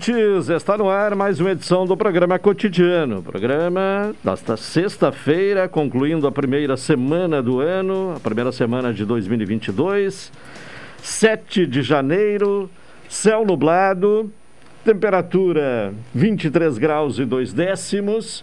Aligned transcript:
Ouvintes, 0.00 0.48
está 0.48 0.78
no 0.78 0.88
ar 0.88 1.14
mais 1.14 1.38
uma 1.40 1.50
edição 1.50 1.84
do 1.84 1.94
programa 1.94 2.38
Cotidiano. 2.38 3.22
Programa 3.22 4.14
desta 4.24 4.56
sexta-feira, 4.56 5.68
concluindo 5.68 6.26
a 6.26 6.32
primeira 6.32 6.74
semana 6.78 7.42
do 7.42 7.60
ano, 7.60 8.14
a 8.16 8.20
primeira 8.20 8.50
semana 8.50 8.94
de 8.94 9.04
2022, 9.04 10.32
7 11.02 11.66
de 11.66 11.82
janeiro, 11.82 12.70
céu 13.10 13.44
nublado, 13.44 14.32
temperatura 14.84 15.92
23 16.14 16.78
graus 16.78 17.18
e 17.18 17.26
2 17.26 17.52
décimos, 17.52 18.42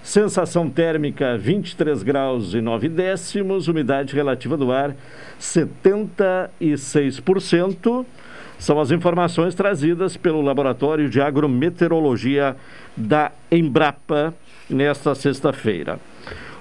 sensação 0.00 0.70
térmica 0.70 1.36
23 1.36 2.04
graus 2.04 2.54
e 2.54 2.60
9 2.60 2.88
décimos, 2.88 3.66
umidade 3.66 4.14
relativa 4.14 4.56
do 4.56 4.70
ar 4.70 4.94
76%. 5.40 8.06
São 8.64 8.80
as 8.80 8.90
informações 8.90 9.54
trazidas 9.54 10.16
pelo 10.16 10.40
Laboratório 10.40 11.10
de 11.10 11.20
Agrometeorologia 11.20 12.56
da 12.96 13.30
Embrapa 13.52 14.32
nesta 14.70 15.14
sexta-feira. 15.14 16.00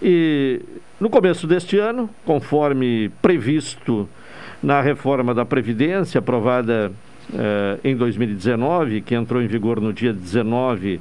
E 0.03 0.61
no 1.01 1.09
começo 1.11 1.47
deste 1.47 1.79
ano, 1.79 2.11
conforme 2.25 3.11
previsto 3.21 4.09
na 4.63 4.81
reforma 4.81 5.35
da 5.35 5.45
Previdência, 5.45 6.19
aprovada 6.19 6.93
eh, 7.33 7.79
em 7.85 7.97
2019, 7.97 9.01
que 9.01 9.15
entrou 9.15 9.43
em 9.43 9.47
vigor 9.47 9.81
no 9.81 9.93
dia 9.93 10.13
19, 10.13 11.01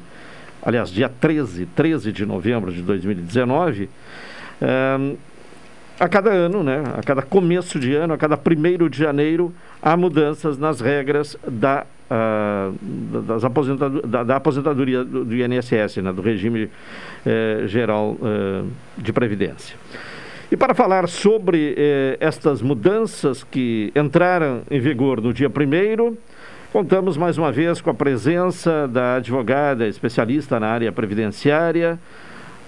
aliás, 0.62 0.90
dia 0.90 1.09
13, 1.09 1.68
13 1.68 2.12
de 2.12 2.25
novembro 2.25 2.72
de 2.72 2.81
2019, 2.81 3.90
eh, 4.62 5.16
a 6.00 6.09
cada 6.09 6.31
ano, 6.31 6.63
né, 6.63 6.84
a 6.97 7.03
cada 7.03 7.22
começo 7.22 7.79
de 7.79 7.94
ano, 7.96 8.13
a 8.13 8.18
cada 8.18 8.35
primeiro 8.35 8.90
de 8.90 8.97
janeiro, 8.97 9.53
há 9.84 9.98
mudanças 9.98 10.58
nas 10.58 10.80
regras 10.80 11.38
da, 11.46 11.86
uh, 12.10 13.22
das 13.22 13.44
aposentado 13.44 14.02
da, 14.02 14.24
da, 14.24 14.36
aposentadoria 14.38 15.04
do, 15.04 15.26
do 15.26 15.36
INSS, 15.36 15.98
né, 15.98 16.14
do 16.14 16.22
regime 16.22 16.70
eh, 17.26 17.64
geral 17.68 18.12
uh, 18.12 18.66
de 18.98 19.12
previdência. 19.12 19.76
E 20.50 20.56
para 20.56 20.74
falar 20.74 21.10
sobre 21.10 21.74
eh, 21.76 22.18
estas 22.20 22.62
mudanças 22.62 23.44
que 23.44 23.92
entraram 23.96 24.62
em 24.70 24.80
vigor 24.80 25.20
no 25.20 25.34
dia 25.34 25.50
primeiro, 25.50 26.16
contamos 26.72 27.18
mais 27.18 27.38
uma 27.38 27.52
vez 27.52 27.82
com 27.82 27.90
a 27.90 27.94
presença 27.94 28.88
da 28.88 29.16
advogada 29.16 29.88
especialista 29.88 30.60
na 30.60 30.68
área 30.68 30.92
previdenciária, 30.92 32.00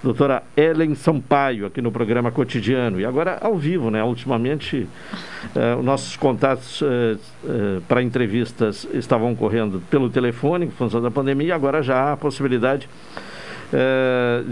doutora 0.05 0.43
Ellen 0.55 0.93
Sampaio, 0.93 1.65
aqui 1.65 1.81
no 1.81 1.91
programa 1.91 2.31
Cotidiano. 2.31 2.99
E 3.01 3.05
agora 3.05 3.39
ao 3.41 3.57
vivo, 3.57 3.89
né? 3.89 4.03
Ultimamente, 4.03 4.87
eh, 5.55 5.75
os 5.75 5.83
nossos 5.83 6.15
contatos 6.15 6.83
eh, 6.83 7.17
eh, 7.43 7.79
para 7.87 8.03
entrevistas 8.03 8.87
estavam 8.93 9.33
ocorrendo 9.33 9.81
pelo 9.89 10.07
telefone, 10.07 10.67
em 10.67 10.69
função 10.69 11.01
da 11.01 11.09
pandemia, 11.09 11.47
e 11.47 11.51
agora 11.51 11.81
já 11.81 11.95
há 11.95 12.13
a 12.13 12.17
possibilidade 12.17 12.87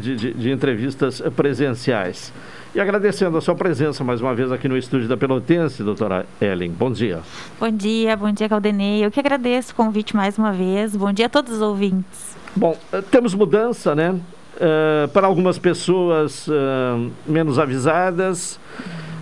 de, 0.02 0.16
de, 0.18 0.34
de 0.34 0.52
entrevistas 0.52 1.22
presenciais. 1.36 2.34
E 2.76 2.80
agradecendo 2.82 3.38
a 3.38 3.42
sua 3.42 3.56
presença 3.56 4.04
mais 4.04 4.20
uma 4.20 4.34
vez 4.34 4.52
aqui 4.52 4.68
no 4.68 4.76
estúdio 4.76 5.08
da 5.08 5.16
Pelotense, 5.16 5.84
doutora 5.84 6.26
Ellen. 6.42 6.72
Bom 6.72 6.92
dia. 6.92 7.22
Bom 7.58 7.70
dia, 7.70 8.18
bom 8.18 8.32
dia, 8.32 8.50
Caldenei. 8.50 9.06
Eu 9.06 9.12
que 9.12 9.20
agradeço 9.20 9.72
o 9.72 9.76
convite 9.76 10.16
mais 10.16 10.38
uma 10.38 10.52
vez. 10.52 10.96
Bom 10.96 11.14
dia 11.14 11.28
a 11.28 11.30
todos 11.30 11.54
os 11.54 11.62
ouvintes. 11.62 12.36
Bom, 12.56 12.76
temos 13.12 13.34
mudança, 13.36 13.96
né? 13.96 14.20
Uh, 14.56 15.08
para 15.10 15.26
algumas 15.26 15.58
pessoas 15.58 16.48
uh, 16.48 17.12
menos 17.26 17.58
avisadas, 17.58 18.60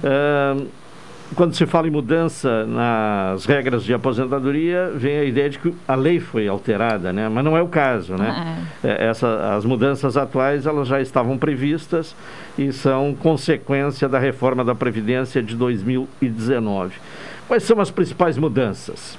uh, 0.03 0.67
quando 1.35 1.55
se 1.55 1.65
fala 1.65 1.87
em 1.87 1.91
mudança 1.91 2.65
nas 2.65 3.45
regras 3.45 3.83
de 3.83 3.93
aposentadoria, 3.93 4.91
vem 4.93 5.17
a 5.17 5.23
ideia 5.23 5.49
de 5.49 5.59
que 5.59 5.73
a 5.87 5.95
lei 5.95 6.19
foi 6.19 6.47
alterada, 6.47 7.13
né? 7.13 7.29
mas 7.29 7.43
não 7.43 7.55
é 7.55 7.61
o 7.61 7.67
caso. 7.67 8.15
Né? 8.15 8.65
É. 8.83 9.07
Essa, 9.07 9.55
as 9.55 9.63
mudanças 9.63 10.17
atuais 10.17 10.65
elas 10.65 10.87
já 10.87 10.99
estavam 10.99 11.37
previstas 11.37 12.15
e 12.57 12.71
são 12.73 13.15
consequência 13.15 14.09
da 14.09 14.19
reforma 14.19 14.63
da 14.63 14.75
Previdência 14.75 15.41
de 15.41 15.55
2019. 15.55 16.95
Quais 17.47 17.63
são 17.63 17.79
as 17.79 17.89
principais 17.89 18.37
mudanças? 18.37 19.17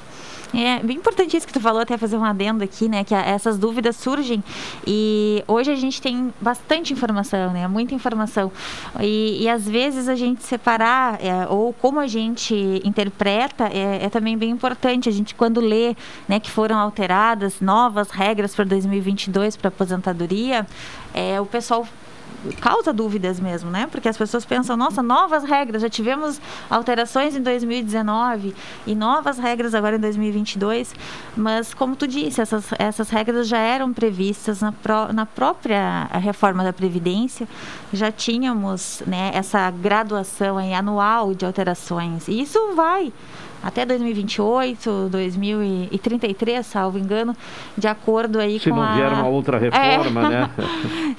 É 0.55 0.81
bem 0.81 0.99
importante 0.99 1.37
isso 1.37 1.47
que 1.47 1.53
tu 1.53 1.61
falou, 1.61 1.81
até 1.81 1.97
fazer 1.97 2.17
um 2.17 2.25
adendo 2.25 2.63
aqui, 2.63 2.89
né? 2.89 3.05
Que 3.05 3.15
essas 3.15 3.59
dúvidas 3.59 3.97
surgem 3.97 4.45
e 4.87 5.43
hoje 5.49 5.71
a 5.71 5.77
gente 5.77 6.01
tem 6.01 6.33
bastante 6.41 6.93
informação, 6.93 7.53
né? 7.53 7.67
Muita 7.67 7.95
informação. 7.95 8.53
E, 9.01 9.43
e 9.43 9.49
às 9.49 9.67
vezes 9.67 10.09
a 10.09 10.15
gente 10.15 10.43
separar 10.43 11.19
é, 11.25 11.47
ou 11.49 11.73
como 11.73 11.99
a 11.99 12.07
gente 12.07 12.55
interpreta 12.85 13.69
é, 13.73 14.05
é, 14.05 14.09
também 14.11 14.37
bem 14.37 14.51
importante. 14.51 15.09
A 15.09 15.13
gente 15.13 15.35
quando 15.35 15.61
lê, 15.61 15.97
né, 16.29 16.39
que 16.39 16.51
foram 16.51 16.79
alteradas 16.79 17.61
novas 17.61 18.11
regras 18.11 18.55
para 18.55 18.65
2022 18.65 19.57
para 19.57 19.69
aposentadoria, 19.69 20.67
é, 21.15 21.41
o 21.41 21.47
pessoal 21.47 21.87
causa 22.61 22.93
dúvidas 22.93 23.39
mesmo, 23.39 23.71
né? 23.71 23.87
Porque 23.91 24.09
as 24.09 24.17
pessoas 24.17 24.45
pensam, 24.45 24.77
nossa, 24.77 25.03
novas 25.03 25.45
regras, 25.45 25.83
já 25.83 25.89
tivemos 25.89 26.41
alterações 26.69 27.37
em 27.37 27.43
2019 27.43 28.55
e 28.87 28.95
novas 28.95 29.39
regras 29.39 29.75
agora 29.75 29.97
em 29.97 30.01
2022, 30.01 30.95
mas 31.37 31.73
como 31.75 31.97
tu 31.97 32.07
disse, 32.07 32.41
essas, 32.41 32.71
essas 32.79 33.11
regras 33.11 33.49
já 33.49 33.59
eram 33.59 33.93
previstas 33.93 34.61
na, 34.61 34.73
na 35.13 35.27
própria 35.27 36.05
reforma 36.13 36.65
da 36.65 36.73
Previdência, 36.73 37.47
já 37.93 38.11
tínhamos 38.11 39.03
né, 39.07 39.31
essa 39.35 39.71
graduação 39.71 40.59
anual 40.59 41.35
de 41.35 41.45
alterações, 41.45 42.29
e 42.29 42.41
isso 42.41 42.75
vai 42.75 43.13
até 43.63 43.85
2028, 43.87 45.09
2033, 45.11 46.65
salvo 46.67 46.99
engano, 46.99 47.37
de 47.77 47.87
acordo 47.89 48.39
aí 48.39 48.59
Se 48.59 48.71
com 48.71 48.77
não 48.77 48.83
a... 48.83 48.95
vier 48.95 49.13
uma 49.13 49.29
outra 49.29 49.59
reforma, 49.59 50.21
É. 50.27 50.29
né? 50.31 50.51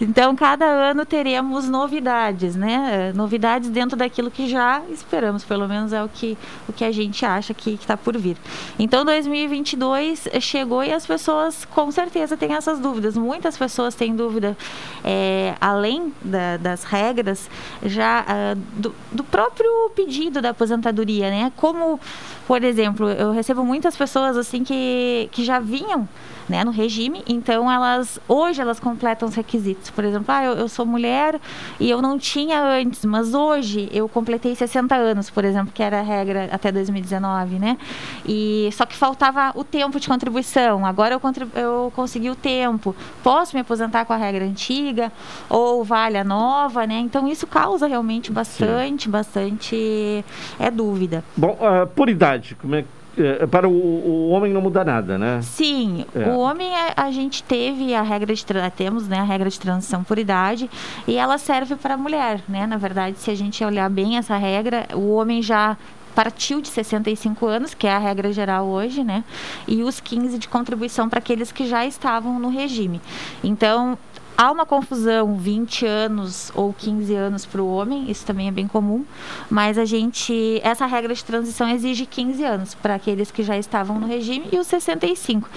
Então, 0.01 0.35
cada 0.35 0.65
ano 0.65 1.05
teremos 1.05 1.69
novidades, 1.69 2.55
né? 2.55 3.09
Eh, 3.09 3.13
Novidades 3.13 3.69
dentro 3.69 3.95
daquilo 3.95 4.29
que 4.31 4.47
já 4.49 4.81
esperamos, 4.91 5.43
pelo 5.43 5.67
menos 5.67 5.93
é 5.93 6.03
o 6.03 6.09
que, 6.09 6.35
o 6.67 6.73
que 6.73 6.83
a 6.83 6.91
gente 6.91 7.23
acha 7.25 7.53
que 7.53 7.71
está 7.71 7.95
por 7.95 8.17
vir. 8.17 8.35
Então, 8.79 9.05
2022 9.05 10.27
chegou 10.41 10.83
e 10.83 10.91
as 10.91 11.05
pessoas 11.05 11.63
com 11.65 11.91
certeza 11.91 12.35
têm 12.35 12.53
essas 12.53 12.79
dúvidas. 12.79 13.15
Muitas 13.15 13.55
pessoas 13.55 13.93
têm 13.95 14.15
dúvida, 14.15 14.57
eh, 15.03 15.53
além 15.61 16.11
da- 16.23 16.57
das 16.57 16.83
regras, 16.83 17.49
já 17.85 18.25
ah, 18.27 18.55
do, 18.75 18.93
do 19.11 19.23
próprio 19.23 19.69
pedido 19.95 20.41
da 20.41 20.49
aposentadoria, 20.49 21.29
né? 21.29 21.51
Como, 21.55 21.99
por 22.47 22.63
exemplo, 22.63 23.09
eu 23.09 23.31
recebo 23.31 23.63
muitas 23.63 23.95
pessoas 23.95 24.35
assim 24.37 24.63
que, 24.63 25.29
que 25.31 25.43
já 25.43 25.59
vinham 25.59 26.07
né, 26.49 26.61
no 26.65 26.71
regime, 26.71 27.23
então 27.25 27.71
elas 27.71 28.19
hoje 28.27 28.59
elas 28.61 28.77
completam 28.77 29.29
os 29.29 29.33
requisitos. 29.33 29.89
Por 29.89 30.03
exemplo, 30.03 30.25
ah, 30.27 30.43
eu, 30.43 30.51
eu 30.53 30.67
sou 30.67 30.85
mulher 30.85 31.39
e 31.79 31.89
eu 31.89 32.01
não 32.01 32.19
tinha 32.19 32.61
antes, 32.61 33.05
mas 33.05 33.33
hoje 33.33 33.87
eu 33.93 34.09
completei 34.09 34.53
60 34.53 34.93
anos, 34.93 35.29
por 35.29 35.45
exemplo, 35.45 35.71
que 35.73 35.81
era 35.81 35.99
a 35.99 36.01
regra 36.03 36.49
até 36.51 36.69
2019, 36.69 37.59
né? 37.59 37.77
E 38.25 38.67
só 38.73 38.85
que 38.85 38.93
faltava 38.95 39.53
o 39.55 39.63
tempo 39.63 39.97
de 40.01 40.07
contribuição. 40.07 40.85
Agora 40.85 41.13
eu, 41.15 41.19
contribu- 41.19 41.57
eu 41.57 41.91
consegui 41.95 42.29
o 42.29 42.35
tempo. 42.35 42.93
Posso 43.23 43.55
me 43.55 43.61
aposentar 43.61 44.03
com 44.03 44.11
a 44.11 44.17
regra 44.17 44.43
antiga 44.43 45.13
ou 45.49 45.81
vale 45.83 46.17
a 46.17 46.25
nova, 46.25 46.85
né? 46.85 46.99
Então 46.99 47.25
isso 47.25 47.47
causa 47.47 47.87
realmente 47.87 48.31
bastante, 48.33 49.07
bastante 49.07 50.25
é 50.59 50.69
dúvida. 50.69 51.23
Bom, 51.37 51.57
ah, 51.61 51.85
por 51.85 52.09
idade, 52.09 52.22
como 52.61 52.75
é 52.75 52.85
eh, 53.17 53.45
para 53.45 53.67
o, 53.67 53.71
o 53.71 54.29
homem 54.29 54.51
não 54.51 54.61
muda 54.61 54.83
nada, 54.83 55.17
né? 55.17 55.39
Sim, 55.41 56.05
É. 56.15 56.29
o 56.29 56.37
homem 56.39 56.67
é- 56.73 56.93
a 56.95 57.11
gente 57.11 57.43
teve 57.43 57.93
a 57.93 58.01
regra 58.01 58.33
de 58.33 58.43
temos 58.75 59.07
né, 59.07 59.19
a 59.19 59.23
regra 59.23 59.49
de 59.49 59.59
transição 59.59 60.03
por 60.03 60.17
idade 60.17 60.69
e 61.07 61.15
ela 61.15 61.37
serve 61.37 61.75
para 61.75 61.93
a 61.93 61.97
mulher, 61.97 62.41
né? 62.47 62.65
Na 62.65 62.77
verdade, 62.77 63.19
se 63.19 63.29
a 63.29 63.35
gente 63.35 63.63
olhar 63.63 63.89
bem 63.89 64.17
essa 64.17 64.35
regra, 64.37 64.87
o 64.95 65.13
homem 65.13 65.41
já 65.43 65.77
partiu 66.15 66.61
de 66.61 66.67
65 66.69 67.45
anos, 67.45 67.73
que 67.73 67.87
é 67.87 67.91
a 67.91 67.97
regra 67.97 68.31
geral 68.31 68.67
hoje, 68.67 69.03
né? 69.03 69.23
E 69.67 69.83
os 69.83 69.99
15 69.99 70.37
de 70.37 70.47
contribuição 70.47 71.09
para 71.09 71.19
aqueles 71.19 71.51
que 71.51 71.67
já 71.67 71.85
estavam 71.85 72.39
no 72.39 72.49
regime. 72.49 73.01
Então, 73.43 73.97
Há 74.35 74.51
uma 74.51 74.65
confusão 74.65 75.37
20 75.37 75.85
anos 75.85 76.51
ou 76.55 76.73
15 76.73 77.13
anos 77.13 77.45
para 77.45 77.61
o 77.61 77.67
homem, 77.71 78.09
isso 78.09 78.25
também 78.25 78.47
é 78.47 78.51
bem 78.51 78.67
comum, 78.67 79.05
mas 79.49 79.77
a 79.77 79.85
gente, 79.85 80.59
essa 80.63 80.85
regra 80.87 81.13
de 81.13 81.23
transição 81.23 81.69
exige 81.69 82.05
15 82.05 82.43
anos 82.43 82.73
para 82.73 82.95
aqueles 82.95 83.29
que 83.29 83.43
já 83.43 83.57
estavam 83.57 83.99
no 83.99 84.07
regime 84.07 84.47
e 84.51 84.57
os 84.57 84.65
65. 84.65 85.47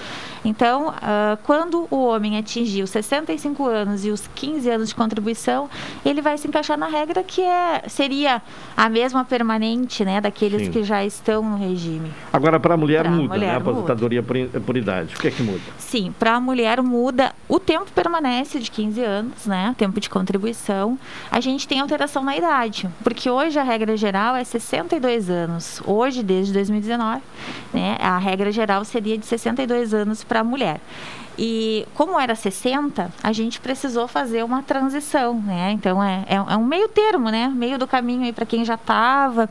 Então, 0.45 0.93
ah, 1.01 1.37
quando 1.43 1.87
o 1.89 2.05
homem 2.05 2.37
atingir 2.37 2.83
os 2.83 2.91
65 2.91 3.65
anos 3.65 4.05
e 4.05 4.11
os 4.11 4.27
15 4.35 4.69
anos 4.69 4.89
de 4.89 4.95
contribuição, 4.95 5.69
ele 6.05 6.21
vai 6.21 6.37
se 6.37 6.47
encaixar 6.47 6.77
na 6.77 6.87
regra 6.87 7.23
que 7.23 7.41
é, 7.41 7.83
seria 7.87 8.41
a 8.75 8.89
mesma 8.89 9.25
permanente, 9.25 10.05
né, 10.05 10.21
daqueles 10.21 10.65
Sim. 10.65 10.71
que 10.71 10.83
já 10.83 11.03
estão 11.03 11.41
no 11.43 11.57
regime. 11.57 12.11
Agora, 12.31 12.59
para 12.59 12.75
a 12.75 12.77
mulher 12.77 13.09
muda, 13.09 13.33
mulher 13.33 13.47
né? 13.47 13.55
A 13.55 13.59
muda. 13.59 13.71
aposentadoria 13.71 14.21
por, 14.21 14.37
por 14.65 14.77
idade. 14.77 15.15
O 15.15 15.19
que 15.19 15.27
é 15.27 15.31
que 15.31 15.41
muda? 15.41 15.61
Sim, 15.77 16.13
para 16.17 16.35
a 16.35 16.39
mulher 16.39 16.81
muda, 16.81 17.33
o 17.49 17.59
tempo 17.59 17.87
permanece 17.93 18.59
de 18.59 18.66
15 18.71 19.03
anos, 19.03 19.45
né? 19.45 19.73
Tempo 19.77 19.99
de 19.99 20.09
contribuição. 20.09 20.97
A 21.31 21.39
gente 21.39 21.67
tem 21.67 21.79
alteração 21.79 22.23
na 22.23 22.35
idade, 22.35 22.89
porque 23.03 23.29
hoje 23.29 23.59
a 23.59 23.63
regra 23.63 23.95
geral 23.97 24.35
é 24.35 24.43
62 24.43 25.29
anos. 25.29 25.81
Hoje, 25.85 26.23
desde 26.23 26.53
2019, 26.53 27.21
né? 27.73 27.97
A 27.99 28.17
regra 28.17 28.51
geral 28.51 28.83
seria 28.85 29.17
de 29.17 29.25
62 29.25 29.93
anos 29.93 30.23
para 30.23 30.41
a 30.41 30.43
mulher. 30.43 30.79
E 31.37 31.85
como 31.93 32.19
era 32.19 32.33
60, 32.33 33.11
a 33.21 33.31
gente 33.31 33.59
precisou 33.59 34.07
fazer 34.07 34.43
uma 34.43 34.63
transição, 34.63 35.35
né? 35.39 35.71
Então 35.71 36.03
é, 36.03 36.25
é, 36.27 36.35
é 36.35 36.57
um 36.57 36.65
meio 36.65 36.87
termo, 36.87 37.29
né? 37.29 37.47
Meio 37.47 37.77
do 37.77 37.85
caminho 37.85 38.23
aí 38.23 38.33
para 38.33 38.45
quem 38.45 38.65
já 38.65 38.73
estava 38.73 39.49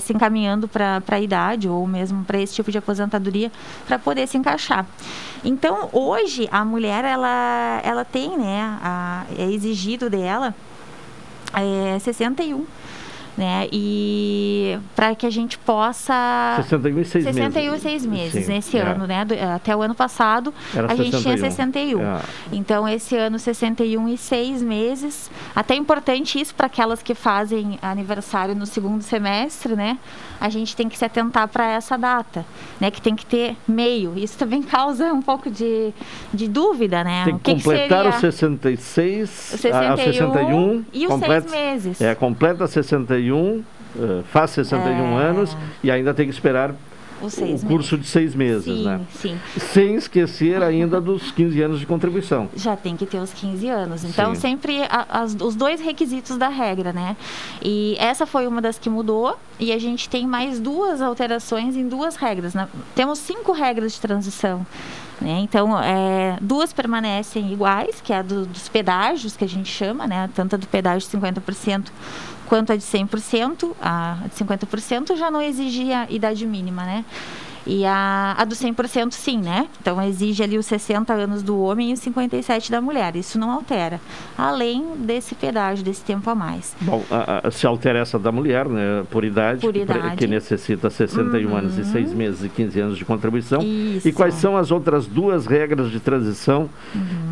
se 0.00 0.12
encaminhando 0.12 0.68
para 0.68 1.02
a 1.08 1.20
idade 1.20 1.68
ou 1.68 1.86
mesmo 1.86 2.24
para 2.24 2.40
esse 2.40 2.54
tipo 2.54 2.70
de 2.70 2.78
aposentadoria 2.78 3.50
para 3.86 3.98
poder 3.98 4.26
se 4.28 4.38
encaixar. 4.38 4.86
Então 5.44 5.88
hoje 5.92 6.48
a 6.52 6.64
mulher 6.64 7.04
ela, 7.04 7.80
ela 7.82 8.04
tem, 8.04 8.36
né? 8.38 8.78
A, 8.82 9.24
é 9.36 9.50
exigido 9.50 10.08
dela 10.08 10.54
é, 11.54 11.98
61 11.98 12.66
né? 13.38 13.68
E 13.72 14.76
para 14.96 15.14
que 15.14 15.24
a 15.24 15.30
gente 15.30 15.56
possa 15.56 16.56
61 16.56 16.98
e 17.00 17.04
6 17.04 17.24
meses. 17.24 17.34
61 17.36 17.74
e 17.74 17.78
6 17.78 18.06
meses 18.06 18.44
Sim, 18.46 18.52
nesse 18.52 18.76
é. 18.76 18.80
ano, 18.82 19.06
né? 19.06 19.24
Do- 19.24 19.34
até 19.54 19.74
o 19.76 19.80
ano 19.80 19.94
passado 19.94 20.52
Era 20.74 20.92
a 20.92 20.96
gente 20.96 21.10
tinha 21.22 21.38
61. 21.38 21.98
61. 21.98 22.02
É. 22.02 22.20
Então 22.52 22.88
esse 22.88 23.16
ano 23.16 23.38
61 23.38 24.08
e 24.08 24.18
6 24.18 24.60
meses. 24.62 25.30
Até 25.54 25.76
importante 25.76 26.40
isso 26.40 26.52
para 26.54 26.66
aquelas 26.66 27.00
que 27.00 27.14
fazem 27.14 27.78
aniversário 27.80 28.56
no 28.56 28.66
segundo 28.66 29.02
semestre, 29.02 29.76
né? 29.76 29.98
A 30.40 30.48
gente 30.48 30.76
tem 30.76 30.88
que 30.88 30.96
se 30.96 31.04
atentar 31.04 31.48
para 31.48 31.68
essa 31.68 31.96
data, 31.98 32.44
né? 32.80 32.90
Que 32.90 33.00
tem 33.02 33.14
que 33.16 33.26
ter 33.26 33.56
meio. 33.66 34.12
Isso 34.16 34.38
também 34.38 34.62
causa 34.64 35.12
um 35.12 35.20
pouco 35.22 35.50
de, 35.50 35.92
de 36.32 36.46
dúvida, 36.48 37.02
né? 37.02 37.24
Tem 37.24 37.38
que 37.38 37.54
que, 37.54 37.62
completar 37.62 38.02
que 38.02 38.08
os 38.08 38.14
seria 38.16 38.32
66, 38.32 39.52
o 39.54 39.58
61 39.58 39.92
a 39.92 39.96
61 39.96 40.84
e 40.92 41.06
os 41.06 41.12
completa- 41.12 41.48
seis 41.48 41.62
meses. 41.62 42.00
É, 42.00 42.14
completa 42.14 42.66
61, 42.66 43.62
eh, 43.98 44.22
faz 44.30 44.50
61 44.52 45.18
É. 45.20 45.24
anos 45.24 45.56
e 45.82 45.90
ainda 45.90 46.14
tem 46.14 46.26
que 46.26 46.32
esperar 46.32 46.74
os 47.22 47.32
o 47.32 47.36
seis 47.36 47.62
curso 47.64 47.94
meses. 47.96 48.06
de 48.06 48.06
seis 48.12 48.34
meses, 48.34 48.64
sim, 48.64 48.84
né? 48.84 49.00
sim. 49.14 49.38
Sem 49.58 49.94
esquecer 49.96 50.62
ainda 50.62 51.00
dos 51.00 51.30
15 51.32 51.60
anos 51.62 51.80
de 51.80 51.86
contribuição. 51.86 52.48
já 52.56 52.76
tem 52.76 52.96
que 52.96 53.06
ter 53.06 53.18
os 53.18 53.32
15 53.32 53.68
anos. 53.68 54.04
Então, 54.04 54.34
Sim. 54.34 54.40
sempre 54.40 54.82
a- 54.84 55.06
as- 55.22 55.34
os 55.40 55.54
dois 55.54 55.80
requisitos 55.80 56.36
da 56.36 56.48
regra, 56.48 56.92
né? 56.92 57.16
E 57.62 57.96
essa 57.98 58.26
foi 58.26 58.46
uma 58.46 58.60
das 58.62 58.78
que 58.78 58.88
mudou. 58.90 59.36
E 59.60 59.72
a 59.72 59.78
gente 59.78 60.08
tem 60.08 60.26
mais 60.26 60.60
duas 60.60 61.00
alterações 61.02 61.76
em 61.76 61.88
duas 61.88 62.16
regras. 62.16 62.54
né? 62.54 62.68
Temos 62.94 63.18
cinco 63.18 63.52
regras 63.52 63.92
de 63.94 64.00
transição. 64.00 64.64
Né? 65.20 65.40
Então, 65.40 65.76
é, 65.82 66.38
duas 66.40 66.72
permanecem 66.72 67.52
iguais, 67.52 68.00
que 68.00 68.12
é 68.12 68.18
a 68.18 68.22
do- 68.22 68.46
dos 68.46 68.68
pedágios, 68.68 69.36
que 69.36 69.44
a 69.44 69.48
gente 69.48 69.68
chama, 69.68 70.06
né? 70.06 70.30
Tanto 70.32 70.54
a 70.54 70.56
do 70.58 70.66
pedágio 70.68 71.00
de 71.00 71.06
50% 71.16 71.92
quanto 72.48 72.72
a 72.72 72.76
de 72.76 72.82
100%. 72.82 73.72
A 73.80 74.18
de 74.24 74.44
50% 74.44 75.16
já 75.16 75.30
não 75.30 75.40
exigia 75.42 76.06
idade 76.10 76.46
mínima, 76.46 76.82
né? 76.84 77.04
E 77.66 77.84
a, 77.84 78.34
a 78.38 78.44
do 78.46 78.54
100% 78.54 79.12
sim, 79.12 79.36
né? 79.42 79.66
Então 79.78 80.00
exige 80.00 80.42
ali 80.42 80.56
os 80.56 80.64
60 80.64 81.12
anos 81.12 81.42
do 81.42 81.60
homem 81.60 81.90
e 81.90 81.92
os 81.92 81.98
57 82.00 82.70
da 82.70 82.80
mulher. 82.80 83.14
Isso 83.14 83.38
não 83.38 83.50
altera. 83.50 84.00
Além 84.38 84.96
desse 84.96 85.34
pedágio, 85.34 85.84
desse 85.84 86.02
tempo 86.02 86.30
a 86.30 86.34
mais. 86.34 86.74
Bom, 86.80 87.04
a- 87.10 87.46
a- 87.46 87.50
se 87.50 87.66
altera 87.66 87.98
essa 87.98 88.18
da 88.18 88.32
mulher, 88.32 88.66
né, 88.66 89.04
por 89.10 89.22
idade, 89.22 89.60
Por 89.60 89.74
que 89.74 89.80
idade. 89.80 90.16
que 90.16 90.26
necessita 90.26 90.88
61 90.88 91.54
anos 91.54 91.76
e 91.76 91.84
6 91.84 92.14
meses 92.14 92.42
e 92.42 92.48
15 92.48 92.80
anos 92.80 92.96
de 92.96 93.04
contribuição. 93.04 93.60
Isso. 93.60 94.08
E 94.08 94.12
quais 94.12 94.32
são 94.34 94.56
as 94.56 94.70
outras 94.70 95.04
duas 95.06 95.44
regras 95.44 95.90
de 95.90 96.00
transição 96.00 96.70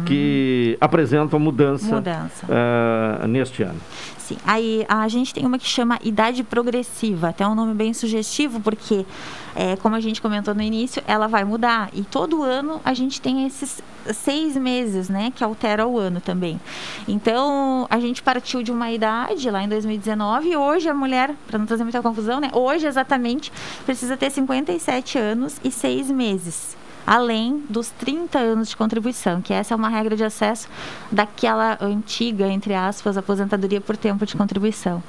que 0.05 0.77
apresentam 0.81 1.39
mudança, 1.39 1.95
Mudança. 1.95 2.47
ah, 2.51 3.27
neste 3.27 3.63
ano? 3.63 3.79
Sim. 4.27 4.39
Aí 4.45 4.85
a 4.89 5.07
gente 5.07 5.33
tem 5.33 5.47
uma 5.47 5.57
que 5.57 5.69
chama 5.69 6.01
idade 6.03 6.43
progressiva, 6.43 7.29
até 7.29 7.47
um 7.47 7.55
nome 7.55 7.75
bem 7.75 7.95
sugestivo, 7.95 8.59
porque, 8.59 9.07
é, 9.55 9.77
como 9.77 9.95
a 9.95 10.01
gente 10.01 10.21
comentou 10.21 10.53
no 10.53 10.63
início, 10.63 11.01
ela 11.07 11.29
vai 11.29 11.45
mudar. 11.45 11.91
E 11.93 12.03
todo 12.03 12.43
ano 12.43 12.81
a 12.85 12.93
gente 12.93 13.21
tem 13.21 13.47
esses 13.47 13.81
seis 14.13 14.57
meses, 14.57 15.09
né, 15.09 15.33
que 15.33 15.45
altera 15.45 15.87
o 15.87 15.97
ano 15.97 16.21
também. 16.21 16.61
Então, 17.07 17.87
a 17.89 18.01
gente 18.01 18.21
partiu 18.21 18.65
de 18.65 18.73
uma 18.73 18.91
idade 18.91 19.49
lá 19.49 19.63
em 19.63 19.69
2019 19.69 20.49
e 20.49 20.57
hoje 20.57 20.89
a 20.89 20.95
mulher, 20.95 21.33
para 21.47 21.57
não 21.57 21.67
trazer 21.67 21.85
muita 21.85 22.03
confusão, 22.03 22.41
né, 22.41 22.51
hoje 22.53 22.85
exatamente 22.85 23.53
precisa 23.85 24.17
ter 24.17 24.31
57 24.31 25.19
anos 25.19 25.61
e 25.63 25.71
seis 25.71 26.11
meses. 26.11 26.77
Além 27.07 27.63
dos 27.69 27.91
30 27.91 28.39
anos 28.39 28.69
de 28.69 28.77
contribuição, 28.77 29.41
que 29.41 29.53
essa 29.53 29.75
é 29.75 29.77
uma 29.77 29.89
regra 29.89 30.17
de 30.17 30.25
acesso 30.25 30.69
daquela 31.11 31.79
antiga, 31.81 32.49
entre 32.49 32.75
aspas, 32.75 33.17
aposentadoria 33.17 33.81
por 33.81 33.97
tempo 33.97 34.27
de 34.27 34.35
contribuição. 34.37 35.03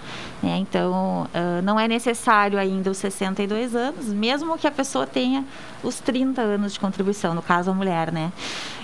né? 0.43 0.57
então, 0.57 1.27
ah, 1.33 1.61
não 1.63 1.79
é 1.79 1.87
necessário 1.87 2.59
ainda 2.59 2.91
os 2.91 2.97
62 2.97 3.75
anos, 3.75 4.07
mesmo 4.07 4.57
que 4.57 4.67
a 4.67 4.71
pessoa 4.71 5.07
tenha 5.07 5.43
os 5.83 5.99
30 5.99 6.41
anos 6.41 6.73
de 6.73 6.79
contribuição, 6.79 7.33
no 7.33 7.41
caso 7.41 7.71
a 7.71 7.73
mulher, 7.73 8.11
né? 8.11 8.31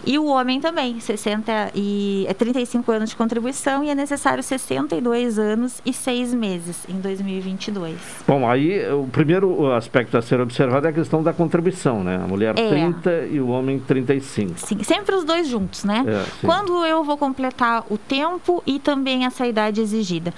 E 0.05 0.20
o 0.20 0.25
homem 0.25 0.60
também, 0.60 1.00
60 1.00 1.72
e 1.74 2.25
é 2.27 2.34
35 2.34 2.91
anos 2.91 3.10
de 3.10 3.15
contribuição 3.15 3.84
e 3.84 3.89
é 3.89 3.96
necessário 3.96 4.43
62 4.43 5.39
anos 5.39 5.82
e 5.86 5.93
6 5.93 6.34
meses 6.34 6.86
em 6.89 7.00
2022. 7.00 7.96
Bom, 8.27 8.48
aí 8.48 8.86
o 8.91 9.08
primeiro 9.08 9.72
aspecto 9.72 10.17
a 10.17 10.22
ser 10.22 10.41
observado 10.41 10.88
é 10.88 10.89
a 10.89 10.93
questão 10.93 11.24
da 11.24 11.32
contribuição, 11.32 12.03
né? 12.03 12.20
A 12.22 12.27
mulher 12.27 12.53
é. 12.58 12.70
30 12.70 13.02
e 13.31 13.39
o 13.39 13.48
homem 13.48 13.79
35. 13.79 14.53
Sim, 14.57 14.83
sempre 14.83 15.15
os 15.15 15.24
dois 15.24 15.48
juntos, 15.48 15.83
né? 15.83 16.03
É, 16.07 16.45
Quando 16.45 16.86
eu 16.86 17.03
vou 17.03 17.17
completar 17.17 17.86
o 17.89 17.98
tempo 17.98 18.63
e 18.65 18.79
também 18.79 19.25
essa 19.25 19.45
idade 19.45 19.81
exigida. 19.81 20.33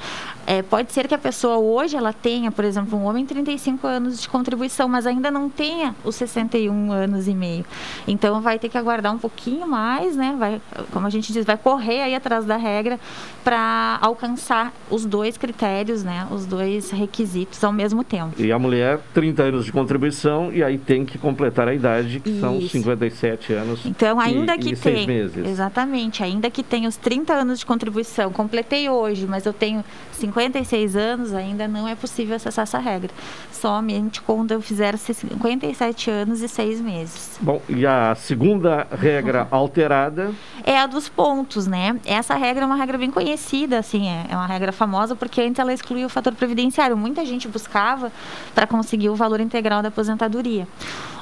É, 0.48 0.62
pode 0.62 0.94
ser 0.94 1.08
que 1.08 1.16
a 1.16 1.18
pessoa 1.18 1.58
hoje 1.58 1.96
ela 1.96 2.14
tenha, 2.14 2.52
por 2.52 2.64
exemplo, 2.64 2.98
um 2.98 3.06
homem 3.06 3.26
35 3.26 3.88
anos 3.88 4.22
de 4.22 4.30
contribuição, 4.30 4.88
mas 4.88 5.08
ainda 5.08 5.32
não 5.32 5.50
tenha 5.50 5.96
os 6.04 6.16
61 6.16 6.92
anos 6.92 7.28
e 7.28 7.34
meio. 7.34 7.66
Então 8.08 8.42
vai 8.42 8.60
ter 8.60 8.70
que 8.70 8.78
aguardar 8.78 9.14
um 9.14 9.18
pouquinho 9.18 9.68
mais, 9.68 10.16
né? 10.16 10.36
Vai, 10.38 10.62
como 10.92 11.08
a 11.08 11.10
gente 11.10 11.34
diz, 11.34 11.46
vai 11.46 11.58
correr 11.58 12.02
aí 12.04 12.16
atrás 12.16 12.46
da 12.46 12.58
regra 12.58 13.00
para 13.44 13.98
alcançar 14.02 14.72
os 14.90 15.06
dois 15.06 15.38
critérios, 15.38 16.04
né? 16.04 16.28
Os 16.30 16.46
dois 16.46 16.92
requisitos 16.92 17.64
ao 17.64 17.74
mesmo 17.74 18.04
tempo. 18.04 18.34
E 18.38 18.52
a 18.52 18.60
mulher, 18.60 19.00
30 19.14 19.44
anos 19.44 19.66
de 19.66 19.72
contribuição 19.72 20.52
e 20.54 20.64
aí 20.64 20.78
tem 20.78 21.06
que 21.06 21.18
completar 21.18 21.68
a 21.68 21.74
idade, 21.74 22.20
que 22.20 22.30
Isso. 22.30 22.40
são 22.40 22.55
57 22.62 23.54
anos. 23.54 23.86
Então, 23.86 24.20
ainda 24.20 24.56
e, 24.56 24.60
que 24.60 24.70
e 24.70 24.76
tem, 24.76 25.08
meses. 25.08 25.46
exatamente, 25.46 26.24
ainda 26.24 26.50
que 26.50 26.64
tenha 26.64 26.88
os 26.88 26.98
30 26.98 27.34
anos 27.34 27.60
de 27.60 27.66
contribuição, 27.66 28.32
completei 28.32 28.90
hoje, 28.90 29.26
mas 29.28 29.46
eu 29.46 29.54
tenho 29.54 29.84
56 30.14 30.96
anos, 30.96 31.34
ainda 31.34 31.68
não 31.68 31.88
é 31.88 31.96
possível 31.96 32.36
acessar 32.36 32.64
essa 32.64 32.80
regra. 32.80 33.12
Somente 33.52 34.22
quando 34.22 34.52
eu 34.52 34.62
fizer 34.62 34.98
57 34.98 36.10
anos 36.10 36.42
e 36.42 36.48
6 36.48 36.82
meses. 36.82 37.38
Bom, 37.42 37.62
e 37.68 37.86
a 37.86 38.14
segunda 38.16 38.88
regra 38.92 39.48
alterada? 39.52 40.34
É 40.64 40.78
a 40.78 40.86
dos 40.86 41.10
pontos, 41.10 41.68
né? 41.68 42.00
Essa 42.06 42.36
regra 42.36 42.64
é 42.64 42.66
uma 42.66 42.76
regra 42.76 42.98
bem 42.98 43.12
conhecida, 43.12 43.80
assim, 43.80 44.08
é, 44.08 44.26
é 44.30 44.36
uma 44.36 44.48
regra 44.48 44.72
famosa 44.72 45.16
porque 45.16 45.42
antes 45.42 45.60
ela 45.60 45.74
excluía 45.74 46.06
o 46.06 46.10
fator 46.10 46.34
previdenciário. 46.34 46.96
Muita 46.96 47.26
gente 47.26 47.48
buscava 47.48 48.12
para 48.54 48.68
conseguir 48.68 49.10
o 49.10 49.16
valor 49.16 49.40
integral 49.40 49.82
da 49.82 49.90
aposentadoria. 49.90 50.68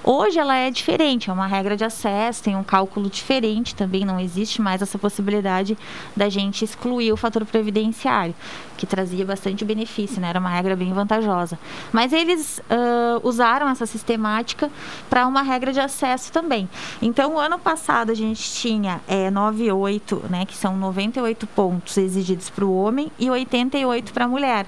Hoje 0.04 0.38
ela 0.38 0.58
é 0.58 0.70
diferente, 0.70 1.23
é 1.30 1.34
uma 1.34 1.48
regra 1.48 1.75
de 1.75 1.84
acesso, 1.84 2.44
tem 2.44 2.56
um 2.56 2.63
cálculo 2.63 3.10
diferente 3.10 3.75
também, 3.75 4.06
não 4.06 4.20
existe 4.20 4.62
mais 4.62 4.82
essa 4.82 4.98
possibilidade 4.98 5.77
da 6.15 6.30
gente 6.30 6.63
excluir 6.63 7.12
o 7.12 7.18
fator 7.18 7.46
previdenciário, 7.46 8.36
que 8.77 8.86
trazia 8.86 9.25
bastante 9.25 9.63
benefício, 9.63 10.20
né? 10.22 10.30
era 10.30 10.39
uma 10.39 10.50
regra 10.50 10.75
bem 10.75 10.94
vantajosa. 10.94 11.58
Mas 11.92 12.13
eles 12.13 12.60
uh, 12.60 13.27
usaram 13.27 13.70
essa 13.70 13.86
sistemática 13.86 14.70
para 15.10 15.27
uma 15.27 15.42
regra 15.42 15.72
de 15.72 15.80
acesso 15.80 16.32
também. 16.32 16.70
Então, 17.01 17.36
o 17.36 17.39
ano 17.39 17.60
passado 17.60 18.12
a 18.12 18.15
gente 18.15 18.42
tinha 18.53 19.01
é, 19.08 19.30
98, 19.30 20.24
né, 20.30 20.46
que 20.46 20.56
são 20.56 20.77
98 20.77 21.48
pontos 21.48 21.98
exigidos 21.98 22.50
para 22.50 22.65
o 22.65 22.75
homem 22.75 23.12
e 23.20 23.30
88 23.30 24.13
para 24.13 24.25
a 24.25 24.27
mulher 24.27 24.65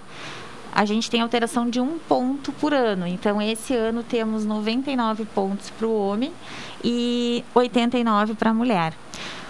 a 0.76 0.84
gente 0.84 1.10
tem 1.10 1.22
alteração 1.22 1.70
de 1.70 1.80
um 1.80 1.98
ponto 1.98 2.52
por 2.52 2.74
ano. 2.74 3.08
Então, 3.08 3.42
esse 3.42 3.74
ano 3.74 4.04
temos 4.04 4.44
99 4.44 5.24
pontos 5.34 5.70
para 5.70 5.88
o 5.88 5.98
homem 5.98 6.34
e 6.84 7.46
89 7.56 8.34
para 8.34 8.50
a 8.50 8.54
mulher. 8.54 8.94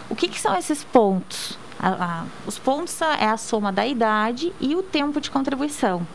O 0.08 0.15
que, 0.15 0.27
que, 0.27 0.39
são 0.39 0.55
esses 0.55 0.84
pontos? 0.84 1.58
A, 1.79 1.89
a, 1.89 2.25
os 2.46 2.60
pontos 2.60 3.01
é 3.01 3.25
a 3.25 3.38
soma 3.38 3.72
da 3.72 3.88
idade 3.88 4.53
e 4.62 4.75
o 4.75 4.84
tempo 4.84 5.20
de 5.20 5.32
contribuição. 5.32 6.05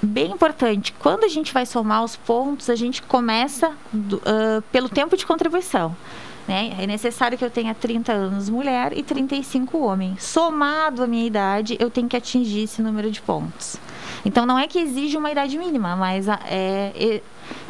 Bem 0.00 0.32
importante, 0.32 0.94
quando 0.98 1.24
a 1.24 1.28
gente 1.28 1.52
vai 1.52 1.66
somar 1.66 2.02
os 2.02 2.16
pontos, 2.16 2.70
a 2.70 2.74
gente 2.74 3.02
começa 3.02 3.72
do, 3.92 4.16
uh, 4.16 4.62
pelo 4.72 4.88
tempo 4.88 5.14
de 5.14 5.26
contribuição. 5.26 5.94
Né? 6.46 6.72
É 6.78 6.86
necessário 6.86 7.38
que 7.38 7.44
eu 7.44 7.50
tenha 7.50 7.72
30 7.72 8.12
anos 8.12 8.48
mulher 8.48 8.96
e 8.96 9.02
35 9.02 9.78
homem. 9.78 10.16
Somado 10.18 11.02
a 11.02 11.06
minha 11.06 11.24
idade, 11.24 11.76
eu 11.78 11.88
tenho 11.88 12.08
que 12.08 12.16
atingir 12.16 12.64
esse 12.64 12.82
número 12.82 13.10
de 13.10 13.20
pontos. 13.20 13.76
Então 14.24 14.44
não 14.44 14.58
é 14.58 14.66
que 14.66 14.78
exige 14.78 15.16
uma 15.16 15.30
idade 15.30 15.56
mínima, 15.56 15.96
mas 15.96 16.28
é, 16.28 16.38
é 16.94 17.20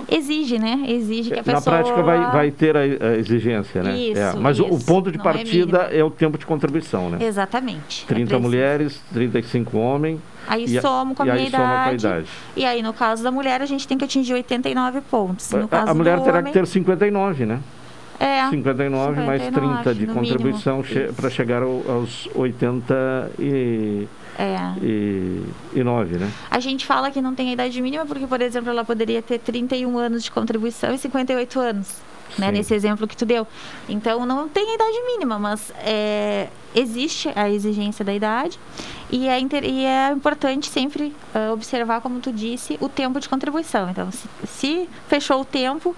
exige, 0.08 0.58
né? 0.58 0.84
Exige 0.86 1.30
que 1.30 1.40
a 1.40 1.42
pessoa. 1.42 1.76
Na 1.76 1.82
prática 1.82 2.02
vai, 2.02 2.30
vai 2.30 2.50
ter 2.50 2.76
a, 2.76 2.86
exigência, 3.16 3.82
né? 3.82 3.96
Isso, 3.96 4.20
é. 4.20 4.34
Mas 4.34 4.58
isso. 4.58 4.66
O, 4.66 4.82
ponto 4.84 5.10
de 5.10 5.18
é 5.18 5.22
partida 5.22 5.88
é, 5.90 5.98
é, 5.98 6.04
o 6.04 6.10
tempo 6.10 6.36
de 6.38 6.46
contribuição, 6.46 7.10
né? 7.10 7.24
Exatamente. 7.24 8.06
30 8.06 8.34
é 8.34 8.38
mulheres, 8.38 9.00
35 9.12 9.78
homens. 9.78 10.20
Aí 10.46 10.64
e 10.64 10.80
somo 10.80 11.14
com 11.14 11.22
a 11.22 11.26
minha 11.26 11.46
idade, 11.46 12.04
idade, 12.04 12.28
E 12.56 12.64
aí, 12.64 12.82
no 12.82 12.92
caso 12.92 13.22
da 13.22 13.30
mulher, 13.30 13.62
a 13.62 13.66
gente 13.66 13.86
tem 13.86 13.96
que 13.96 14.04
atingir 14.04 14.34
89 14.34 15.00
pontos. 15.02 15.50
No 15.52 15.68
a, 15.70 15.90
a 15.90 15.94
mulher 15.94 16.20
terá 16.20 16.38
homem... 16.38 16.52
que 16.52 16.58
ter 16.58 16.66
59, 16.66 17.46
né? 17.46 17.60
É. 18.20 18.48
59, 18.50 19.20
59 19.20 19.22
mais 19.22 19.42
30 19.48 19.94
de 19.94 20.06
contribuição 20.06 20.82
che 20.84 21.12
para 21.12 21.28
chegar 21.28 21.62
ao, 21.62 21.82
aos 21.88 22.28
80 22.34 23.32
e 23.38 24.06
é. 24.38 24.56
E, 24.82 25.44
e 25.74 25.84
9, 25.84 26.16
né? 26.16 26.30
A 26.50 26.58
gente 26.58 26.86
fala 26.86 27.10
que 27.10 27.20
não 27.20 27.34
tem 27.34 27.50
a 27.50 27.52
idade 27.52 27.80
mínima 27.82 28.06
porque, 28.06 28.26
por 28.26 28.40
exemplo, 28.40 28.70
ela 28.70 28.84
poderia 28.84 29.20
ter 29.20 29.38
31 29.38 29.98
anos 29.98 30.22
de 30.22 30.30
contribuição 30.30 30.94
e 30.94 30.98
58 30.98 31.60
anos. 31.60 32.12
Né, 32.38 32.50
nesse 32.50 32.72
exemplo 32.72 33.06
que 33.06 33.14
tu 33.14 33.26
deu. 33.26 33.46
Então, 33.86 34.24
não 34.24 34.48
tem 34.48 34.74
idade 34.74 35.02
mínima, 35.02 35.38
mas 35.38 35.70
é, 35.84 36.48
existe 36.74 37.30
a 37.36 37.50
exigência 37.50 38.02
da 38.02 38.14
idade 38.14 38.58
e 39.10 39.28
é, 39.28 39.38
e 39.38 39.84
é 39.84 40.10
importante 40.10 40.70
sempre 40.70 41.14
uh, 41.34 41.52
observar, 41.52 42.00
como 42.00 42.20
tu 42.20 42.32
disse, 42.32 42.78
o 42.80 42.88
tempo 42.88 43.20
de 43.20 43.28
contribuição. 43.28 43.90
Então, 43.90 44.10
se, 44.10 44.26
se, 44.46 44.88
fechou 45.08 45.42
o 45.42 45.44
tempo, 45.44 45.94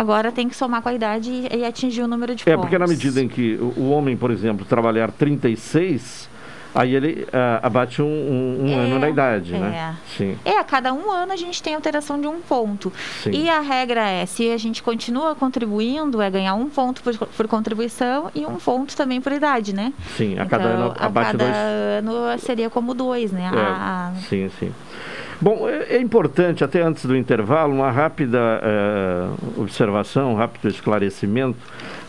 agora 0.00 0.32
tem 0.32 0.48
que 0.48 0.56
somar 0.56 0.80
com 0.80 0.88
a 0.88 0.94
idade 0.94 1.30
e, 1.30 1.58
e 1.58 1.64
atingir 1.64 2.02
o 2.02 2.08
número 2.08 2.34
de 2.34 2.42
é, 2.42 2.44
pontos. 2.44 2.58
É, 2.58 2.62
porque 2.62 2.78
na 2.78 2.86
medida 2.86 3.20
em 3.20 3.28
que 3.28 3.54
o, 3.56 3.80
o 3.80 3.90
homem, 3.90 4.16
por 4.16 4.30
exemplo, 4.30 4.64
trabalhar 4.64 5.10
36 5.12 6.30
Aí 6.72 6.94
ele 6.94 7.24
uh, 7.24 7.66
abate 7.66 8.00
um, 8.00 8.06
um, 8.06 8.64
um 8.64 8.68
é, 8.68 8.74
ano 8.84 8.98
na 9.00 9.10
idade, 9.10 9.54
é. 9.54 9.58
né? 9.58 9.96
Sim. 10.16 10.38
É, 10.44 10.56
a 10.56 10.62
cada 10.62 10.92
um 10.92 11.10
ano 11.10 11.32
a 11.32 11.36
gente 11.36 11.60
tem 11.60 11.74
alteração 11.74 12.20
de 12.20 12.28
um 12.28 12.40
ponto. 12.40 12.92
Sim. 13.24 13.30
E 13.32 13.50
a 13.50 13.60
regra 13.60 14.08
é, 14.08 14.24
se 14.24 14.48
a 14.50 14.56
gente 14.56 14.80
continua 14.82 15.34
contribuindo, 15.34 16.22
é 16.22 16.30
ganhar 16.30 16.54
um 16.54 16.68
ponto 16.68 17.02
por, 17.02 17.16
por 17.16 17.48
contribuição 17.48 18.30
e 18.34 18.46
um 18.46 18.56
ponto 18.56 18.96
também 18.96 19.20
por 19.20 19.32
idade, 19.32 19.74
né? 19.74 19.92
Sim, 20.16 20.38
a 20.38 20.46
cada 20.46 20.64
então, 20.64 20.76
ano 20.76 20.94
abate 20.96 21.28
a 21.28 21.32
cada 21.32 21.44
dois... 21.44 21.56
ano 21.56 22.38
seria 22.38 22.70
como 22.70 22.94
dois, 22.94 23.32
né? 23.32 23.50
É, 23.52 23.58
a... 23.58 24.12
Sim, 24.28 24.48
sim. 24.60 24.72
Bom, 25.40 25.66
é, 25.66 25.94
é, 25.94 26.00
importante, 26.00 26.62
até 26.62 26.82
antes 26.82 27.06
do 27.06 27.16
intervalo, 27.16 27.72
uma 27.72 27.90
rápida 27.90 28.38
uh, 28.38 29.62
observação, 29.62 30.34
um 30.34 30.36
rápido 30.36 30.68
esclarecimento 30.68 31.58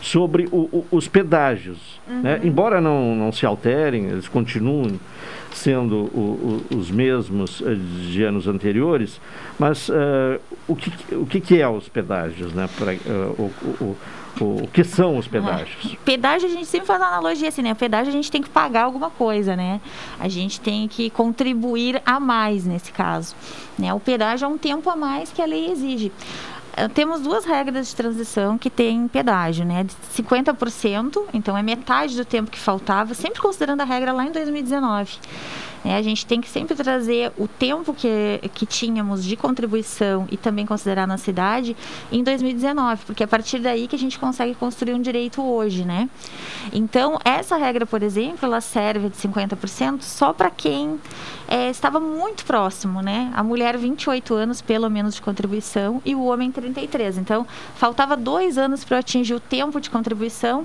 sobre 0.02 0.46
o, 0.52 0.68
o, 0.70 0.86
os 0.90 1.08
pedágios. 1.08 1.98
Né? 2.06 2.14
Uhum. 2.14 2.22
Né? 2.22 2.40
Embora 2.44 2.78
não, 2.78 3.16
não 3.16 3.32
se 3.32 3.46
alterem, 3.46 4.04
eles 4.06 4.28
continuem 4.28 5.00
sendo 5.50 5.96
o, 5.96 6.62
os 6.74 6.90
mesmos 6.90 7.62
eh, 7.64 7.74
de 8.10 8.22
anos 8.22 8.46
anteriores, 8.48 9.20
mas 9.58 9.88
uh, 9.88 10.40
o, 10.66 10.74
que, 10.74 10.92
o 11.14 11.26
que, 11.26 11.40
que 11.40 11.60
é 11.60 11.68
os 11.68 11.88
pedágios? 11.88 12.52
Né? 12.52 12.68
Pra, 12.76 12.92
uh, 12.92 13.96
o, 14.40 14.66
que 14.68 14.82
são 14.82 15.16
os 15.18 15.28
pedágios? 15.28 15.92
É. 15.92 15.96
Pedágio, 16.04 16.48
a 16.48 16.52
gente 16.52 16.66
sempre 16.66 16.86
faz 16.86 17.00
uma 17.00 17.08
analogia 17.08 17.48
assim, 17.48 17.62
né? 17.62 17.72
O 17.72 17.76
pedágio 17.76 18.08
a 18.10 18.12
gente 18.12 18.30
tem 18.30 18.42
que 18.42 18.48
pagar 18.48 18.84
alguma 18.84 19.10
coisa, 19.10 19.54
né? 19.54 19.80
A 20.18 20.28
gente 20.28 20.60
tem 20.60 20.88
que 20.88 21.10
contribuir 21.10 22.00
a 22.04 22.18
mais 22.18 22.64
nesse 22.64 22.92
caso. 22.92 23.34
Né? 23.78 23.92
O 23.92 24.00
pedágio 24.00 24.46
é 24.46 24.48
um 24.48 24.58
tempo 24.58 24.88
a 24.88 24.96
mais 24.96 25.30
que 25.30 25.42
a 25.42 25.46
lei 25.46 25.70
exige. 25.70 26.10
Eh, 26.76 26.88
temos 26.88 27.20
duas 27.20 27.44
regras 27.44 27.88
de 27.88 27.96
transição 27.96 28.56
que 28.56 28.70
tem 28.70 29.06
pedágio, 29.08 29.64
né? 29.64 29.84
De 29.84 29.94
50%, 30.16 31.24
então 31.34 31.56
é 31.56 31.62
metade 31.62 32.16
do 32.16 32.24
tempo 32.24 32.50
que 32.50 32.58
faltava, 32.58 33.14
sempre 33.14 33.40
considerando 33.40 33.82
a 33.82 33.84
regra 33.84 34.12
lá 34.12 34.24
em 34.24 34.32
2019. 34.32 35.18
É, 35.84 35.96
a 35.96 36.02
gente 36.02 36.24
tem 36.24 36.40
que 36.40 36.48
sempre 36.48 36.74
trazer 36.74 37.32
o 37.36 37.48
tempo 37.48 37.92
que, 37.92 38.40
que 38.54 38.64
tínhamos 38.64 39.24
de 39.24 39.36
contribuição 39.36 40.26
e 40.30 40.36
também 40.36 40.64
considerar 40.64 41.06
na 41.06 41.18
cidade 41.18 41.76
em 42.10 42.22
2019, 42.22 43.04
porque 43.04 43.22
é 43.22 43.26
a 43.26 43.28
partir 43.28 43.58
daí 43.58 43.88
que 43.88 43.96
a 43.96 43.98
gente 43.98 44.18
consegue 44.18 44.54
construir 44.54 44.94
um 44.94 45.00
direito 45.00 45.42
hoje, 45.42 45.84
né? 45.84 46.08
Então, 46.72 47.18
essa 47.24 47.56
regra, 47.56 47.84
por 47.84 48.02
exemplo, 48.02 48.46
ela 48.46 48.60
serve 48.60 49.08
de 49.08 49.16
50% 49.16 50.02
só 50.02 50.32
para 50.32 50.50
quem 50.50 51.00
é, 51.48 51.68
estava 51.70 51.98
muito 51.98 52.44
próximo, 52.44 53.02
né? 53.02 53.30
A 53.34 53.42
mulher 53.42 53.76
28 53.76 54.34
anos, 54.34 54.62
pelo 54.62 54.88
menos, 54.88 55.14
de 55.14 55.22
contribuição 55.22 56.00
e 56.04 56.14
o 56.14 56.24
homem 56.24 56.50
33. 56.50 57.18
Então, 57.18 57.46
faltava 57.74 58.16
dois 58.16 58.56
anos 58.56 58.84
para 58.84 58.96
eu 58.96 59.00
atingir 59.00 59.34
o 59.34 59.40
tempo 59.40 59.80
de 59.80 59.90
contribuição 59.90 60.64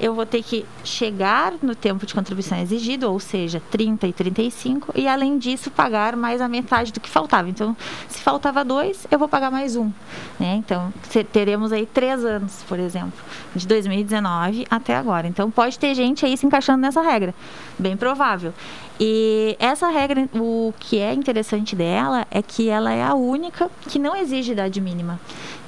eu 0.00 0.14
vou 0.14 0.26
ter 0.26 0.42
que 0.42 0.64
chegar 0.82 1.54
no 1.62 1.74
tempo 1.74 2.04
de 2.06 2.14
contribuição 2.14 2.58
exigido, 2.58 3.10
ou 3.10 3.18
seja, 3.20 3.62
30 3.70 4.06
e 4.06 4.12
35, 4.12 4.92
e 4.94 5.06
além 5.06 5.38
disso 5.38 5.70
pagar 5.70 6.16
mais 6.16 6.40
a 6.40 6.48
metade 6.48 6.92
do 6.92 7.00
que 7.00 7.08
faltava. 7.08 7.48
Então, 7.48 7.76
se 8.08 8.20
faltava 8.20 8.64
dois, 8.64 9.06
eu 9.10 9.18
vou 9.18 9.28
pagar 9.28 9.50
mais 9.50 9.76
um. 9.76 9.90
Né? 10.38 10.56
Então, 10.56 10.92
teremos 11.32 11.72
aí 11.72 11.86
três 11.86 12.24
anos, 12.24 12.62
por 12.68 12.78
exemplo, 12.78 13.12
de 13.54 13.66
2019 13.66 14.66
até 14.70 14.96
agora. 14.96 15.26
Então, 15.26 15.50
pode 15.50 15.78
ter 15.78 15.94
gente 15.94 16.24
aí 16.24 16.36
se 16.36 16.46
encaixando 16.46 16.80
nessa 16.80 17.00
regra, 17.00 17.34
bem 17.78 17.96
provável. 17.96 18.52
E 18.98 19.56
essa 19.58 19.88
regra, 19.88 20.28
o 20.34 20.72
que 20.78 21.00
é 21.00 21.12
interessante 21.12 21.74
dela 21.74 22.26
é 22.30 22.40
que 22.40 22.68
ela 22.68 22.92
é 22.92 23.02
a 23.02 23.14
única 23.14 23.68
que 23.88 23.98
não 23.98 24.14
exige 24.14 24.52
idade 24.52 24.80
mínima. 24.80 25.18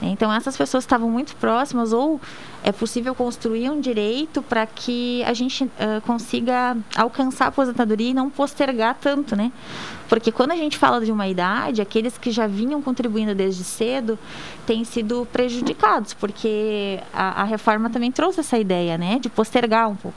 Então, 0.00 0.32
essas 0.32 0.56
pessoas 0.56 0.84
estavam 0.84 1.10
muito 1.10 1.34
próximas 1.36 1.92
ou 1.92 2.20
é 2.62 2.70
possível 2.70 3.14
construir 3.14 3.70
um 3.70 3.80
direito 3.80 4.42
para 4.42 4.66
que 4.66 5.24
a 5.24 5.32
gente 5.32 5.64
uh, 5.64 6.00
consiga 6.04 6.76
alcançar 6.96 7.46
a 7.46 7.48
aposentadoria 7.48 8.10
e 8.10 8.14
não 8.14 8.28
postergar 8.28 8.96
tanto, 9.00 9.34
né? 9.34 9.50
Porque 10.08 10.30
quando 10.30 10.52
a 10.52 10.56
gente 10.56 10.76
fala 10.76 11.04
de 11.04 11.10
uma 11.10 11.26
idade, 11.26 11.80
aqueles 11.80 12.16
que 12.18 12.30
já 12.30 12.46
vinham 12.46 12.80
contribuindo 12.82 13.34
desde 13.34 13.64
cedo 13.64 14.18
têm 14.66 14.84
sido 14.84 15.26
prejudicados, 15.32 16.14
porque 16.14 17.00
a, 17.12 17.42
a 17.42 17.44
reforma 17.44 17.90
também 17.90 18.12
trouxe 18.12 18.40
essa 18.40 18.58
ideia, 18.58 18.96
né, 18.96 19.18
de 19.18 19.28
postergar 19.28 19.88
um 19.88 19.96
pouco. 19.96 20.16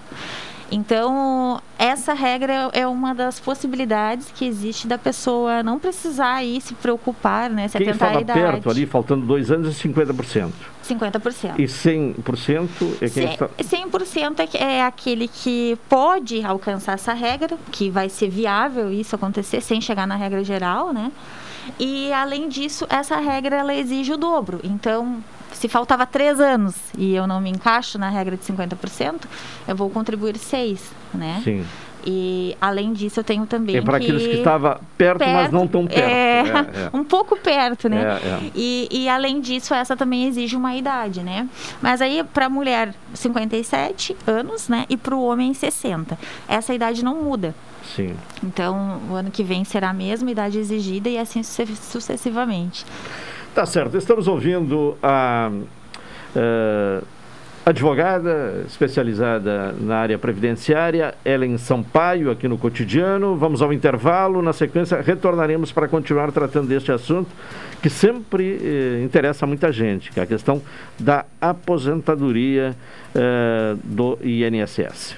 Então, 0.71 1.61
essa 1.77 2.13
regra 2.13 2.69
é 2.73 2.85
uma 2.85 3.13
das 3.13 3.39
possibilidades 3.39 4.31
que 4.33 4.45
existe 4.45 4.87
da 4.87 4.97
pessoa 4.97 5.63
não 5.63 5.79
precisar 5.79 6.35
aí 6.35 6.61
se 6.61 6.73
preocupar, 6.75 7.49
né? 7.49 7.67
Se 7.67 7.77
Quem 7.77 7.89
atentar 7.89 8.17
à 8.17 8.21
idade. 8.21 8.39
perto 8.39 8.69
ali, 8.69 8.85
faltando 8.85 9.25
dois 9.25 9.49
anos, 9.51 9.67
é 9.67 9.87
50%. 9.87 10.51
50%. 10.87 11.59
E 11.59 11.63
100% 11.63 12.69
é 13.01 13.09
quem 13.09 13.25
está... 13.25 13.47
100% 13.47 14.49
é, 14.55 14.63
é 14.77 14.85
aquele 14.85 15.27
que 15.27 15.77
pode 15.87 16.43
alcançar 16.43 16.93
essa 16.93 17.13
regra, 17.13 17.57
que 17.71 17.89
vai 17.89 18.09
ser 18.09 18.29
viável 18.29 18.91
isso 18.91 19.15
acontecer 19.15 19.61
sem 19.61 19.79
chegar 19.81 20.07
na 20.07 20.15
regra 20.15 20.43
geral, 20.43 20.93
né? 20.93 21.11
E, 21.79 22.11
além 22.13 22.49
disso, 22.49 22.87
essa 22.89 23.17
regra 23.17 23.57
ela 23.57 23.73
exige 23.73 24.13
o 24.13 24.17
dobro. 24.17 24.59
Então, 24.63 25.23
se 25.53 25.67
faltava 25.67 26.05
três 26.05 26.39
anos 26.39 26.75
e 26.97 27.13
eu 27.15 27.25
não 27.27 27.39
me 27.41 27.49
encaixo 27.49 27.97
na 27.97 28.09
regra 28.09 28.35
de 28.37 28.43
50%, 28.43 29.21
eu 29.67 29.75
vou 29.75 29.89
contribuir 29.89 30.37
seis, 30.37 30.91
né? 31.13 31.41
Sim. 31.43 31.65
E, 32.05 32.55
além 32.61 32.93
disso, 32.93 33.19
eu 33.19 33.23
tenho 33.25 33.45
também 33.45 33.75
É 33.75 33.81
para 33.81 33.97
aqueles 33.97 34.23
que 34.25 34.35
estavam 34.37 34.79
perto, 34.97 35.19
mas 35.27 35.51
não 35.51 35.67
tão 35.67 35.85
perto. 35.85 35.99
É, 35.99 36.39
É, 36.39 36.85
é. 36.85 36.89
um 36.97 37.03
pouco 37.03 37.35
perto, 37.35 37.89
né? 37.89 38.01
É, 38.23 38.27
é. 38.27 38.51
E, 38.55 38.87
e 38.89 39.09
além 39.09 39.41
disso, 39.41 39.73
essa 39.73 39.97
também 39.97 40.23
exige 40.25 40.55
uma 40.55 40.73
idade, 40.75 41.21
né? 41.21 41.47
Mas 41.81 42.01
aí, 42.01 42.23
para 42.23 42.45
a 42.45 42.49
mulher, 42.49 42.95
57 43.13 44.15
anos, 44.25 44.69
né? 44.69 44.85
E 44.89 44.95
para 44.95 45.13
o 45.13 45.21
homem, 45.25 45.53
60. 45.53 46.17
Essa 46.47 46.73
idade 46.73 47.03
não 47.03 47.21
muda. 47.21 47.53
Sim. 47.95 48.15
Então, 48.43 49.01
o 49.09 49.15
ano 49.15 49.29
que 49.29 49.43
vem 49.43 49.65
será 49.65 49.89
a 49.89 49.93
mesma 49.93 50.31
idade 50.31 50.57
exigida 50.57 51.09
e 51.09 51.17
assim 51.17 51.43
suce- 51.43 51.75
sucessivamente. 51.75 52.85
Tá 53.53 53.65
certo. 53.65 53.97
Estamos 53.97 54.27
ouvindo 54.27 54.97
a 55.01 55.51
eh, 56.35 57.01
advogada 57.65 58.63
especializada 58.65 59.73
na 59.79 59.97
área 59.97 60.17
previdenciária, 60.17 61.13
Ellen 61.25 61.57
Sampaio, 61.57 62.31
aqui 62.31 62.47
no 62.47 62.57
Cotidiano. 62.57 63.35
Vamos 63.35 63.61
ao 63.61 63.73
intervalo. 63.73 64.41
Na 64.41 64.53
sequência, 64.53 65.01
retornaremos 65.01 65.71
para 65.71 65.87
continuar 65.87 66.31
tratando 66.31 66.67
deste 66.67 66.91
assunto 66.91 67.29
que 67.81 67.89
sempre 67.89 68.59
eh, 68.61 69.01
interessa 69.03 69.45
muita 69.47 69.71
gente, 69.71 70.11
que 70.11 70.19
é 70.19 70.23
a 70.23 70.27
questão 70.27 70.61
da 70.97 71.25
aposentadoria 71.41 72.75
eh, 73.15 73.75
do 73.83 74.17
INSS. 74.23 75.17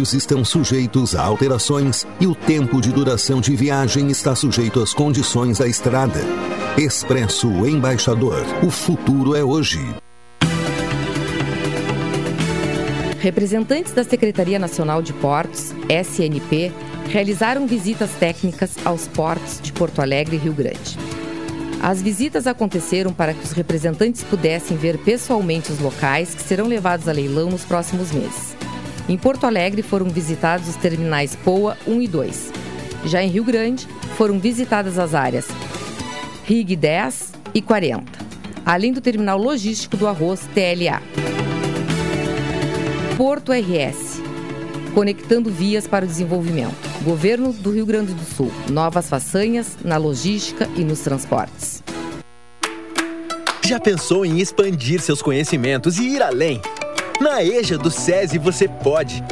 estão 0.09 0.43
sujeitos 0.43 1.15
a 1.15 1.23
alterações 1.23 2.05
e 2.19 2.27
o 2.27 2.33
tempo 2.33 2.81
de 2.81 2.91
duração 2.91 3.39
de 3.39 3.55
viagem 3.55 4.09
está 4.09 4.35
sujeito 4.35 4.81
às 4.81 4.93
condições 4.93 5.59
da 5.59 5.67
estrada. 5.67 6.19
Expresso 6.77 7.47
Embaixador. 7.67 8.43
O 8.63 8.71
futuro 8.71 9.35
é 9.35 9.43
hoje. 9.43 9.79
Representantes 13.19 13.93
da 13.93 14.03
Secretaria 14.03 14.57
Nacional 14.57 15.01
de 15.01 15.13
Portos, 15.13 15.71
SNP, 15.87 16.71
realizaram 17.07 17.67
visitas 17.67 18.09
técnicas 18.19 18.71
aos 18.83 19.07
portos 19.07 19.61
de 19.61 19.71
Porto 19.71 20.01
Alegre 20.01 20.37
e 20.37 20.39
Rio 20.39 20.53
Grande. 20.53 20.97
As 21.81 22.01
visitas 22.01 22.45
aconteceram 22.47 23.11
para 23.11 23.33
que 23.33 23.43
os 23.43 23.51
representantes 23.51 24.23
pudessem 24.23 24.77
ver 24.77 24.97
pessoalmente 24.99 25.71
os 25.71 25.79
locais 25.79 26.33
que 26.33 26.41
serão 26.41 26.67
levados 26.67 27.07
a 27.07 27.11
leilão 27.11 27.49
nos 27.49 27.63
próximos 27.63 28.11
meses. 28.11 28.60
Em 29.11 29.17
Porto 29.17 29.43
Alegre 29.43 29.81
foram 29.81 30.05
visitados 30.05 30.69
os 30.69 30.77
terminais 30.77 31.35
POA 31.35 31.77
1 31.85 32.01
e 32.01 32.07
2. 32.07 32.53
Já 33.03 33.21
em 33.21 33.27
Rio 33.27 33.43
Grande, 33.43 33.85
foram 34.15 34.39
visitadas 34.39 34.97
as 34.97 35.13
áreas 35.13 35.49
RIG 36.45 36.77
10 36.77 37.33
e 37.53 37.61
40, 37.61 38.05
além 38.65 38.93
do 38.93 39.01
terminal 39.01 39.37
logístico 39.37 39.97
do 39.97 40.07
arroz 40.07 40.47
TLA. 40.53 41.01
Porto 43.17 43.51
RS, 43.51 44.21
conectando 44.93 45.51
vias 45.51 45.85
para 45.85 46.05
o 46.05 46.07
desenvolvimento. 46.07 46.89
Governo 47.03 47.51
do 47.51 47.69
Rio 47.69 47.85
Grande 47.85 48.13
do 48.13 48.23
Sul, 48.23 48.49
novas 48.69 49.09
façanhas 49.09 49.77
na 49.83 49.97
logística 49.97 50.69
e 50.77 50.85
nos 50.85 51.01
transportes. 51.01 51.83
Já 53.61 53.77
pensou 53.77 54.25
em 54.25 54.39
expandir 54.39 55.01
seus 55.01 55.21
conhecimentos 55.21 55.99
e 55.99 56.15
ir 56.15 56.23
além? 56.23 56.61
Na 57.21 57.43
EJA 57.43 57.77
do 57.77 57.91
SESI 57.91 58.39
você 58.39 58.67
pode. 58.67 59.23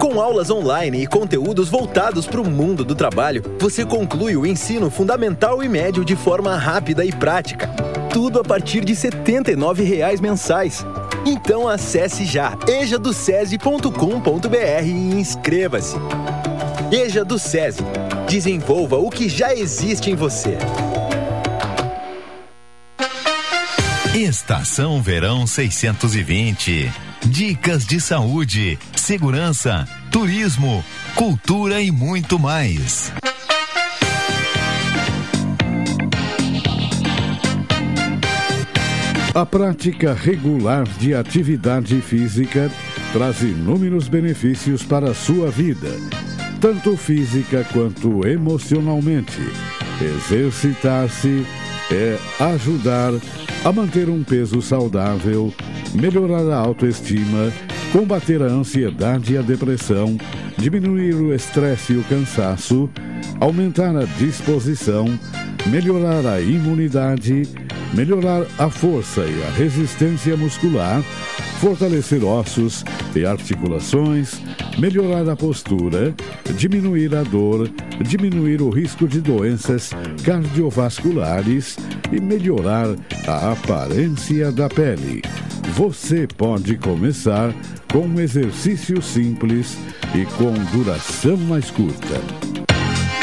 Com 0.00 0.22
aulas 0.22 0.48
online 0.48 1.02
e 1.02 1.06
conteúdos 1.06 1.68
voltados 1.68 2.26
para 2.26 2.40
o 2.40 2.50
mundo 2.50 2.82
do 2.82 2.94
trabalho, 2.94 3.42
você 3.60 3.84
conclui 3.84 4.34
o 4.38 4.46
ensino 4.46 4.88
fundamental 4.88 5.62
e 5.62 5.68
médio 5.68 6.02
de 6.02 6.16
forma 6.16 6.56
rápida 6.56 7.04
e 7.04 7.12
prática. 7.12 7.68
Tudo 8.10 8.40
a 8.40 8.42
partir 8.42 8.86
de 8.86 8.96
79 8.96 9.84
reais 9.84 10.18
mensais. 10.18 10.82
Então 11.26 11.68
acesse 11.68 12.24
já 12.24 12.56
ejadocese.com.br 12.66 14.86
e 14.86 15.20
inscreva-se. 15.20 15.96
EJA 16.90 17.22
do 17.22 17.38
SESI. 17.38 17.84
Desenvolva 18.26 18.96
o 18.96 19.10
que 19.10 19.28
já 19.28 19.54
existe 19.54 20.10
em 20.10 20.14
você. 20.14 20.56
Estação 24.14 25.02
Verão 25.02 25.46
620. 25.46 27.05
Dicas 27.24 27.86
de 27.86 28.00
saúde, 28.00 28.78
segurança, 28.94 29.86
turismo, 30.12 30.84
cultura 31.14 31.80
e 31.80 31.90
muito 31.90 32.38
mais. 32.38 33.12
A 39.34 39.44
prática 39.44 40.14
regular 40.14 40.84
de 40.98 41.14
atividade 41.14 42.00
física 42.00 42.70
traz 43.12 43.42
inúmeros 43.42 44.08
benefícios 44.08 44.82
para 44.82 45.10
a 45.10 45.14
sua 45.14 45.50
vida, 45.50 45.90
tanto 46.60 46.96
física 46.96 47.66
quanto 47.72 48.26
emocionalmente. 48.26 49.42
Exercitar-se 50.00 51.46
é 51.90 52.18
ajudar 52.40 53.12
a 53.64 53.72
manter 53.72 54.08
um 54.08 54.22
peso 54.22 54.62
saudável, 54.62 55.52
melhorar 55.94 56.48
a 56.50 56.56
autoestima, 56.56 57.52
combater 57.92 58.42
a 58.42 58.46
ansiedade 58.46 59.34
e 59.34 59.38
a 59.38 59.42
depressão, 59.42 60.16
diminuir 60.58 61.14
o 61.14 61.34
estresse 61.34 61.92
e 61.92 61.96
o 61.96 62.04
cansaço, 62.04 62.88
aumentar 63.40 63.96
a 63.96 64.04
disposição, 64.04 65.06
melhorar 65.66 66.26
a 66.26 66.40
imunidade, 66.40 67.42
melhorar 67.94 68.46
a 68.58 68.68
força 68.68 69.22
e 69.22 69.42
a 69.44 69.50
resistência 69.50 70.36
muscular, 70.36 71.02
fortalecer 71.60 72.24
ossos 72.24 72.84
e 73.14 73.24
articulações, 73.24 74.40
melhorar 74.78 75.28
a 75.28 75.36
postura, 75.36 76.14
diminuir 76.56 77.14
a 77.14 77.22
dor, 77.22 77.70
diminuir 78.02 78.60
o 78.60 78.70
risco 78.70 79.08
de 79.08 79.20
doenças 79.20 79.90
cardiovasculares 80.24 81.78
e 82.12 82.20
melhorar 82.20 82.88
a 83.26 83.52
aparência 83.52 84.52
da 84.52 84.68
pele. 84.68 85.22
Você 85.74 86.26
pode 86.26 86.76
começar 86.76 87.52
com 87.92 88.00
um 88.00 88.20
exercício 88.20 89.02
simples 89.02 89.76
e 90.14 90.24
com 90.36 90.52
duração 90.76 91.36
mais 91.36 91.70
curta. 91.70 92.20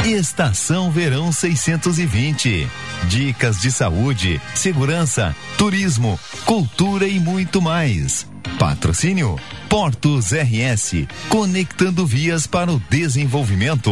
Estação 0.05 0.91
Verão 0.91 1.31
620. 1.31 2.67
Dicas 3.07 3.61
de 3.61 3.71
saúde, 3.71 4.41
segurança, 4.53 5.35
turismo, 5.57 6.19
cultura 6.45 7.07
e 7.07 7.19
muito 7.19 7.61
mais. 7.61 8.27
Patrocínio 8.59 9.39
Portos 9.69 10.31
RS, 10.31 11.07
conectando 11.29 12.05
vias 12.05 12.45
para 12.45 12.71
o 12.71 12.79
desenvolvimento. 12.89 13.91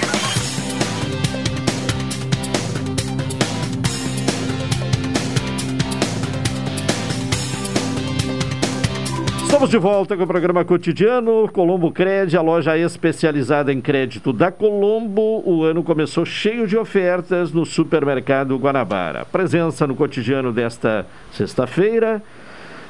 Estamos 9.61 9.69
de 9.69 9.77
volta 9.77 10.17
com 10.17 10.23
o 10.23 10.27
programa 10.27 10.65
cotidiano 10.65 11.47
Colombo 11.53 11.91
Cred, 11.91 12.35
a 12.35 12.41
loja 12.41 12.75
especializada 12.75 13.71
em 13.71 13.79
crédito 13.79 14.33
da 14.33 14.51
Colombo. 14.51 15.43
O 15.45 15.63
ano 15.63 15.83
começou 15.83 16.25
cheio 16.25 16.65
de 16.65 16.75
ofertas 16.75 17.51
no 17.51 17.63
supermercado 17.63 18.57
Guanabara. 18.57 19.23
Presença 19.23 19.85
no 19.85 19.95
cotidiano 19.95 20.51
desta 20.51 21.05
sexta-feira 21.31 22.23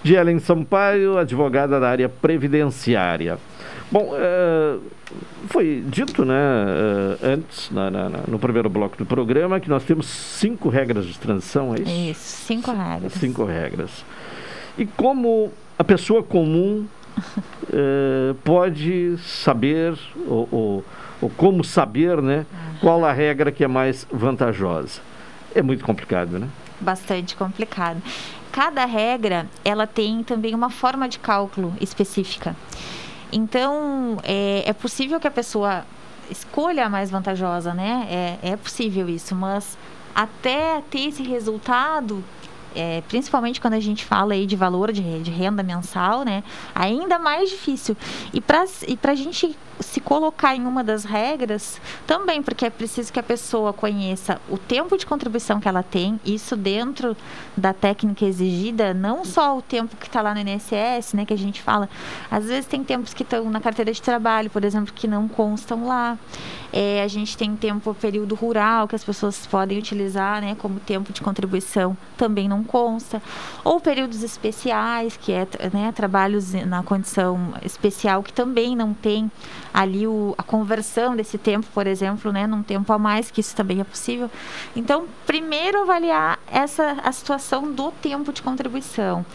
de 0.01 0.13
Ellen 0.15 0.39
Sampaio, 0.39 1.17
advogada 1.17 1.77
da 1.77 1.89
área 1.89 2.07
previdenciária. 2.07 3.37
Bom, 3.91 4.13
uh, 4.13 4.81
foi 5.47 5.83
dito 5.85 6.23
né, 6.23 6.33
uh, 6.33 7.25
antes, 7.33 7.69
na, 7.69 7.91
na, 7.91 8.09
no 8.25 8.39
primeiro 8.39 8.69
bloco 8.69 8.95
do 8.95 9.05
programa, 9.05 9.59
que 9.59 9.67
nós 9.67 9.83
temos 9.83 10.05
cinco 10.05 10.69
regras 10.69 11.05
de 11.05 11.19
transição, 11.19 11.75
é 11.75 11.81
isso? 11.81 12.11
Isso, 12.11 12.45
cinco 12.47 12.71
regras. 12.71 13.11
Cinco 13.11 13.43
regras. 13.43 14.05
E 14.77 14.85
como 14.85 15.51
a 15.81 15.83
pessoa 15.83 16.21
comum 16.21 16.85
uh, 17.17 18.35
pode 18.43 19.17
saber, 19.17 19.97
ou, 20.27 20.47
ou, 20.51 20.85
ou, 21.19 21.29
como 21.31 21.63
saber, 21.63 22.21
né, 22.21 22.45
qual 22.79 23.03
a 23.03 23.11
regra 23.11 23.51
que 23.51 23.63
é 23.63 23.67
mais 23.67 24.05
vantajosa? 24.11 25.01
É 25.55 25.61
muito 25.63 25.83
complicado, 25.83 26.37
né? 26.37 26.47
Bastante 26.79 27.35
complicado. 27.35 27.99
Cada 28.51 28.85
regra, 28.85 29.47
ela 29.65 29.87
tem 29.87 30.23
também 30.23 30.53
uma 30.53 30.69
forma 30.69 31.09
de 31.09 31.17
cálculo 31.17 31.73
específica. 31.81 32.55
Então, 33.33 34.19
é, 34.23 34.61
é 34.67 34.73
possível 34.73 35.19
que 35.19 35.27
a 35.27 35.31
pessoa 35.31 35.83
escolha 36.29 36.85
a 36.85 36.89
mais 36.89 37.09
vantajosa, 37.09 37.73
né? 37.73 38.37
É, 38.43 38.51
é 38.51 38.55
possível 38.55 39.09
isso, 39.09 39.33
mas 39.33 39.79
até 40.13 40.83
ter 40.91 41.07
esse 41.07 41.23
resultado, 41.23 42.23
é, 42.75 43.01
principalmente 43.07 43.59
quando 43.59 43.73
a 43.73 43.79
gente 43.79 44.05
fala 44.05 44.33
aí 44.33 44.45
de 44.45 44.55
valor 44.55 44.91
de, 44.91 45.19
de 45.19 45.31
renda 45.31 45.63
mensal, 45.63 46.23
né? 46.23 46.43
Ainda 46.73 47.19
mais 47.19 47.49
difícil. 47.49 47.95
E 48.33 48.39
para 48.39 48.65
e 48.87 48.97
a 49.01 49.15
gente 49.15 49.55
se 49.81 49.99
colocar 49.99 50.55
em 50.55 50.65
uma 50.65 50.83
das 50.83 51.03
regras, 51.03 51.79
também 52.05 52.41
porque 52.41 52.65
é 52.65 52.69
preciso 52.69 53.11
que 53.11 53.19
a 53.19 53.23
pessoa 53.23 53.73
conheça 53.73 54.39
o 54.49 54.57
tempo 54.57 54.97
de 54.97 55.05
contribuição 55.05 55.59
que 55.59 55.67
ela 55.67 55.83
tem, 55.83 56.19
isso 56.25 56.55
dentro 56.55 57.15
da 57.55 57.73
técnica 57.73 58.25
exigida, 58.25 58.93
não 58.93 59.25
só 59.25 59.57
o 59.57 59.61
tempo 59.61 59.95
que 59.95 60.07
está 60.07 60.21
lá 60.21 60.33
no 60.33 60.41
INSS, 60.41 61.13
né, 61.13 61.25
que 61.25 61.33
a 61.33 61.37
gente 61.37 61.61
fala, 61.61 61.89
às 62.29 62.45
vezes 62.45 62.65
tem 62.65 62.83
tempos 62.83 63.13
que 63.13 63.23
estão 63.23 63.49
na 63.49 63.59
carteira 63.59 63.91
de 63.91 64.01
trabalho, 64.01 64.49
por 64.49 64.63
exemplo, 64.63 64.93
que 64.93 65.07
não 65.07 65.27
constam 65.27 65.85
lá. 65.87 66.17
É, 66.73 67.03
a 67.03 67.07
gente 67.07 67.35
tem 67.35 67.53
tempo, 67.55 67.93
período 67.93 68.33
rural, 68.33 68.87
que 68.87 68.95
as 68.95 69.03
pessoas 69.03 69.45
podem 69.45 69.77
utilizar 69.77 70.41
né, 70.41 70.55
como 70.55 70.79
tempo 70.79 71.11
de 71.11 71.21
contribuição, 71.21 71.97
também 72.15 72.47
não 72.47 72.63
consta. 72.63 73.21
Ou 73.63 73.79
períodos 73.79 74.23
especiais, 74.23 75.17
que 75.17 75.33
é 75.33 75.45
né, 75.73 75.91
trabalhos 75.91 76.53
na 76.53 76.81
condição 76.81 77.53
especial, 77.63 78.23
que 78.23 78.31
também 78.31 78.75
não 78.75 78.93
tem 78.93 79.29
ali 79.73 80.07
o, 80.07 80.35
a 80.37 80.43
conversão 80.43 81.15
desse 81.15 81.37
tempo, 81.37 81.67
por 81.73 81.87
exemplo, 81.87 82.31
né, 82.31 82.45
num 82.45 82.63
tempo 82.63 82.91
a 82.91 82.97
mais, 82.97 83.31
que 83.31 83.41
isso 83.41 83.55
também 83.55 83.79
é 83.79 83.83
possível. 83.83 84.29
Então, 84.75 85.05
primeiro 85.25 85.81
avaliar 85.81 86.39
essa 86.51 86.97
a 87.03 87.11
situação 87.11 87.71
do 87.71 87.91
tempo 87.91 88.31
de 88.33 88.41
contribuição. 88.41 89.25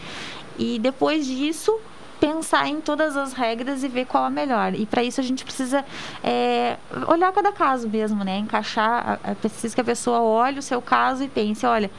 E 0.59 0.79
depois 0.79 1.27
disso, 1.27 1.79
pensar 2.20 2.66
em 2.68 2.81
todas 2.81 3.16
as 3.16 3.33
regras 3.33 3.83
e 3.83 3.88
ver 3.88 4.07
qual 4.07 4.25
a 4.25 4.31
melhor. 4.31 4.75
E 4.75 4.87
para 4.87 5.03
isso 5.03 5.20
a 5.20 5.25
gente 5.25 5.44
precisa 5.44 5.85
é, 6.22 6.77
olhar 7.07 7.33
cada 7.33 7.53
caso 7.53 7.88
mesmo, 7.88 8.25
né? 8.25 8.38
Encaixar, 8.38 9.20
é 9.22 9.35
preciso 9.35 9.75
que 9.75 9.81
a 9.81 9.85
pessoa 9.85 10.20
olhe 10.20 10.59
o 10.59 10.62
seu 10.62 10.81
caso 10.81 11.25
e 11.25 11.29
pense, 11.29 11.66
olha, 11.66 11.90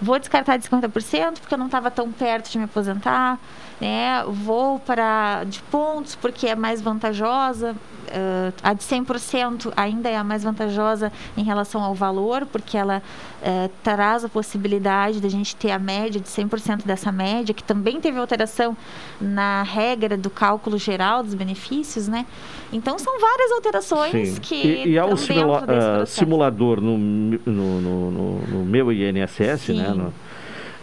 vou 0.00 0.18
descartar 0.18 0.56
de 0.56 0.68
50% 0.68 1.40
porque 1.40 1.54
eu 1.54 1.58
não 1.58 1.66
estava 1.66 1.90
tão 1.90 2.10
perto 2.12 2.50
de 2.50 2.58
me 2.58 2.64
aposentar, 2.64 3.38
né? 3.80 4.24
Vou 4.26 4.78
para 4.80 5.44
de 5.44 5.60
pontos 5.62 6.14
porque 6.14 6.46
é 6.46 6.54
mais 6.54 6.80
vantajosa. 6.80 7.74
Uh, 8.08 8.54
a 8.62 8.72
de 8.72 8.82
100% 8.82 9.70
ainda 9.76 10.08
é 10.08 10.16
a 10.16 10.24
mais 10.24 10.42
vantajosa 10.42 11.12
em 11.36 11.44
relação 11.44 11.82
ao 11.82 11.94
valor, 11.94 12.46
porque 12.46 12.76
ela 12.76 13.02
uh, 13.42 13.70
traz 13.82 14.24
a 14.24 14.30
possibilidade 14.30 15.20
da 15.20 15.28
gente 15.28 15.54
ter 15.54 15.70
a 15.70 15.78
média 15.78 16.18
de 16.18 16.26
100% 16.26 16.86
dessa 16.86 17.12
média, 17.12 17.52
que 17.52 17.62
também 17.62 18.00
teve 18.00 18.18
alteração 18.18 18.74
na 19.20 19.62
regra 19.62 20.16
do 20.16 20.30
cálculo 20.30 20.78
geral 20.78 21.22
dos 21.22 21.34
benefícios, 21.34 22.08
né? 22.08 22.24
Então, 22.72 22.98
são 22.98 23.20
várias 23.20 23.52
alterações 23.52 24.28
Sim. 24.30 24.40
que 24.40 24.54
E, 24.54 24.88
e 24.92 24.98
há 24.98 25.04
um 25.04 25.16
simula 25.16 25.64
uh, 25.64 26.06
simulador 26.06 26.80
no, 26.80 26.96
no, 26.96 27.80
no, 27.80 28.40
no, 28.40 28.64
meu 28.64 28.90
INSS, 28.90 29.60
Sim. 29.60 29.82
né? 29.82 30.10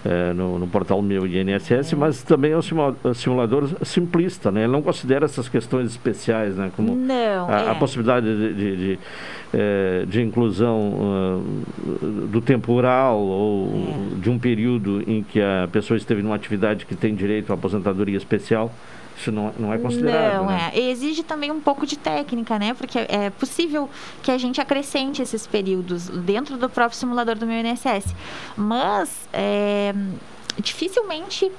No 0.06 0.12
é, 0.12 0.34
no, 0.34 0.60
no, 0.60 0.68
portal 0.68 1.02
meu 1.02 1.26
INSS, 1.26 1.94
é. 1.94 1.96
mas 1.96 2.22
também 2.22 2.52
é 2.52 2.58
um 2.58 3.14
simulador 3.14 3.70
simplista, 3.84 4.52
né? 4.52 4.64
Ele 4.64 4.72
não 4.72 4.82
considera 4.82 5.26
essas 5.26 5.50
questões 5.50 5.90
especiais, 5.90 6.56
né? 6.56 6.72
Como 6.76 6.96
não, 6.96 7.50
a, 7.50 7.62
é. 7.62 7.70
a 7.72 7.76
possibilidade 7.76 8.26
de, 8.26 8.54
de, 8.54 8.78
de, 8.78 9.00
é, 9.54 10.06
de 10.08 10.22
inclusão 10.22 11.42
uh, 11.42 12.28
do 12.28 12.40
temporal 12.40 13.20
ou 13.20 13.68
é. 14.18 14.22
de 14.22 14.30
um 14.30 14.38
período 14.38 15.04
em 15.08 15.24
que 15.24 15.42
a 15.42 15.68
pessoa 15.72 15.98
esteve 15.98 16.22
numa 16.22 16.36
atividade 16.36 16.86
que 16.86 16.96
tem 16.96 17.16
direito 17.16 17.52
à 17.52 17.56
aposentadoria 17.56 18.18
especial. 18.18 18.72
Isso 19.18 19.32
não, 19.32 19.54
não 19.58 19.74
é 19.74 19.78
considerado. 19.78 20.42
Não, 20.42 20.48
né? 20.48 20.72
é. 20.74 20.80
Exige 20.80 21.24
também 21.24 21.52
um 21.52 21.62
pouco 21.62 21.86
de 21.86 21.98
técnica, 21.98 22.60
né? 22.60 22.74
Porque 22.74 23.00
é 23.00 23.30
possível 23.30 23.90
que 24.22 24.30
a 24.30 24.38
gente 24.38 24.60
acrescente 24.60 25.22
esses 25.22 25.48
períodos 25.48 26.10
dentro 26.10 26.58
do 26.58 26.70
próprio 26.70 26.98
simulador 26.98 27.38
do 27.38 27.46
meu 27.46 27.60
INSS. 27.60 28.14
Mas 28.58 29.10
é, 29.32 29.94
dificilmente 30.60 31.52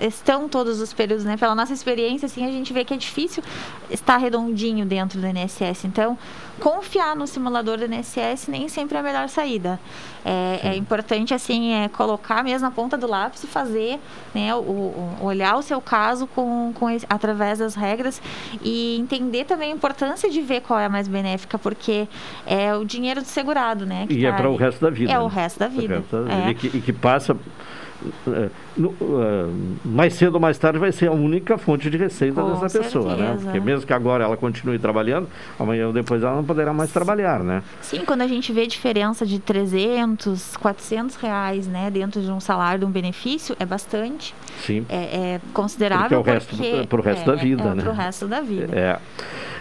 estão 0.00 0.48
todos 0.48 0.80
os 0.80 0.92
períodos, 0.92 1.24
né? 1.24 1.36
Pela 1.36 1.54
nossa 1.54 1.72
experiência, 1.72 2.26
assim, 2.26 2.44
a 2.46 2.50
gente 2.50 2.72
vê 2.72 2.84
que 2.84 2.94
é 2.94 2.96
difícil 2.96 3.42
estar 3.90 4.16
redondinho 4.16 4.86
dentro 4.86 5.20
do 5.20 5.26
INSS. 5.26 5.84
Então, 5.84 6.18
confiar 6.58 7.14
no 7.14 7.26
simulador 7.26 7.78
do 7.78 7.84
INSS 7.84 8.48
nem 8.48 8.68
sempre 8.68 8.96
é 8.96 9.00
a 9.00 9.02
melhor 9.02 9.28
saída. 9.28 9.78
É, 10.24 10.70
é 10.70 10.76
importante, 10.76 11.34
assim, 11.34 11.74
é 11.74 11.88
colocar 11.88 12.42
mesmo 12.42 12.66
a 12.66 12.70
ponta 12.70 12.96
do 12.96 13.06
lápis 13.06 13.44
e 13.44 13.46
fazer, 13.46 13.98
né? 14.34 14.54
O, 14.54 14.58
o, 14.60 15.18
olhar 15.22 15.56
o 15.56 15.62
seu 15.62 15.80
caso 15.80 16.26
com, 16.26 16.72
com 16.74 16.88
esse, 16.88 17.06
através 17.08 17.58
das 17.58 17.74
regras 17.74 18.22
e 18.62 18.96
entender 18.98 19.44
também 19.44 19.70
a 19.70 19.74
importância 19.74 20.30
de 20.30 20.40
ver 20.40 20.62
qual 20.62 20.78
é 20.78 20.86
a 20.86 20.88
mais 20.88 21.08
benéfica, 21.08 21.58
porque 21.58 22.08
é 22.46 22.74
o 22.74 22.84
dinheiro 22.84 23.20
do 23.20 23.26
segurado, 23.26 23.84
né? 23.84 24.06
E 24.08 24.24
é 24.24 24.30
tá 24.30 24.36
é 24.36 24.40
para 24.40 24.50
o 24.50 24.56
resto 24.56 24.80
da 24.80 24.90
vida. 24.90 25.12
É 25.12 25.14
né? 25.14 25.20
o 25.20 25.26
resto 25.26 25.58
da 25.58 25.68
vida. 25.68 26.02
É. 26.46 26.50
E, 26.50 26.54
que, 26.54 26.66
e 26.78 26.80
que 26.80 26.92
passa 26.92 27.36
mais 29.84 30.14
cedo 30.14 30.34
ou 30.34 30.40
mais 30.40 30.58
tarde 30.58 30.78
vai 30.78 30.92
ser 30.92 31.08
a 31.08 31.12
única 31.12 31.56
fonte 31.58 31.88
de 31.90 31.96
receita 31.96 32.40
Com 32.42 32.52
dessa 32.60 32.78
pessoa, 32.78 33.16
né? 33.16 33.26
certeza. 33.28 33.44
Porque 33.44 33.60
mesmo 33.60 33.86
que 33.86 33.92
agora 33.92 34.24
ela 34.24 34.36
continue 34.36 34.78
trabalhando, 34.78 35.28
amanhã 35.58 35.86
ou 35.86 35.92
depois 35.92 36.22
ela 36.22 36.34
não 36.36 36.44
poderá 36.44 36.72
mais 36.72 36.90
trabalhar, 36.92 37.40
né? 37.40 37.62
Sim, 37.80 38.04
quando 38.04 38.22
a 38.22 38.26
gente 38.26 38.52
vê 38.52 38.66
diferença 38.66 39.24
de 39.24 39.38
300, 39.38 40.56
400 40.56 41.16
reais, 41.16 41.66
né, 41.66 41.90
dentro 41.90 42.20
de 42.20 42.30
um 42.30 42.40
salário, 42.40 42.80
de 42.80 42.84
um 42.86 42.90
benefício, 42.90 43.56
é 43.58 43.66
bastante, 43.66 44.34
Sim. 44.60 44.84
é, 44.88 44.96
é 45.34 45.40
considerável 45.52 46.18
Porque 46.18 46.30
é 46.30 46.32
o 46.32 46.34
resto- 46.34 46.56
porque- 46.56 46.86
pro 46.88 47.02
resto 47.02 47.26
da 47.26 47.34
vida, 47.36 47.62
é, 47.62 47.74
né? 47.74 47.82
Pro 47.82 47.92
resto 47.92 48.26
da 48.26 48.40
vida. 48.40 48.68
É. 48.76 48.98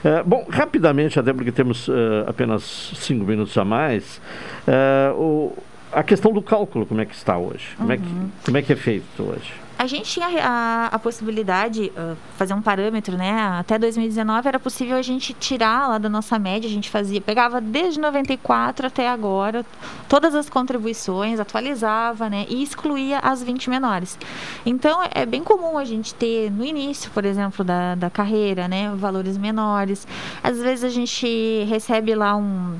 É, 0.06 0.22
bom, 0.22 0.46
rapidamente, 0.50 1.18
até 1.18 1.32
porque 1.32 1.50
temos 1.52 1.88
eh, 1.88 2.26
apenas 2.28 2.92
cinco 2.96 3.24
minutos 3.24 3.58
a 3.58 3.64
mais, 3.64 4.20
eh, 4.68 5.14
o, 5.16 5.54
a 5.94 6.04
questão 6.04 6.32
do 6.34 6.42
cálculo, 6.42 6.86
como 6.86 7.02
é 7.02 7.06
que 7.06 7.14
está 7.16 7.38
hoje? 7.38 7.76
Como, 7.78 7.92
é, 7.92 7.98
que, 7.98 8.04
Uhum. 8.04 8.30
como 8.46 8.58
é 8.58 8.62
que 8.62 8.74
é 8.74 8.76
feito 8.76 9.24
hoje? 9.24 9.54
A 9.78 9.88
gente 9.88 10.04
tinha 10.10 10.28
a, 10.42 10.86
a 10.94 11.00
possibilidade, 11.00 11.92
uh, 11.98 12.16
fazer 12.38 12.54
um 12.54 12.62
parâmetro, 12.62 13.18
né? 13.18 13.32
Até 13.60 13.78
2019 13.78 14.48
era 14.48 14.60
possível 14.60 14.96
a 14.96 15.02
gente 15.02 15.34
tirar 15.34 15.90
lá 15.90 15.98
da 15.98 16.08
nossa 16.08 16.38
média, 16.40 16.70
a 16.70 16.72
gente 16.72 16.90
fazia, 16.90 17.20
pegava 17.20 17.60
desde 17.60 18.00
94 18.00 18.88
até 18.88 19.10
agora 19.10 19.66
todas 20.08 20.36
as 20.36 20.48
contribuições, 20.48 21.40
atualizava, 21.40 22.30
né? 22.30 22.46
E 22.48 22.64
excluía 22.64 23.20
as 23.20 23.44
20 23.44 23.70
menores. 23.70 24.18
Então 24.66 25.02
é 25.12 25.26
bem 25.26 25.44
comum 25.44 25.78
a 25.78 25.84
gente 25.84 26.14
ter 26.14 26.50
no 26.52 26.64
início, 26.64 27.12
por 27.12 27.26
exemplo, 27.26 27.66
da, 27.66 27.96
da 27.96 28.10
carreira, 28.10 28.68
né? 28.68 28.90
Valores 28.96 29.38
menores. 29.38 30.08
Às 30.42 30.62
vezes 30.62 30.84
a 30.86 30.90
gente 30.90 31.66
recebe 31.68 32.14
lá 32.16 32.38
um 32.38 32.78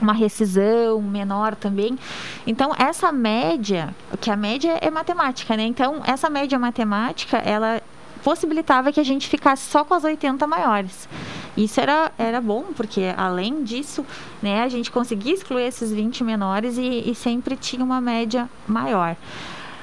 uma 0.00 0.12
rescisão 0.12 1.00
menor 1.00 1.54
também. 1.54 1.98
Então, 2.46 2.72
essa 2.78 3.10
média, 3.12 3.94
que 4.20 4.30
a 4.30 4.36
média 4.36 4.78
é 4.80 4.90
matemática, 4.90 5.56
né? 5.56 5.64
Então, 5.64 6.02
essa 6.04 6.30
média 6.30 6.58
matemática, 6.58 7.38
ela 7.38 7.82
possibilitava 8.22 8.92
que 8.92 9.00
a 9.00 9.04
gente 9.04 9.28
ficasse 9.28 9.70
só 9.70 9.84
com 9.84 9.94
as 9.94 10.04
80 10.04 10.46
maiores. 10.46 11.08
Isso 11.56 11.80
era, 11.80 12.12
era 12.18 12.40
bom, 12.40 12.66
porque 12.76 13.12
além 13.16 13.64
disso, 13.64 14.04
né, 14.42 14.62
a 14.62 14.68
gente 14.68 14.90
conseguia 14.90 15.34
excluir 15.34 15.64
esses 15.64 15.90
20 15.90 16.22
menores 16.24 16.78
e, 16.78 17.10
e 17.10 17.14
sempre 17.14 17.56
tinha 17.56 17.84
uma 17.84 18.00
média 18.00 18.48
maior. 18.66 19.16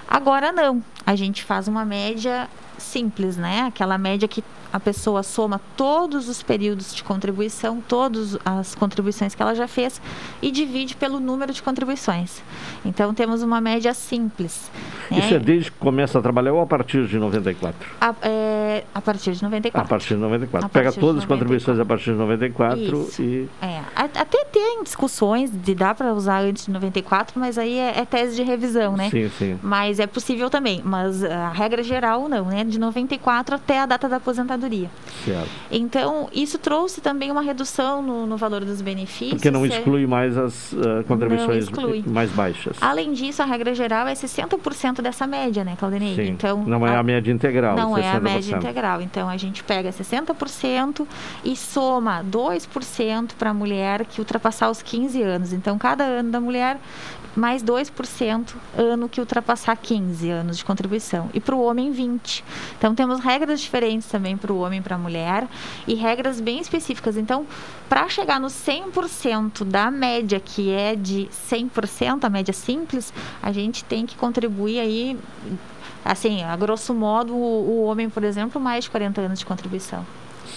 Agora 0.08 0.52
não, 0.52 0.84
a 1.06 1.16
gente 1.16 1.44
faz 1.44 1.68
uma 1.68 1.86
média 1.86 2.50
simples, 2.78 3.38
né? 3.38 3.62
Aquela 3.62 3.98
média 3.98 4.28
que 4.28 4.44
a 4.76 4.80
pessoa 4.80 5.24
soma 5.24 5.62
todos 5.78 6.28
os 6.28 6.44
períodos 6.44 6.94
de 6.94 7.02
contribuição, 7.02 7.82
todas 7.88 8.38
as 8.44 8.76
contribuições 8.76 9.34
que 9.34 9.42
ela 9.42 9.56
já 9.56 9.70
fez 9.70 10.02
e 10.42 10.52
divide 10.52 10.98
pelo 10.98 11.18
número 11.18 11.54
de 11.54 11.64
contribuições. 11.64 12.44
Então 12.84 13.14
temos 13.14 13.42
uma 13.42 13.62
média 13.62 13.94
simples. 13.94 14.70
né? 15.10 15.20
Isso 15.20 15.34
é 15.34 15.40
desde 15.40 15.72
que 15.72 15.78
começa 15.78 16.20
a 16.20 16.22
trabalhar 16.22 16.52
ou 16.52 16.60
a 16.60 16.66
partir 16.66 17.08
de 17.08 17.18
94? 17.18 17.90
a, 18.02 18.16
é, 18.22 18.84
a 18.94 19.00
partir 19.00 19.32
de 19.32 19.44
94. 19.44 19.86
A 19.86 19.90
partir 19.90 20.16
de 20.16 20.20
94. 20.20 20.66
A 20.66 20.70
Pega 20.70 20.92
todas 20.92 21.24
as 21.24 21.24
94. 21.24 21.28
contribuições 21.28 21.80
a 21.80 21.86
partir 21.86 22.12
de 22.12 22.18
94 22.18 22.78
Isso. 22.82 23.22
e. 23.22 23.50
É, 23.62 23.80
até 23.96 24.44
tem 24.52 24.84
discussões 24.84 25.52
de 25.52 25.74
dar 25.74 25.96
para 25.96 26.14
usar 26.14 26.42
antes 26.42 26.66
de 26.66 26.72
94, 26.72 27.40
mas 27.40 27.58
aí 27.58 27.78
é, 27.78 28.00
é 28.00 28.06
tese 28.06 28.36
de 28.36 28.44
revisão, 28.44 28.98
né? 28.98 29.10
Sim, 29.10 29.30
sim. 29.38 29.60
Mas 29.64 30.02
é 30.02 30.08
possível 30.08 30.50
também, 30.50 30.82
mas 30.96 31.24
a 31.26 31.50
regra 31.50 31.84
geral 31.84 32.30
não, 32.30 32.46
né? 32.46 32.64
De 32.64 32.80
94 32.80 33.56
até 33.56 33.82
a 33.82 33.86
data 33.86 34.08
da 34.08 34.16
aposentadoria. 34.16 34.90
Certo. 35.26 35.50
Então, 35.70 36.30
isso 36.34 36.58
trouxe 36.58 37.02
também 37.02 37.30
uma 37.30 37.42
redução 37.42 38.02
no, 38.02 38.26
no 38.26 38.38
valor 38.38 38.64
dos 38.64 38.82
benefícios. 38.82 39.34
Porque 39.34 39.52
não 39.52 39.66
é- 39.66 39.68
exclui 39.68 40.08
mais 40.08 40.38
as 40.38 40.74
ah, 40.74 41.04
contribuições 41.06 41.66
exclui. 41.66 42.04
mais 42.08 42.32
baixas. 42.32 42.78
Além 42.80 43.12
disso, 43.12 43.42
a 43.44 43.46
regra 43.46 43.76
geral 43.76 44.08
é 44.08 44.14
60% 44.14 45.02
dessa 45.02 45.28
média, 45.28 45.66
né, 45.66 45.76
Claudinei? 45.78 46.16
Sim. 46.16 46.30
Então, 46.30 46.64
não 46.66 46.88
é 46.88 46.96
a 46.96 47.04
média 47.04 47.32
integral. 47.32 47.76
Não 47.76 47.98
é 47.98 48.10
a 48.10 48.20
60%. 48.20 48.22
média 48.22 48.56
integral. 48.56 49.02
Então, 49.02 49.28
a 49.28 49.36
gente 49.36 49.64
pega 49.64 49.90
60% 49.92 51.06
e 51.44 51.58
soma 51.58 52.24
2% 52.24 53.34
para 53.38 53.50
a 53.50 53.54
mulher 53.54 54.06
que 54.06 54.22
ultrapassar 54.22 54.70
os 54.70 54.82
15 54.82 55.22
anos. 55.22 55.52
Então, 55.52 55.78
cada 55.78 56.06
ano 56.06 56.32
da 56.32 56.40
mulher, 56.40 56.80
mais 57.36 57.64
2% 57.64 58.56
ano 58.78 59.10
que 59.10 59.20
ultrapassar 59.20 59.76
15 59.76 60.30
anos 60.30 60.58
de 60.58 60.66
contribuição. 60.66 61.30
E 61.34 61.40
para 61.40 61.56
o 61.56 61.62
homem, 61.62 61.94
20%. 61.94 62.44
Então, 62.78 62.96
temos 62.96 63.20
regras 63.20 63.60
diferentes 63.60 64.08
também 64.08 64.38
para 64.38 64.52
o 64.54 64.60
homem 64.60 64.80
e 64.80 64.82
para 64.82 64.96
a 64.96 65.00
mulher 65.00 65.48
e 65.88 65.96
regras 65.96 66.40
bem 66.40 66.60
específicas. 66.60 67.18
Então, 67.18 67.46
para 67.90 68.08
chegar 68.10 68.40
no 68.40 68.48
100% 68.48 69.64
da 69.66 69.92
média, 69.92 70.40
que 70.40 70.72
é 70.72 70.96
de 70.96 71.28
100%, 71.50 72.24
a 72.24 72.30
média 72.30 72.54
simples, 72.54 73.14
a 73.42 73.52
gente 73.52 73.84
tem 73.84 74.06
que 74.06 74.16
contribuir 74.16 74.80
aí 74.80 75.18
assim, 76.04 76.44
a 76.44 76.56
grosso 76.56 76.94
modo, 76.94 77.34
o, 77.34 77.82
o 77.82 77.84
homem, 77.86 78.10
por 78.10 78.24
exemplo, 78.24 78.62
mais 78.62 78.84
de 78.84 78.92
40 78.92 79.22
anos 79.22 79.40
de 79.40 79.46
contribuição. 79.46 80.06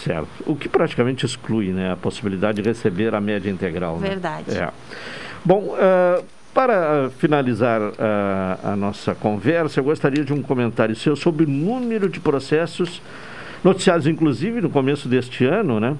Certo. 0.04 0.28
O 0.46 0.54
que 0.54 0.68
praticamente 0.68 1.24
exclui 1.24 1.72
né, 1.72 1.92
a 1.92 1.96
possibilidade 1.96 2.60
de 2.62 2.68
receber 2.68 3.14
a 3.14 3.20
média 3.20 3.50
integral. 3.50 3.98
né? 3.98 4.08
Verdade. 4.08 4.56
É. 4.56 4.70
Bom, 5.44 5.74
ah, 5.78 6.22
para 6.58 7.06
ah, 7.06 7.10
finalizar 7.10 7.80
ah, 8.00 8.58
a 8.64 8.74
nossa 8.74 9.14
conversa, 9.14 9.78
eu 9.78 9.84
gostaria 9.84 10.24
de 10.24 10.32
um 10.32 10.42
comentário 10.42 10.96
seu 10.96 11.14
sobre 11.14 11.44
o 11.44 11.48
número 11.48 12.08
de 12.08 12.18
processos 12.18 13.00
noticiados, 13.62 14.08
inclusive, 14.08 14.60
no 14.60 14.68
começo 14.68 15.08
deste 15.08 15.44
ano, 15.44 15.78
né? 15.78 15.96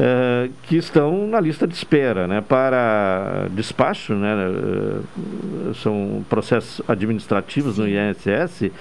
eh, 0.00 0.50
que 0.64 0.76
estão 0.76 1.28
na 1.28 1.38
lista 1.38 1.64
de 1.64 1.74
espera, 1.74 2.26
né? 2.26 2.40
Para 2.40 3.46
despacho, 3.52 4.14
né? 4.14 4.34
eh, 4.34 5.74
são 5.74 6.24
processos 6.28 6.82
administrativos 6.88 7.78
no 7.78 7.86
INSS, 7.86 8.72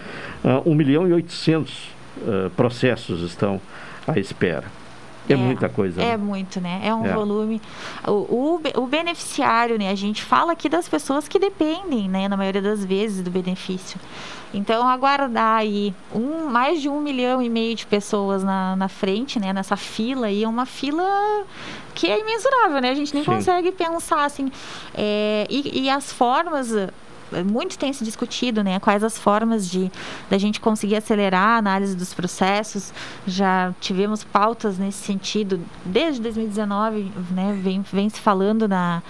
ah, 0.43 0.63
1 0.65 0.73
milhão 0.73 1.07
e 1.07 1.13
800 1.13 1.91
eh, 2.27 2.49
processos 2.57 3.21
estão 3.21 3.61
à 4.07 4.17
espera. 4.17 4.82
É, 5.29 5.35
muita 5.35 5.69
coisa. 5.69 6.01
É 6.01 6.11
né? 6.11 6.17
muito, 6.17 6.59
né? 6.59 6.81
É 6.83 6.93
um 6.93 7.05
É. 7.05 7.13
volume. 7.13 7.61
O, 8.05 8.11
o, 8.11 8.61
o 8.83 8.87
beneficiário, 8.87 9.77
né? 9.77 9.89
A 9.89 9.95
gente 9.95 10.21
fala 10.21 10.51
aqui 10.51 10.67
das 10.67 10.87
pessoas 10.87 11.27
que 11.27 11.39
dependem, 11.39 12.09
né? 12.09 12.27
Na 12.27 12.35
maioria 12.35 12.61
das 12.61 12.83
vezes, 12.83 13.23
do 13.23 13.31
benefício. 13.31 13.99
Então, 14.53 14.87
aguardar 14.87 15.57
aí 15.57 15.93
um, 16.13 16.47
mais 16.47 16.79
de 16.79 16.87
um 16.87 16.99
milhão 17.01 17.41
e 17.41 17.49
meio 17.49 17.75
de 17.75 17.87
pessoas 17.87 18.43
na, 18.43 18.75
na 18.75 18.87
frente, 18.87 19.39
né? 19.39 19.51
Nessa 19.51 19.75
fila 19.75 20.27
aí, 20.27 20.43
é 20.43 20.47
uma 20.47 20.65
fila 20.65 21.03
que 21.95 22.07
é 22.07 22.19
imensurável, 22.19 22.79
né? 22.81 22.91
A 22.91 22.95
gente 22.95 23.13
nem 23.15 23.23
Sim. 23.23 23.31
consegue 23.31 23.71
pensar, 23.71 24.25
assim. 24.25 24.51
É, 24.93 25.47
e, 25.49 25.83
e 25.85 25.89
as 25.89 26.11
formas 26.11 26.71
muito 27.43 27.77
tem 27.77 27.91
se 27.93 28.03
discutido, 28.03 28.63
né, 28.63 28.79
quais 28.79 29.03
as 29.03 29.17
formas 29.17 29.69
de 29.69 29.91
da 30.29 30.37
gente 30.37 30.59
conseguir 30.59 30.97
acelerar 30.97 31.49
a 31.49 31.57
análise 31.57 31.95
dos 31.95 32.13
processos. 32.13 32.93
Já 33.25 33.73
tivemos 33.79 34.23
pautas 34.23 34.77
nesse 34.77 35.03
sentido 35.03 35.59
desde 35.85 36.21
2019, 36.21 37.11
né, 37.31 37.57
vem, 37.61 37.83
vem 37.91 38.09
se 38.09 38.19
falando 38.19 38.67
na 38.67 39.01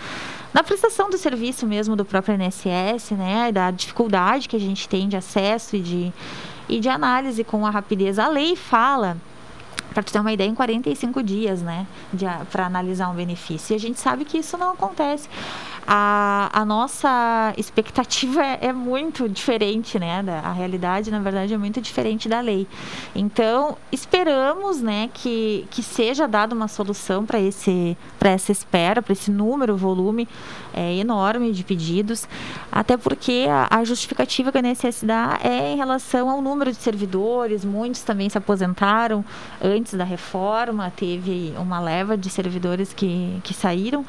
na 0.54 0.62
prestação 0.62 1.10
do 1.10 1.18
serviço 1.18 1.66
mesmo 1.66 1.96
do 1.96 2.06
próprio 2.06 2.36
INSS, 2.36 3.12
né, 3.18 3.52
da 3.52 3.72
dificuldade 3.72 4.48
que 4.48 4.56
a 4.56 4.60
gente 4.60 4.88
tem 4.88 5.10
de 5.10 5.18
acesso 5.18 5.76
e 5.76 5.80
de 5.80 6.14
e 6.70 6.80
de 6.80 6.90
análise 6.90 7.44
com 7.44 7.66
a 7.66 7.70
rapidez. 7.70 8.18
A 8.20 8.28
lei 8.28 8.56
fala 8.56 9.18
para 9.94 10.02
tu 10.02 10.12
ter 10.12 10.20
uma 10.20 10.34
ideia, 10.34 10.50
em 10.50 10.56
45 10.56 11.22
dias, 11.22 11.62
né, 11.62 11.86
para 12.52 12.66
analisar 12.66 13.10
um 13.10 13.14
benefício. 13.14 13.74
E 13.74 13.76
a 13.76 13.80
gente 13.80 14.00
sabe 14.00 14.26
que 14.26 14.40
isso 14.40 14.58
não 14.58 14.72
acontece. 14.72 15.30
A, 15.86 16.50
a 16.54 16.66
nossa 16.66 17.54
expectativa 17.58 18.44
é, 18.44 18.68
é 18.68 18.74
muito 18.74 19.28
diferente, 19.28 20.00
né, 20.00 20.24
da, 20.24 20.40
a 20.40 20.52
realidade, 20.52 21.12
na 21.12 21.20
verdade, 21.20 21.54
é 21.54 21.58
muito 21.58 21.82
diferente 21.82 22.30
da 22.30 22.40
lei. 22.40 22.68
Então, 23.16 23.78
esperamos, 23.92 24.82
né, 24.82 25.10
que, 25.14 25.68
que 25.70 25.84
seja 25.84 26.28
dada 26.28 26.56
uma 26.56 26.68
solução 26.68 27.26
para 27.26 27.40
esse 27.40 27.98
para 28.18 28.30
essa 28.30 28.52
espera, 28.52 29.02
para 29.02 29.14
esse 29.14 29.30
número, 29.30 29.76
volume 29.76 30.28
é, 30.74 30.96
enorme 30.96 31.52
de 31.52 31.64
pedidos, 31.64 32.28
até 32.72 32.98
porque 32.98 33.46
a, 33.50 33.80
a 33.80 33.84
justificativa 33.84 34.52
que 34.52 34.58
a 34.58 34.62
INSS 34.62 35.04
dá 35.04 35.40
é 35.44 35.74
em 35.74 35.78
relação 35.78 36.30
ao 36.30 36.42
número 36.42 36.72
de 36.72 36.78
servidores, 36.78 37.64
muitos 37.64 38.02
também 38.02 38.30
se 38.30 38.38
aposentaram 38.38 39.24
antes 39.62 39.94
da 39.94 40.04
reforma, 40.04 40.92
teve 40.96 41.54
uma 41.58 41.80
leva 41.80 42.18
de 42.18 42.30
servidores 42.30 42.94
que, 42.94 43.40
que 43.44 43.54
saíram. 43.54 44.06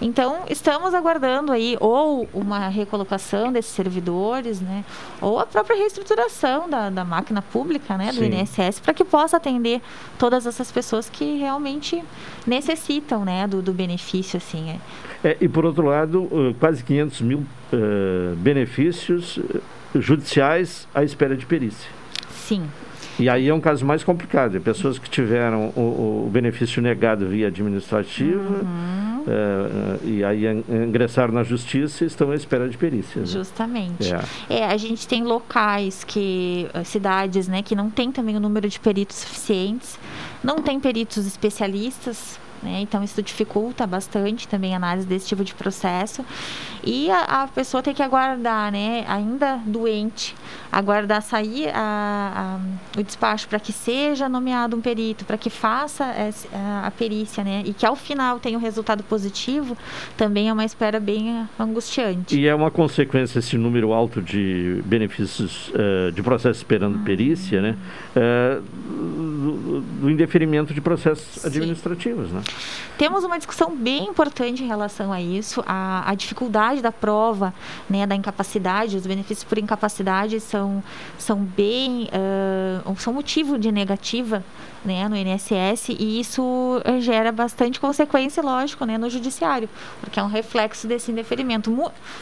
Então, 0.00 0.42
estamos 0.48 0.94
aguardando 0.94 1.52
aí 1.52 1.76
ou 1.80 2.28
uma 2.32 2.68
recolocação 2.68 3.52
desses 3.52 3.72
servidores, 3.72 4.60
né, 4.60 4.84
ou 5.20 5.38
a 5.38 5.46
própria 5.46 5.76
reestruturação 5.76 6.68
da, 6.68 6.90
da 6.90 7.04
máquina 7.04 7.42
pública, 7.42 7.96
né, 7.96 8.12
do 8.12 8.20
Sim. 8.20 8.40
INSS, 8.40 8.80
para 8.80 8.94
que 8.94 9.04
possa 9.04 9.36
atender 9.36 9.80
todas 10.18 10.46
essas 10.46 10.70
pessoas 10.70 11.08
que 11.08 11.38
realmente 11.38 12.02
necessitam, 12.46 13.24
né, 13.24 13.46
do, 13.46 13.62
do 13.62 13.72
benefício, 13.72 14.36
assim. 14.36 14.70
É. 14.70 15.07
É, 15.22 15.36
e 15.40 15.48
por 15.48 15.64
outro 15.64 15.84
lado, 15.84 16.28
eh, 16.32 16.54
quase 16.60 16.84
500 16.84 17.20
mil 17.22 17.44
eh, 17.72 18.34
benefícios 18.36 19.38
eh, 19.38 19.58
judiciais 19.98 20.86
à 20.94 21.02
espera 21.02 21.36
de 21.36 21.44
perícia. 21.44 21.90
Sim. 22.30 22.64
E 23.18 23.28
aí 23.28 23.48
é 23.48 23.54
um 23.54 23.60
caso 23.60 23.84
mais 23.84 24.04
complicado. 24.04 24.56
é 24.56 24.60
Pessoas 24.60 24.96
que 24.96 25.10
tiveram 25.10 25.72
o, 25.74 26.26
o 26.26 26.30
benefício 26.30 26.80
negado 26.80 27.26
via 27.26 27.48
administrativa, 27.48 28.38
uh, 28.40 30.06
e 30.06 30.22
aí 30.22 30.44
ingressar 30.68 31.32
na 31.32 31.42
justiça 31.42 32.04
estão 32.04 32.30
à 32.30 32.36
espera 32.36 32.68
de 32.68 32.78
perícia. 32.78 33.20
Né? 33.20 33.26
Justamente. 33.26 34.14
É. 34.48 34.58
é. 34.60 34.64
a 34.66 34.76
gente 34.76 35.08
tem 35.08 35.24
locais 35.24 36.04
que, 36.04 36.68
cidades, 36.84 37.48
né, 37.48 37.60
que 37.60 37.74
não 37.74 37.90
tem 37.90 38.12
também 38.12 38.36
o 38.36 38.40
número 38.40 38.68
de 38.68 38.78
peritos 38.78 39.16
suficientes, 39.16 39.98
não 40.44 40.62
tem 40.62 40.78
peritos 40.78 41.26
especialistas 41.26 42.38
né? 42.62 42.80
Então 42.80 43.02
isso 43.02 43.22
dificulta 43.22 43.86
bastante 43.86 44.46
também 44.46 44.74
a 44.74 44.76
análise 44.76 45.06
desse 45.06 45.26
tipo 45.26 45.44
de 45.44 45.54
processo. 45.54 46.24
E 46.84 47.10
a, 47.10 47.42
a 47.42 47.48
pessoa 47.48 47.82
tem 47.82 47.94
que 47.94 48.02
aguardar, 48.02 48.72
né? 48.72 49.04
ainda 49.08 49.56
doente, 49.66 50.34
aguardar 50.70 51.22
sair 51.22 51.70
a, 51.74 52.58
a, 52.94 53.00
o 53.00 53.02
despacho 53.02 53.48
para 53.48 53.58
que 53.58 53.72
seja 53.72 54.28
nomeado 54.28 54.76
um 54.76 54.80
perito, 54.80 55.24
para 55.24 55.38
que 55.38 55.50
faça 55.50 56.04
a, 56.52 56.86
a, 56.86 56.90
perícia, 56.90 57.42
né? 57.42 57.62
E 57.64 57.72
que 57.72 57.86
ao 57.86 57.96
final 57.96 58.38
tenha 58.38 58.58
um 58.58 58.60
resultado 58.60 59.02
positivo, 59.02 59.76
também 60.16 60.48
é 60.48 60.52
uma 60.52 60.64
espera 60.64 61.00
bem 61.00 61.46
angustiante. 61.58 62.38
E 62.38 62.46
é 62.46 62.54
uma 62.54 62.70
consequência 62.70 63.38
esse 63.38 63.56
número 63.56 63.92
alto 63.92 64.20
de 64.20 64.82
benefícios 64.84 65.70
uh, 65.70 66.12
de 66.12 66.22
processo 66.22 66.58
esperando 66.58 66.98
perícia, 67.00 67.60
né? 67.60 67.76
Uh, 68.14 68.62
do, 69.38 69.80
do 69.80 70.10
indeferimento 70.10 70.74
de 70.74 70.80
processos 70.80 71.42
Sim. 71.42 71.48
administrativos, 71.48 72.30
né? 72.30 72.42
Temos 72.98 73.22
uma 73.22 73.38
discussão 73.38 73.76
bem 73.76 74.06
importante 74.08 74.64
em 74.64 74.66
relação 74.66 75.12
a 75.12 75.20
isso, 75.20 75.62
a, 75.64 76.10
a 76.10 76.14
dificuldade 76.16 76.82
da 76.82 76.90
prova, 76.90 77.54
né, 77.88 78.04
da 78.04 78.16
incapacidade, 78.16 78.96
os 78.96 79.06
benefícios 79.06 79.44
por 79.44 79.56
incapacidade 79.56 80.40
são, 80.40 80.82
são 81.16 81.38
bem, 81.38 82.08
uh, 82.84 82.96
são 82.98 83.12
motivo 83.12 83.56
de 83.56 83.70
negativa 83.70 84.42
né, 84.84 85.08
no 85.08 85.16
INSS 85.16 85.90
e 85.90 86.18
isso 86.18 86.82
gera 87.00 87.30
bastante 87.30 87.78
consequência, 87.78 88.42
lógico, 88.42 88.84
né, 88.84 88.98
no 88.98 89.08
judiciário, 89.08 89.68
porque 90.00 90.18
é 90.18 90.22
um 90.22 90.28
reflexo 90.28 90.88
desse 90.88 91.12
indeferimento. 91.12 91.70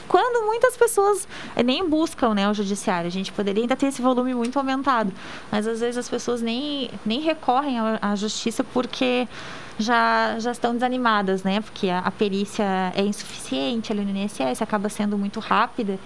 Quando 0.07 0.47
muitas 0.47 0.77
pessoas 0.77 1.27
nem 1.65 1.89
buscam, 1.89 2.35
né, 2.35 2.51
o 2.51 2.53
judiciário, 2.53 3.09
a 3.09 3.11
gente 3.11 3.33
poderia 3.33 3.63
ainda 3.63 3.77
ter 3.77 3.87
esse 3.87 4.03
volume 4.03 4.35
muito 4.35 4.59
aumentado, 4.59 5.11
mas 5.51 5.67
às 5.67 5.81
vezes 5.81 5.97
as 5.97 6.09
pessoas 6.09 6.43
nem, 6.43 6.91
nem 7.05 7.21
recorrem 7.21 7.79
à, 7.79 7.99
à 8.03 8.15
justiça 8.15 8.63
porque 8.63 9.27
já, 9.79 10.37
já 10.39 10.53
estão 10.53 10.73
desanimadas, 10.73 11.43
né? 11.43 11.61
Porque 11.61 11.89
a, 11.89 11.99
a 11.99 12.11
perícia 12.11 12.93
é 12.95 13.03
insuficiente 13.03 13.93
ali 13.93 14.05
no 14.05 14.17
INSS, 14.17 14.63
acaba 14.63 14.89
sendo 14.89 15.19
muito 15.19 15.41
rápida, 15.41 15.99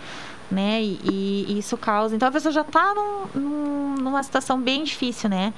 né? 0.50 0.82
E, 0.82 1.46
e, 1.48 1.58
isso 1.58 1.76
causa. 1.76 2.16
Então 2.16 2.28
a 2.28 2.32
pessoa 2.32 2.52
já 2.52 2.62
está 2.62 2.92
num, 2.94 3.40
num, 3.40 3.94
numa 3.94 4.22
situação 4.22 4.60
bem 4.60 4.82
difícil, 4.82 5.30
né? 5.30 5.54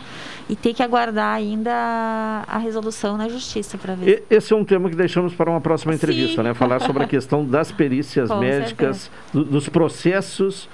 E 0.48 0.54
tem 0.54 0.74
que 0.74 0.82
aguardar 0.82 1.34
ainda 1.34 1.72
a, 1.72 2.44
a 2.46 2.58
resolução 2.58 3.16
na 3.16 3.28
justiça 3.28 3.78
para 3.78 3.94
ver. 3.94 4.24
E, 4.30 4.34
esse 4.34 4.52
é 4.52 4.56
um 4.56 4.64
tema 4.64 4.90
que 4.90 4.96
deixamos 4.96 5.34
para 5.34 5.50
uma 5.50 5.60
próxima 5.60 5.94
entrevista, 5.94 6.42
Sim. 6.42 6.48
né? 6.48 6.54
Falar 6.54 6.80
sobre 6.80 7.04
a 7.04 7.08
questão 7.08 7.44
das 7.44 7.72
perícias 7.72 8.30
médicas, 8.30 9.10
do, 9.32 9.44
dos 9.44 9.68
processos 9.68 10.68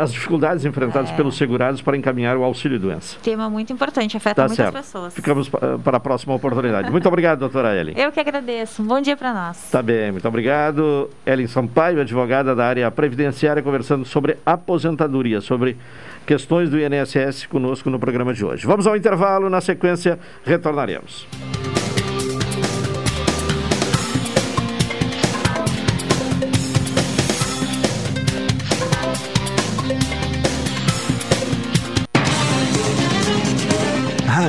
as 0.00 0.12
dificuldades 0.12 0.64
enfrentadas 0.64 1.10
é. 1.10 1.14
pelos 1.14 1.36
segurados 1.36 1.80
para 1.80 1.96
encaminhar 1.96 2.36
o 2.36 2.44
auxílio-doença. 2.44 3.16
Tema 3.22 3.48
muito 3.48 3.72
importante, 3.72 4.16
afeta 4.16 4.42
tá 4.42 4.48
muitas 4.48 4.56
certo. 4.56 4.74
pessoas. 4.74 5.14
Ficamos 5.14 5.48
para 5.48 5.96
a 5.96 6.00
próxima 6.00 6.34
oportunidade. 6.34 6.90
Muito 6.90 7.08
obrigado, 7.08 7.38
doutora 7.38 7.74
Ellen. 7.74 7.94
Eu 7.96 8.12
que 8.12 8.20
agradeço. 8.20 8.82
Um 8.82 8.86
bom 8.86 9.00
dia 9.00 9.16
para 9.16 9.32
nós. 9.32 9.70
Tá 9.70 9.82
bem, 9.82 10.12
muito 10.12 10.28
obrigado. 10.28 11.08
Ellen 11.24 11.46
Sampaio, 11.46 12.00
advogada 12.00 12.54
da 12.54 12.66
área 12.66 12.90
previdenciária, 12.90 13.62
conversando 13.62 14.04
sobre 14.04 14.36
aposentadoria, 14.44 15.40
sobre 15.40 15.76
questões 16.26 16.68
do 16.70 16.78
INSS 16.78 17.46
conosco 17.46 17.88
no 17.90 17.98
programa 17.98 18.34
de 18.34 18.44
hoje. 18.44 18.66
Vamos 18.66 18.86
ao 18.86 18.96
intervalo, 18.96 19.48
na 19.48 19.60
sequência 19.60 20.18
retornaremos. 20.44 21.26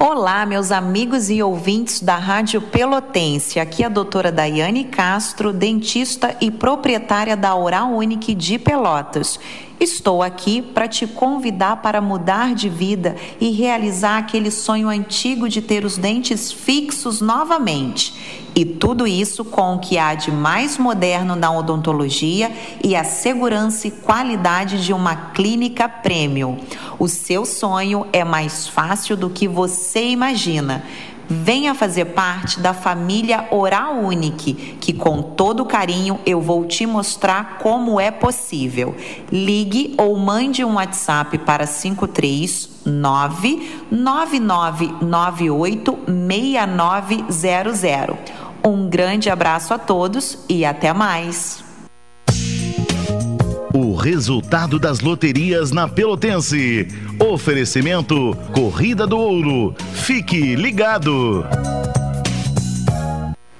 Olá, 0.00 0.46
meus 0.46 0.70
amigos 0.70 1.28
e 1.28 1.42
ouvintes 1.42 2.00
da 2.00 2.14
Rádio 2.14 2.62
Pelotense. 2.62 3.58
Aqui 3.58 3.82
é 3.82 3.86
a 3.86 3.88
doutora 3.88 4.30
Daiane 4.30 4.84
Castro, 4.84 5.52
dentista 5.52 6.36
e 6.40 6.52
proprietária 6.52 7.36
da 7.36 7.52
Oral 7.56 7.90
Unique 7.90 8.32
de 8.32 8.60
Pelotas. 8.60 9.40
Estou 9.80 10.24
aqui 10.24 10.60
para 10.60 10.88
te 10.88 11.06
convidar 11.06 11.76
para 11.76 12.00
mudar 12.00 12.52
de 12.52 12.68
vida 12.68 13.14
e 13.40 13.50
realizar 13.50 14.18
aquele 14.18 14.50
sonho 14.50 14.88
antigo 14.88 15.48
de 15.48 15.62
ter 15.62 15.84
os 15.84 15.96
dentes 15.96 16.50
fixos 16.50 17.20
novamente. 17.20 18.38
E 18.56 18.64
tudo 18.64 19.06
isso 19.06 19.44
com 19.44 19.76
o 19.76 19.78
que 19.78 19.96
há 19.96 20.16
de 20.16 20.32
mais 20.32 20.76
moderno 20.78 21.36
na 21.36 21.56
odontologia 21.56 22.50
e 22.82 22.96
a 22.96 23.04
segurança 23.04 23.86
e 23.86 23.92
qualidade 23.92 24.84
de 24.84 24.92
uma 24.92 25.14
clínica 25.14 25.88
premium. 25.88 26.58
O 26.98 27.06
seu 27.06 27.46
sonho 27.46 28.04
é 28.12 28.24
mais 28.24 28.66
fácil 28.66 29.16
do 29.16 29.30
que 29.30 29.46
você 29.46 30.08
imagina. 30.08 30.84
Venha 31.30 31.74
fazer 31.74 32.06
parte 32.06 32.58
da 32.58 32.72
família 32.72 33.48
Oral 33.50 33.98
Unique, 33.98 34.78
que 34.80 34.94
com 34.94 35.20
todo 35.20 35.66
carinho 35.66 36.18
eu 36.24 36.40
vou 36.40 36.64
te 36.64 36.86
mostrar 36.86 37.58
como 37.58 38.00
é 38.00 38.10
possível. 38.10 38.96
Ligue 39.30 39.94
ou 39.98 40.16
mande 40.16 40.64
um 40.64 40.76
WhatsApp 40.76 41.36
para 41.38 41.66
539 41.66 43.84
9998 43.90 45.98
6900. 46.06 48.16
Um 48.64 48.88
grande 48.88 49.28
abraço 49.28 49.74
a 49.74 49.78
todos 49.78 50.38
e 50.48 50.64
até 50.64 50.94
mais. 50.94 51.62
O 53.74 53.94
resultado 53.94 54.78
das 54.78 55.00
loterias 55.00 55.70
na 55.70 55.86
Pelotense. 55.86 56.88
Oferecimento 57.20 58.36
Corrida 58.54 59.04
do 59.04 59.18
Ouro. 59.18 59.74
Fique 59.92 60.54
ligado. 60.54 61.44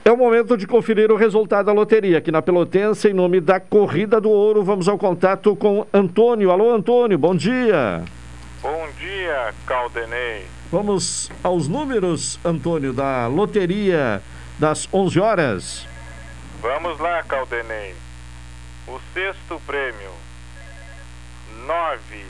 É 0.05 0.13
o 0.13 0.17
momento 0.17 0.57
de 0.57 0.65
conferir 0.65 1.11
o 1.11 1.17
resultado 1.17 1.67
da 1.67 1.73
loteria 1.73 2.19
aqui 2.19 2.31
na 2.31 2.41
Pelotense, 2.41 3.09
em 3.09 3.13
nome 3.13 3.41
da 3.41 3.59
Corrida 3.59 4.21
do 4.21 4.31
Ouro. 4.31 4.63
Vamos 4.63 4.89
ao 4.89 4.97
contato 4.97 5.57
com 5.57 5.85
Antônio. 5.93 6.53
Alô, 6.53 6.73
Antônio, 6.73 7.19
bom 7.19 7.35
dia. 7.35 8.05
Bom 8.63 8.89
dia, 8.97 9.53
Caldenei. 9.67 10.47
Vamos 10.71 11.29
aos 11.43 11.67
números, 11.67 12.39
Antônio, 12.45 12.93
da 12.93 13.27
loteria 13.27 14.23
das 14.57 14.89
11 14.93 15.19
horas. 15.19 15.87
Vamos 16.63 16.99
lá, 17.01 17.25
Caldenei. 17.25 17.95
O 18.87 19.01
sexto 19.13 19.61
prêmio, 19.67 20.11
nove 21.67 22.28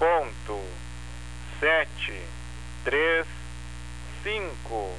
ponto 0.00 0.58
sete 1.60 2.18
três 2.82 3.26
cinco. 4.22 4.90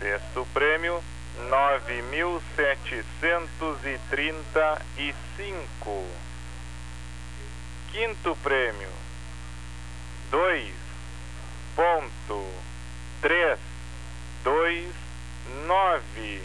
Sexto 0.00 0.44
prêmio, 0.52 1.00
nove 1.48 2.02
mil 2.02 2.42
setecentos 2.56 3.84
e 3.84 3.96
trinta 4.10 4.82
e 4.96 5.14
cinco. 5.36 6.04
Quinto 7.92 8.36
prêmio, 8.42 8.90
dois 10.32 10.74
ponto 11.76 12.44
três 13.22 13.58
dois 14.42 14.92
nove. 15.64 16.42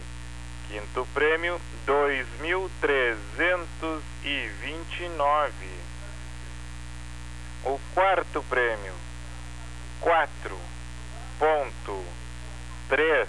Quinto 0.68 1.06
prêmio, 1.12 1.60
dois 1.84 2.26
mil 2.40 2.70
trezentos 2.80 4.02
e 4.22 4.48
vinte 4.62 5.02
e 5.02 5.08
nove. 5.08 5.93
O 7.66 7.80
quarto 7.94 8.42
prêmio, 8.42 8.92
quatro 9.98 10.58
ponto 11.38 12.04
três 12.90 13.26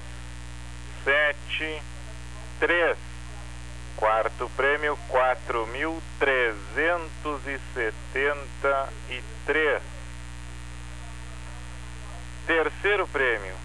sete 1.06 1.82
três. 2.60 2.98
Quarto 3.96 4.52
prêmio, 4.58 4.98
quatro 5.08 5.66
mil 5.68 6.04
trezentos 6.20 7.48
e 7.48 7.58
setenta 7.74 8.92
e 9.10 9.24
três. 9.46 9.82
Terceiro 12.46 13.08
prêmio, 13.08 13.56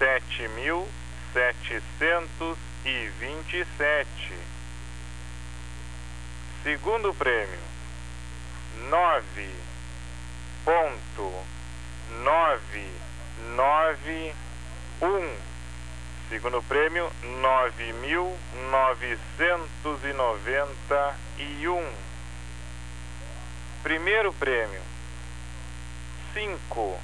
sete 0.00 0.48
prêmio 0.48 0.88
setecentos 1.30 2.56
e 2.86 3.08
vinte 3.18 3.58
e 3.58 3.66
sete. 3.76 4.34
Segundo 6.62 7.12
prêmio, 7.12 7.58
nove 8.88 9.54
ponto 10.64 11.44
nove 12.22 12.90
nove 13.54 14.34
um. 15.02 15.36
Segundo 16.30 16.62
prêmio, 16.62 17.12
nove 17.22 17.92
mil 17.92 18.38
novecentos 18.70 20.02
e 20.02 20.12
noventa 20.14 21.14
e 21.36 21.68
um. 21.68 21.92
Primeiro 23.82 24.32
prêmio, 24.32 24.80
cinco 26.32 26.98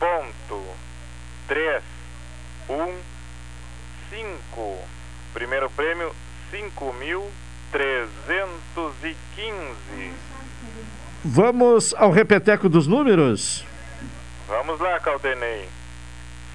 ponto 0.00 0.86
três 1.46 1.82
um 2.68 2.98
cinco. 4.10 4.78
Primeiro 5.32 5.70
prêmio, 5.70 6.14
cinco 6.50 6.92
mil 6.94 7.30
trezentos 7.70 8.94
e 9.02 9.16
quinze. 9.34 10.12
Vamos 11.24 11.94
ao 11.94 12.10
repeteco 12.10 12.68
dos 12.68 12.86
números? 12.86 13.64
Vamos 14.46 14.80
lá, 14.80 14.98
Caldenei. 15.00 15.68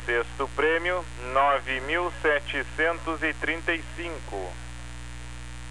Sexto 0.06 0.50
prêmio, 0.56 1.06
nove 1.34 1.80
mil 1.82 2.12
setecentos 2.22 3.22
e 3.22 3.34
trinta 3.34 3.74
e 3.74 3.84
cinco. 3.96 4.52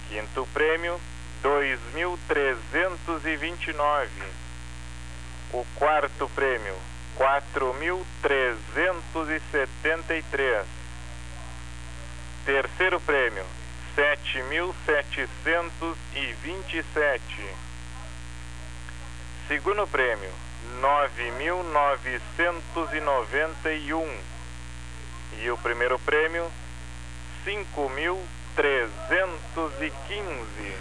Quinto 0.09 0.47
prêmio, 0.53 1.01
dois 1.43 1.81
mil 1.95 2.19
trezentos 2.29 3.25
e 3.25 3.37
vinte 3.37 3.69
e 3.69 3.73
nove. 3.73 4.23
O 5.53 5.67
quarto 5.75 6.29
prêmio, 6.35 6.75
quatro 7.21 7.75
mil 7.75 8.01
trezentos 8.23 9.29
e 9.29 9.43
setenta 9.53 10.17
e 10.17 10.23
três. 10.23 10.65
Terceiro 12.47 12.99
prêmio, 12.99 13.45
sete 13.95 14.43
mil 14.45 14.75
setecentos 14.87 15.99
e 16.17 16.35
vinte 16.43 16.79
e 16.79 16.85
sete. 16.95 17.45
Segundo 19.47 19.87
prêmio, 19.87 20.31
nove 20.81 21.31
mil 21.33 21.63
novecentos 21.63 22.91
e 22.95 23.01
noventa 23.03 23.71
o 25.51 25.59
primeiro 25.59 25.99
prêmio, 25.99 26.47
cinco 27.45 27.91
mil 27.91 28.19
trezentos 28.57 29.73
e 29.83 29.93
quinze. 30.09 30.75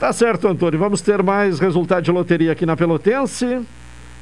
Tá 0.00 0.12
certo, 0.12 0.48
Antônio. 0.48 0.76
Vamos 0.76 1.00
ter 1.00 1.22
mais 1.22 1.60
resultado 1.60 2.02
de 2.02 2.10
loteria 2.10 2.50
aqui 2.50 2.66
na 2.66 2.76
Pelotense. 2.76 3.64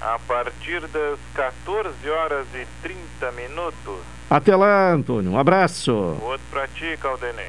A 0.04 0.18
partir 0.18 0.80
das 0.88 1.18
14 1.32 2.10
horas 2.10 2.46
e 2.54 2.66
30 2.82 3.32
minutos. 3.32 4.00
Até 4.28 4.56
lá, 4.56 4.92
Antônio. 4.92 5.30
Um 5.30 5.38
abraço. 5.38 5.92
Outro 5.92 6.40
pra 6.50 6.66
ti, 6.66 6.98
Caldenei. 7.00 7.46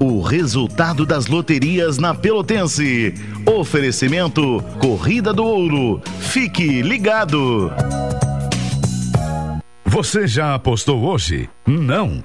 O 0.00 0.22
resultado 0.22 1.04
das 1.04 1.26
loterias 1.26 1.98
na 1.98 2.14
Pelotense. 2.14 3.12
Oferecimento 3.46 4.62
Corrida 4.80 5.34
do 5.34 5.44
Ouro. 5.44 6.00
Fique 6.20 6.80
ligado. 6.80 7.70
Você 9.84 10.26
já 10.26 10.54
apostou 10.54 11.02
hoje? 11.04 11.50
Não. 11.66 12.24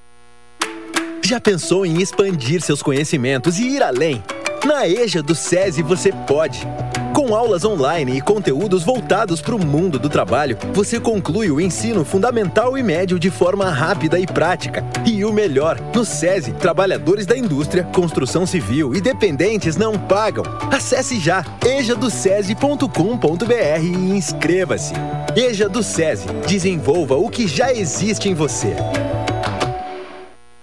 Já 1.31 1.39
pensou 1.39 1.85
em 1.85 2.01
expandir 2.01 2.61
seus 2.61 2.83
conhecimentos 2.83 3.57
e 3.57 3.63
ir 3.63 3.81
além? 3.81 4.21
Na 4.65 4.85
EJA 4.85 5.23
do 5.23 5.33
SESI 5.33 5.81
você 5.81 6.11
pode. 6.27 6.67
Com 7.15 7.33
aulas 7.33 7.63
online 7.63 8.17
e 8.17 8.21
conteúdos 8.21 8.83
voltados 8.83 9.39
para 9.39 9.55
o 9.55 9.65
mundo 9.65 9.97
do 9.97 10.09
trabalho, 10.09 10.57
você 10.73 10.99
conclui 10.99 11.49
o 11.49 11.61
ensino 11.61 12.03
fundamental 12.03 12.77
e 12.77 12.83
médio 12.83 13.17
de 13.17 13.29
forma 13.29 13.69
rápida 13.69 14.19
e 14.19 14.27
prática. 14.27 14.83
E 15.05 15.23
o 15.23 15.31
melhor, 15.31 15.79
no 15.95 16.03
SESI, 16.03 16.51
trabalhadores 16.51 17.25
da 17.25 17.37
indústria, 17.37 17.85
construção 17.85 18.45
civil 18.45 18.93
e 18.93 18.99
dependentes 18.99 19.77
não 19.77 19.97
pagam. 19.97 20.43
Acesse 20.69 21.17
já 21.17 21.45
ejadocese.com.br 21.65 23.81
e 23.81 24.17
inscreva-se. 24.17 24.93
EJA 25.33 25.69
do 25.69 25.81
SESI, 25.81 26.27
desenvolva 26.45 27.15
o 27.15 27.29
que 27.29 27.47
já 27.47 27.71
existe 27.71 28.27
em 28.27 28.33
você. 28.33 28.75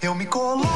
Eu 0.01 0.15
me 0.15 0.27
coloco. 0.27 0.69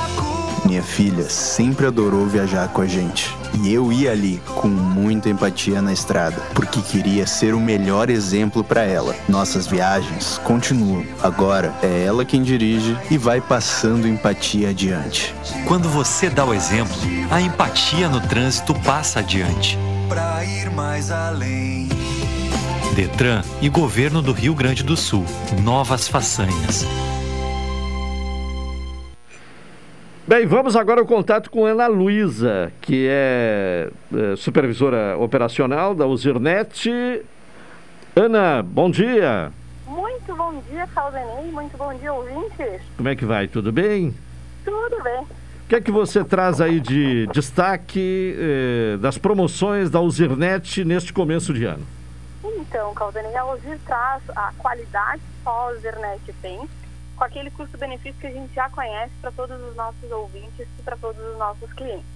Minha 0.66 0.82
filha 0.82 1.30
sempre 1.30 1.86
adorou 1.86 2.26
viajar 2.26 2.66
com 2.72 2.80
a 2.80 2.86
gente. 2.88 3.32
E 3.62 3.72
eu 3.72 3.92
ia 3.92 4.10
ali 4.10 4.42
com 4.56 4.66
muita 4.66 5.28
empatia 5.28 5.80
na 5.80 5.92
estrada, 5.92 6.42
porque 6.54 6.82
queria 6.82 7.24
ser 7.24 7.54
o 7.54 7.60
melhor 7.60 8.10
exemplo 8.10 8.64
para 8.64 8.82
ela. 8.82 9.14
Nossas 9.28 9.68
viagens 9.68 10.38
continuam. 10.38 11.06
Agora 11.22 11.72
é 11.84 12.04
ela 12.04 12.24
quem 12.24 12.42
dirige 12.42 12.98
e 13.12 13.16
vai 13.16 13.40
passando 13.40 14.08
empatia 14.08 14.70
adiante. 14.70 15.32
Quando 15.68 15.88
você 15.88 16.28
dá 16.28 16.44
o 16.44 16.52
exemplo, 16.52 16.96
a 17.30 17.40
empatia 17.40 18.08
no 18.08 18.20
trânsito 18.20 18.74
passa 18.80 19.20
adiante. 19.20 19.78
Pra 20.08 20.44
ir 20.44 20.68
mais 20.72 21.12
além. 21.12 21.88
Detran 22.96 23.42
e 23.60 23.68
Governo 23.68 24.20
do 24.20 24.32
Rio 24.32 24.54
Grande 24.54 24.82
do 24.82 24.96
Sul. 24.96 25.24
Novas 25.62 26.08
façanhas. 26.08 26.84
Bem, 30.24 30.46
vamos 30.46 30.76
agora 30.76 31.00
ao 31.00 31.06
contato 31.06 31.50
com 31.50 31.66
Ana 31.66 31.88
Luísa, 31.88 32.72
que 32.80 33.08
é, 33.10 33.90
é 34.14 34.36
supervisora 34.36 35.16
operacional 35.18 35.96
da 35.96 36.06
Usirnet. 36.06 37.24
Ana, 38.14 38.62
bom 38.62 38.88
dia. 38.88 39.50
Muito 39.84 40.36
bom 40.36 40.62
dia, 40.70 40.86
Caldenei. 40.94 41.50
Muito 41.50 41.76
bom 41.76 41.92
dia, 41.94 42.12
ouvintes. 42.12 42.80
Como 42.96 43.08
é 43.08 43.16
que 43.16 43.24
vai? 43.24 43.48
Tudo 43.48 43.72
bem? 43.72 44.14
Tudo 44.64 45.02
bem. 45.02 45.22
O 45.22 45.68
que 45.68 45.74
é 45.74 45.80
que 45.80 45.90
você 45.90 46.22
traz 46.22 46.60
aí 46.60 46.78
de 46.78 47.26
destaque 47.28 48.36
eh, 48.38 48.98
das 48.98 49.18
promoções 49.18 49.90
da 49.90 50.00
Usirnet 50.00 50.84
neste 50.84 51.12
começo 51.12 51.52
de 51.52 51.64
ano? 51.64 51.84
Então, 52.44 52.94
Caldenei, 52.94 53.34
a 53.34 53.44
Usir 53.46 53.76
traz 53.84 54.22
a 54.36 54.52
qualidade 54.56 55.20
que 55.20 55.42
só 55.42 55.50
a 55.50 55.72
Usirnet 55.72 56.20
tem 56.40 56.60
com 57.16 57.24
aquele 57.24 57.50
custo-benefício 57.50 58.20
que 58.20 58.26
a 58.26 58.32
gente 58.32 58.54
já 58.54 58.68
conhece 58.70 59.12
para 59.20 59.32
todos 59.32 59.60
os 59.60 59.76
nossos 59.76 60.10
ouvintes 60.10 60.66
e 60.78 60.82
para 60.82 60.96
todos 60.96 61.24
os 61.24 61.38
nossos 61.38 61.72
clientes. 61.72 62.06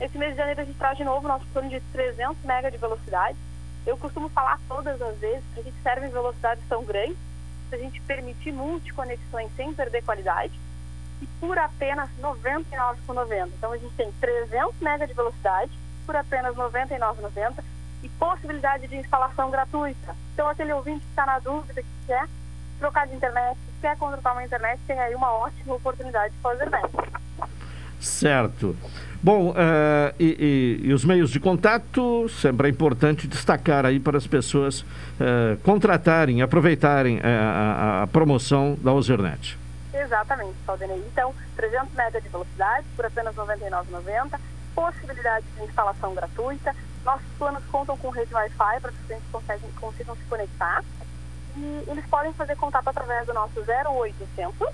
Esse 0.00 0.18
mês 0.18 0.32
de 0.32 0.38
janeiro 0.38 0.60
a 0.60 0.64
gente 0.64 0.78
traz 0.78 0.98
de 0.98 1.04
novo 1.04 1.28
nosso 1.28 1.46
plano 1.52 1.68
de 1.68 1.80
300 1.92 2.36
MB 2.44 2.70
de 2.70 2.78
velocidade. 2.78 3.38
Eu 3.86 3.96
costumo 3.96 4.28
falar 4.28 4.58
todas 4.68 5.00
as 5.00 5.18
vezes 5.18 5.44
que 5.54 5.60
a 5.60 5.62
gente 5.62 5.76
serve 5.82 6.06
em 6.06 6.10
velocidades 6.10 6.64
tão 6.68 6.84
grandes, 6.84 7.16
se 7.68 7.74
a 7.76 7.78
gente 7.78 8.00
permitir 8.02 8.52
multiconexões 8.52 9.50
sem 9.56 9.72
perder 9.72 10.02
qualidade, 10.02 10.58
e 11.20 11.26
por 11.38 11.56
apenas 11.56 12.10
R$ 12.16 12.22
99,90. 12.22 13.48
Então 13.56 13.72
a 13.72 13.78
gente 13.78 13.94
tem 13.94 14.10
300 14.20 14.74
MB 14.80 15.06
de 15.06 15.14
velocidade 15.14 15.70
por 16.04 16.16
apenas 16.16 16.56
R$ 16.56 16.62
99,90 16.64 17.62
e 18.02 18.08
possibilidade 18.08 18.88
de 18.88 18.96
instalação 18.96 19.50
gratuita. 19.50 20.16
Então 20.34 20.48
aquele 20.48 20.72
ouvinte 20.72 21.00
que 21.00 21.10
está 21.10 21.24
na 21.24 21.38
dúvida, 21.38 21.80
que 21.80 22.06
quer 22.06 22.28
trocar 22.80 23.06
de 23.06 23.14
internet, 23.14 23.56
quer 23.82 23.96
contratar 23.98 24.32
uma 24.32 24.44
internet, 24.44 24.80
tem 24.86 24.98
aí 24.98 25.14
uma 25.14 25.30
ótima 25.32 25.74
oportunidade 25.74 26.32
de 26.32 26.40
fazer 26.40 26.70
net. 26.70 26.88
Certo. 28.00 28.76
Bom, 29.22 29.50
uh, 29.50 29.54
e, 30.18 30.80
e, 30.82 30.88
e, 30.88 30.92
os 30.92 31.04
meios 31.04 31.30
de 31.30 31.38
contato, 31.38 32.28
sempre 32.28 32.68
é 32.68 32.70
importante 32.70 33.28
destacar 33.28 33.84
aí 33.86 34.00
para 34.00 34.18
as 34.18 34.26
pessoas 34.26 34.80
uh, 34.80 35.56
contratarem, 35.62 36.42
aproveitarem 36.42 37.20
a, 37.20 37.28
a, 37.28 38.02
a, 38.02 38.06
promoção 38.06 38.76
da 38.82 38.92
Ozernet. 38.92 39.56
Exatamente, 39.94 40.54
Claudinei. 40.64 40.98
Então, 41.12 41.32
300 41.56 41.92
MB 41.92 42.20
de 42.20 42.28
velocidade 42.30 42.86
por 42.96 43.06
apenas 43.06 43.36
R$ 43.36 43.42
99,90, 43.42 44.40
possibilidade 44.74 45.46
de 45.56 45.64
instalação 45.64 46.14
gratuita. 46.14 46.74
Nossos 47.04 47.26
planos 47.38 47.62
contam 47.70 47.96
com 47.96 48.10
rede 48.10 48.34
Wi-Fi 48.34 48.80
para 48.80 48.90
que 48.90 48.98
os 48.98 49.06
clientes 49.06 49.28
consigam 49.78 50.16
se 50.16 50.22
conectar 50.24 50.82
e 51.56 51.84
eles 51.86 52.06
podem 52.06 52.32
fazer 52.32 52.56
contato 52.56 52.88
através 52.88 53.26
do 53.26 53.34
nosso 53.34 53.60
0800 53.60 54.68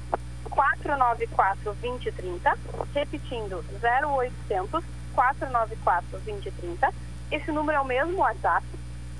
494 0.50 1.64
2030, 1.64 2.58
repetindo 2.94 3.64
0800 3.82 4.84
494 5.14 6.08
2030. 6.10 6.94
Esse 7.30 7.52
número 7.52 7.78
é 7.78 7.80
o 7.80 7.84
mesmo 7.84 8.18
WhatsApp. 8.18 8.66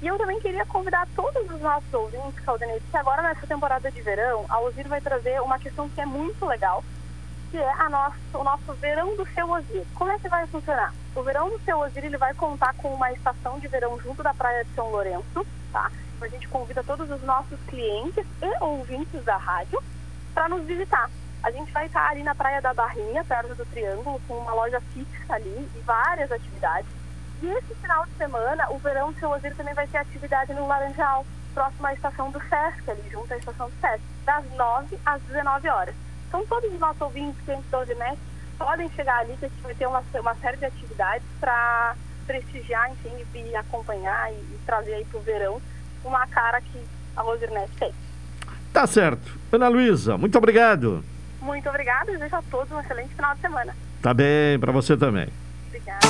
E 0.01 0.07
eu 0.07 0.17
também 0.17 0.39
queria 0.41 0.65
convidar 0.65 1.09
todos 1.17 1.51
os 1.51 1.61
nossos 1.61 1.93
ouvintes, 1.93 2.39
Caldenete, 2.45 2.85
que 2.89 2.97
agora 2.97 3.21
nessa 3.21 3.47
temporada 3.47 3.91
de 3.91 4.01
verão, 4.01 4.47
a 4.49 4.61
Ozir 4.61 4.87
vai 4.87 5.01
trazer 5.01 5.41
uma 5.43 5.59
questão 5.59 5.89
que 5.89 6.01
é 6.01 6.07
muito 6.07 6.47
legal, 6.47 6.85
que 7.51 7.57
é 7.57 7.73
a 7.73 7.89
nossa, 7.89 8.17
o 8.35 8.45
nosso 8.45 8.73
verão 8.75 9.17
do 9.17 9.27
seu 9.35 9.51
Osir. 9.51 9.85
Como 9.97 10.13
é 10.13 10.19
que 10.19 10.29
vai 10.29 10.47
funcionar? 10.47 10.95
O 11.17 11.23
verão 11.23 11.51
do 11.51 11.59
seu 11.65 11.79
Osir 11.79 12.05
ele 12.05 12.17
vai 12.17 12.33
contar 12.35 12.75
com 12.75 12.95
uma 12.95 13.11
estação 13.13 13.59
de 13.59 13.67
verão 13.67 13.99
junto 14.01 14.23
da 14.23 14.33
Praia 14.33 14.65
de 14.65 14.73
São 14.75 14.89
Lourenço, 14.91 15.45
tá? 15.73 15.91
A 16.21 16.29
gente 16.29 16.49
convida 16.49 16.83
todos 16.83 17.09
os 17.11 17.23
nossos 17.23 17.59
clientes 17.69 18.27
e 18.43 18.65
ouvintes 18.65 19.25
da 19.25 19.37
rádio 19.37 19.83
para 20.35 20.49
nos 20.49 20.67
visitar. 20.67 21.09
A 21.43 21.51
gente 21.51 21.73
vai 21.73 21.87
estar 21.87 22.09
ali 22.11 22.23
na 22.23 22.35
Praia 22.35 22.61
da 22.61 22.75
Barrinha, 22.75 23.25
perto 23.25 23.55
do 23.55 23.65
Triângulo, 23.67 24.21
com 24.27 24.35
uma 24.35 24.53
loja 24.53 24.81
fixa 24.93 25.35
ali 25.35 25.69
e 25.75 25.81
várias 25.87 26.31
atividades. 26.33 26.91
E 27.41 27.47
esse 27.47 27.75
final 27.77 28.05
de 28.07 28.13
semana, 28.15 28.69
o 28.71 28.79
verão 28.79 29.13
do 29.13 29.19
seu 29.21 29.31
Osir 29.31 29.55
também 29.55 29.75
vai 29.75 29.87
ter 29.87 29.99
atividade 29.99 30.53
no 30.53 30.67
Laranjal, 30.67 31.25
próximo 31.55 31.87
à 31.87 31.95
estação 31.95 32.31
do 32.33 32.41
Sesc, 32.49 32.91
ali 32.91 33.09
junto 33.11 33.33
à 33.33 33.37
estação 33.37 33.69
do 33.71 33.81
Sesc, 33.81 34.03
das 34.25 34.45
9 34.55 34.99
às 35.07 35.23
19 35.23 35.69
horas. 35.69 35.95
Então, 36.27 36.45
todos 36.47 36.73
os 36.73 36.81
nossos 36.81 37.01
ouvintes, 37.01 37.41
clientes 37.45 37.71
da 37.71 37.79
Odinet, 37.79 38.19
podem 38.59 38.91
chegar 38.91 39.21
ali, 39.21 39.37
que 39.37 39.47
a 39.47 39.49
gente 39.49 39.63
vai 39.63 39.75
ter 39.75 39.87
uma, 39.87 40.03
uma 40.15 40.35
série 40.35 40.57
de 40.57 40.65
atividades 40.65 41.27
para 41.39 41.95
prestigiar, 42.27 42.91
enfim, 42.91 43.25
e 43.35 43.57
acompanhar 43.57 44.33
e, 44.33 44.35
e 44.35 44.61
trazer 44.67 44.95
aí 44.95 45.05
para 45.05 45.19
o 45.19 45.23
verão 45.23 45.63
uma 46.05 46.27
cara 46.27 46.61
que 46.61 46.79
a 47.17 47.23
Rosirnet 47.23 47.71
tem. 47.79 47.93
Tá 48.73 48.87
certo. 48.87 49.39
Ana 49.53 49.69
Luísa, 49.69 50.17
muito 50.17 50.37
obrigado. 50.39 51.05
Muito 51.41 51.69
obrigada 51.69 52.11
e 52.11 52.15
desejo 52.15 52.37
a 52.37 52.43
todos 52.51 52.71
um 52.71 52.81
excelente 52.81 53.15
final 53.15 53.35
de 53.35 53.41
semana. 53.41 53.75
Tá 54.03 54.13
bem, 54.13 54.59
para 54.59 54.73
você 54.73 54.97
também. 54.97 55.29
Obrigada. 55.67 56.07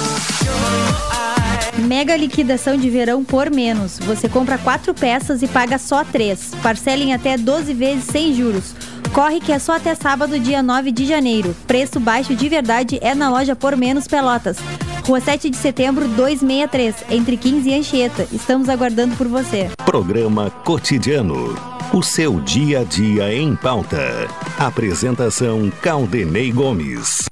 Mega 1.78 2.16
liquidação 2.16 2.76
de 2.76 2.90
verão 2.90 3.24
por 3.24 3.50
menos. 3.50 3.98
Você 4.00 4.28
compra 4.28 4.58
quatro 4.58 4.92
peças 4.92 5.42
e 5.42 5.48
paga 5.48 5.78
só 5.78 6.04
três. 6.04 6.54
Parcela 6.62 7.02
em 7.02 7.14
até 7.14 7.36
12 7.36 7.72
vezes 7.72 8.04
sem 8.04 8.34
juros. 8.34 8.74
Corre 9.12 9.40
que 9.40 9.52
é 9.52 9.58
só 9.58 9.76
até 9.76 9.94
sábado, 9.94 10.38
dia 10.38 10.62
9 10.62 10.90
de 10.92 11.06
janeiro. 11.06 11.54
Preço 11.66 11.98
baixo 12.00 12.34
de 12.34 12.48
verdade 12.48 12.98
é 13.00 13.14
na 13.14 13.30
loja 13.30 13.54
Por 13.56 13.76
Menos 13.76 14.06
Pelotas. 14.06 14.58
Rua 15.08 15.22
7 15.22 15.48
de 15.48 15.56
setembro, 15.56 16.06
263, 16.06 16.94
entre 17.08 17.38
15 17.38 17.70
e 17.70 17.74
Anchieta. 17.74 18.28
Estamos 18.30 18.68
aguardando 18.68 19.16
por 19.16 19.26
você. 19.26 19.70
Programa 19.86 20.50
Cotidiano. 20.50 21.56
O 21.94 22.02
seu 22.02 22.38
dia 22.40 22.80
a 22.80 22.84
dia 22.84 23.34
em 23.34 23.56
pauta. 23.56 24.28
Apresentação 24.58 25.72
Caldenei 25.80 26.52
Gomes. 26.52 27.27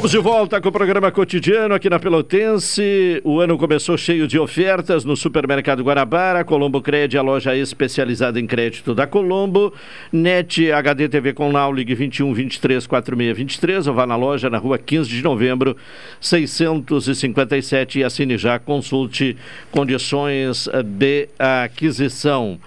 Estamos 0.00 0.12
de 0.12 0.18
volta 0.18 0.58
com 0.62 0.70
o 0.70 0.72
programa 0.72 1.12
cotidiano 1.12 1.74
aqui 1.74 1.90
na 1.90 1.98
Pelotense. 1.98 3.20
O 3.22 3.38
ano 3.38 3.58
começou 3.58 3.98
cheio 3.98 4.26
de 4.26 4.38
ofertas 4.38 5.04
no 5.04 5.14
Supermercado 5.14 5.84
Guarabara, 5.84 6.42
Colombo 6.42 6.80
Cred, 6.80 7.18
a 7.18 7.22
loja 7.22 7.54
especializada 7.54 8.40
em 8.40 8.46
crédito 8.46 8.94
da 8.94 9.06
Colombo, 9.06 9.74
NET 10.10 10.72
HD 10.72 11.06
TV 11.06 11.34
com 11.34 11.52
Now, 11.52 11.70
ligue 11.70 11.94
21 11.94 12.32
23 12.32 12.86
46 12.86 13.36
23, 13.36 13.86
ou 13.88 13.94
vá 13.94 14.06
na 14.06 14.16
loja 14.16 14.48
na 14.48 14.56
rua 14.56 14.78
15 14.78 15.06
de 15.10 15.22
novembro, 15.22 15.76
657 16.18 17.98
e 17.98 18.04
assine 18.04 18.38
já, 18.38 18.58
consulte 18.58 19.36
condições 19.70 20.66
de 20.82 21.28
aquisição. 21.38 22.58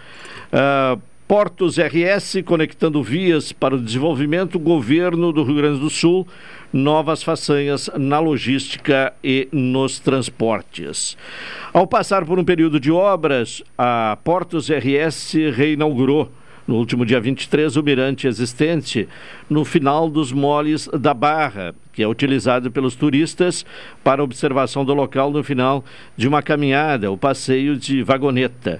Uh, 0.53 1.01
Portos 1.33 1.79
RS, 1.79 2.43
conectando 2.45 3.01
vias 3.01 3.51
para 3.51 3.73
o 3.73 3.81
desenvolvimento, 3.81 4.59
governo 4.59 5.33
do 5.33 5.43
Rio 5.43 5.55
Grande 5.55 5.79
do 5.79 5.89
Sul, 5.89 6.27
novas 6.71 7.23
façanhas 7.23 7.89
na 7.97 8.19
logística 8.19 9.11
e 9.23 9.47
nos 9.51 9.99
transportes. 9.99 11.17
Ao 11.73 11.87
passar 11.87 12.23
por 12.23 12.37
um 12.37 12.43
período 12.43 12.79
de 12.79 12.91
obras, 12.91 13.63
a 13.75 14.15
Portos 14.23 14.69
RS 14.69 15.33
reinaugurou 15.55 16.31
no 16.67 16.75
último 16.75 17.03
dia 17.03 17.19
23, 17.19 17.77
o 17.77 17.83
mirante 17.83 18.27
existente 18.27 19.09
no 19.49 19.65
final 19.65 20.07
dos 20.11 20.31
moles 20.31 20.87
da 20.99 21.15
Barra, 21.15 21.73
que 21.91 22.03
é 22.03 22.07
utilizado 22.07 22.69
pelos 22.69 22.95
turistas 22.95 23.65
para 24.03 24.23
observação 24.23 24.85
do 24.85 24.93
local 24.93 25.31
no 25.31 25.43
final 25.43 25.83
de 26.15 26.27
uma 26.27 26.43
caminhada, 26.43 27.11
o 27.11 27.17
passeio 27.17 27.75
de 27.75 28.03
vagoneta. 28.03 28.79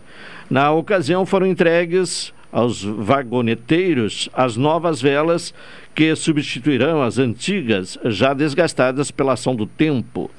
Na 0.52 0.72
ocasião 0.72 1.26
foram 1.26 1.48
entregues 1.48 2.32
aos 2.54 2.84
vagoneteiros 2.84 4.30
as 4.32 4.56
novas 4.56 5.02
velas 5.02 5.54
que 5.96 6.16
substituirão 6.16 7.02
as 7.02 7.18
antigas, 7.18 7.98
já 8.06 8.34
desgastadas 8.34 9.10
pela 9.10 9.34
ação 9.34 9.56
do 9.56 9.66
tempo. 9.66 10.30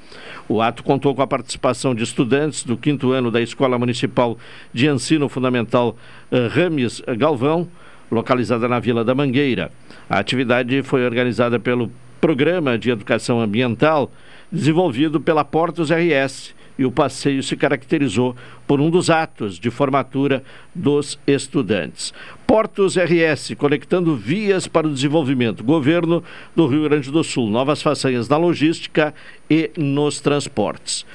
O 0.47 0.61
ato 0.61 0.83
contou 0.83 1.13
com 1.13 1.21
a 1.21 1.27
participação 1.27 1.93
de 1.93 2.03
estudantes 2.03 2.63
do 2.63 2.77
quinto 2.77 3.11
ano 3.11 3.29
da 3.29 3.41
Escola 3.41 3.77
Municipal 3.77 4.37
de 4.73 4.87
Ensino 4.87 5.27
Fundamental 5.27 5.97
eh, 6.31 6.47
Rames 6.47 7.01
Galvão, 7.17 7.67
localizada 8.09 8.67
na 8.67 8.79
Vila 8.79 9.03
da 9.03 9.15
Mangueira. 9.15 9.71
A 10.09 10.19
atividade 10.19 10.83
foi 10.83 11.03
organizada 11.03 11.59
pelo 11.59 11.91
Programa 12.21 12.77
de 12.77 12.91
Educação 12.91 13.41
Ambiental, 13.41 14.11
desenvolvido 14.51 15.19
pela 15.19 15.43
Portos 15.43 15.89
RS 15.89 16.53
e 16.77 16.85
o 16.85 16.91
passeio 16.91 17.41
se 17.41 17.55
caracterizou 17.55 18.35
por 18.67 18.81
um 18.81 18.89
dos 18.89 19.09
atos 19.09 19.59
de 19.59 19.69
formatura 19.69 20.43
dos 20.73 21.19
estudantes. 21.25 22.13
Portos 22.45 22.95
RS, 22.95 23.53
conectando 23.57 24.15
vias 24.15 24.67
para 24.67 24.87
o 24.87 24.93
desenvolvimento. 24.93 25.63
Governo 25.63 26.23
do 26.55 26.67
Rio 26.67 26.83
Grande 26.83 27.11
do 27.11 27.23
Sul, 27.23 27.49
novas 27.49 27.81
façanhas 27.81 28.27
na 28.29 28.37
logística 28.37 29.13
e 29.49 29.71
nos 29.77 30.19
transportes. 30.19 31.05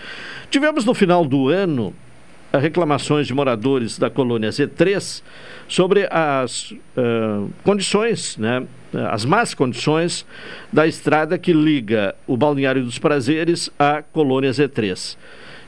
Tivemos 0.51 0.85
no 0.85 0.95
final 0.95 1.25
do 1.25 1.49
ano 1.49 1.95
reclamações 2.59 3.27
de 3.27 3.35
moradores 3.35 3.99
da 3.99 4.11
colônia 4.11 4.51
Z3 4.51 5.23
sobre 5.69 6.09
as 6.11 6.73
uh, 6.73 7.49
condições, 7.63 8.37
né, 8.37 8.67
as 9.11 9.25
más 9.25 9.55
condições 9.55 10.27
da 10.73 10.87
estrada 10.87 11.39
que 11.39 11.53
liga 11.53 12.15
o 12.27 12.37
Balneário 12.37 12.83
dos 12.83 12.99
Prazeres 12.99 13.71
à 13.79 14.03
colônia 14.03 14.51
Z3. 14.51 15.17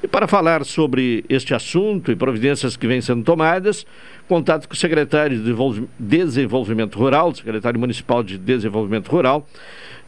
E 0.03 0.09
para 0.09 0.26
falar 0.26 0.64
sobre 0.64 1.24
este 1.28 1.55
assunto 1.55 2.11
e 2.11 2.16
providências 2.16 2.76
que 2.76 2.88
vêm 2.88 3.00
sendo 3.00 3.22
tomadas, 3.22 3.86
contato 4.26 4.66
com 4.66 4.74
o 4.74 4.76
secretário 4.76 5.38
de 5.38 5.86
Desenvolvimento 5.98 6.98
Rural, 6.98 7.32
secretário 7.32 7.78
municipal 7.78 8.20
de 8.22 8.36
Desenvolvimento 8.36 9.09
Rural, 9.09 9.46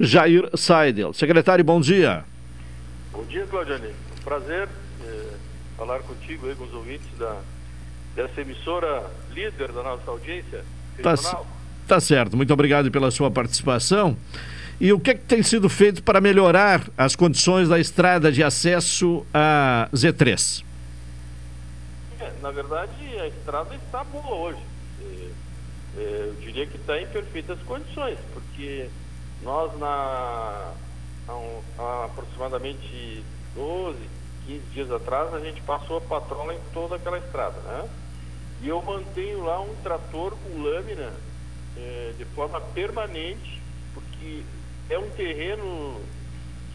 Jair 0.01 0.51
Seidel. 0.57 1.13
Secretário, 1.13 1.65
bom 1.65 1.81
dia. 1.81 2.25
Bom 3.13 3.25
dia, 3.27 3.47
Claudiane. 3.47 3.91
Um 4.19 4.25
prazer 4.25 4.69
eh, 5.07 5.35
falar 5.77 6.01
contigo 6.01 6.49
aí 6.49 6.57
com 6.57 6.65
os 6.65 6.75
ouvintes 6.75 7.07
da, 7.17 7.37
dessa 8.17 8.41
emissora 8.41 9.09
líder 9.33 9.71
da 9.71 9.85
nossa 9.85 10.11
audiência 10.11 10.65
tá 11.01 11.11
regional. 11.11 11.47
Tá, 11.87 11.95
tá 11.95 12.01
certo. 12.01 12.37
Muito 12.37 12.53
obrigado 12.53 12.91
pela 12.91 13.13
sua 13.13 13.31
participação. 13.31 14.17
E 14.81 14.93
o 14.93 14.99
que, 14.99 15.11
é 15.11 15.15
que 15.15 15.25
tem 15.25 15.43
sido 15.43 15.69
feito 15.69 16.03
para 16.03 16.21
melhorar 16.21 16.83
as 16.99 17.15
condições 17.15 17.69
da 17.69 17.79
estrada 17.79 18.33
de 18.33 18.43
acesso 18.43 19.25
à 19.33 19.89
Z3? 19.95 20.65
É, 22.21 22.33
na 22.43 22.51
verdade, 22.51 22.93
a 23.21 23.29
estrada 23.29 23.75
está 23.75 24.03
boa 24.03 24.35
hoje. 24.35 24.59
É, 25.01 26.01
é, 26.01 26.29
eu 26.29 26.35
diria 26.41 26.67
que 26.67 26.77
está 26.77 27.01
em 27.01 27.07
perfeitas 27.07 27.59
condições, 27.61 28.19
porque 28.33 28.89
nós, 29.43 29.79
na, 29.79 30.73
há, 31.29 31.35
um, 31.35 31.61
há 31.79 32.05
aproximadamente 32.07 33.25
12, 33.55 33.99
15 34.47 34.61
dias 34.73 34.91
atrás, 34.91 35.33
a 35.33 35.41
gente 35.41 35.61
passou 35.63 35.99
a 35.99 36.01
patrola 36.01 36.55
em 36.55 36.61
toda 36.73 36.97
aquela 36.97 37.19
estrada. 37.19 37.59
Né? 37.61 37.89
E 38.63 38.69
eu 38.69 38.83
mantenho 38.83 39.45
lá 39.45 39.61
um 39.61 39.75
trator 39.83 40.33
com 40.37 40.63
lâmina 40.63 41.13
é, 41.77 42.13
de 42.17 42.25
forma 42.27 42.61
permanente, 42.61 43.63
porque 43.93 44.43
é 44.91 44.99
um 44.99 45.09
terreno 45.11 46.01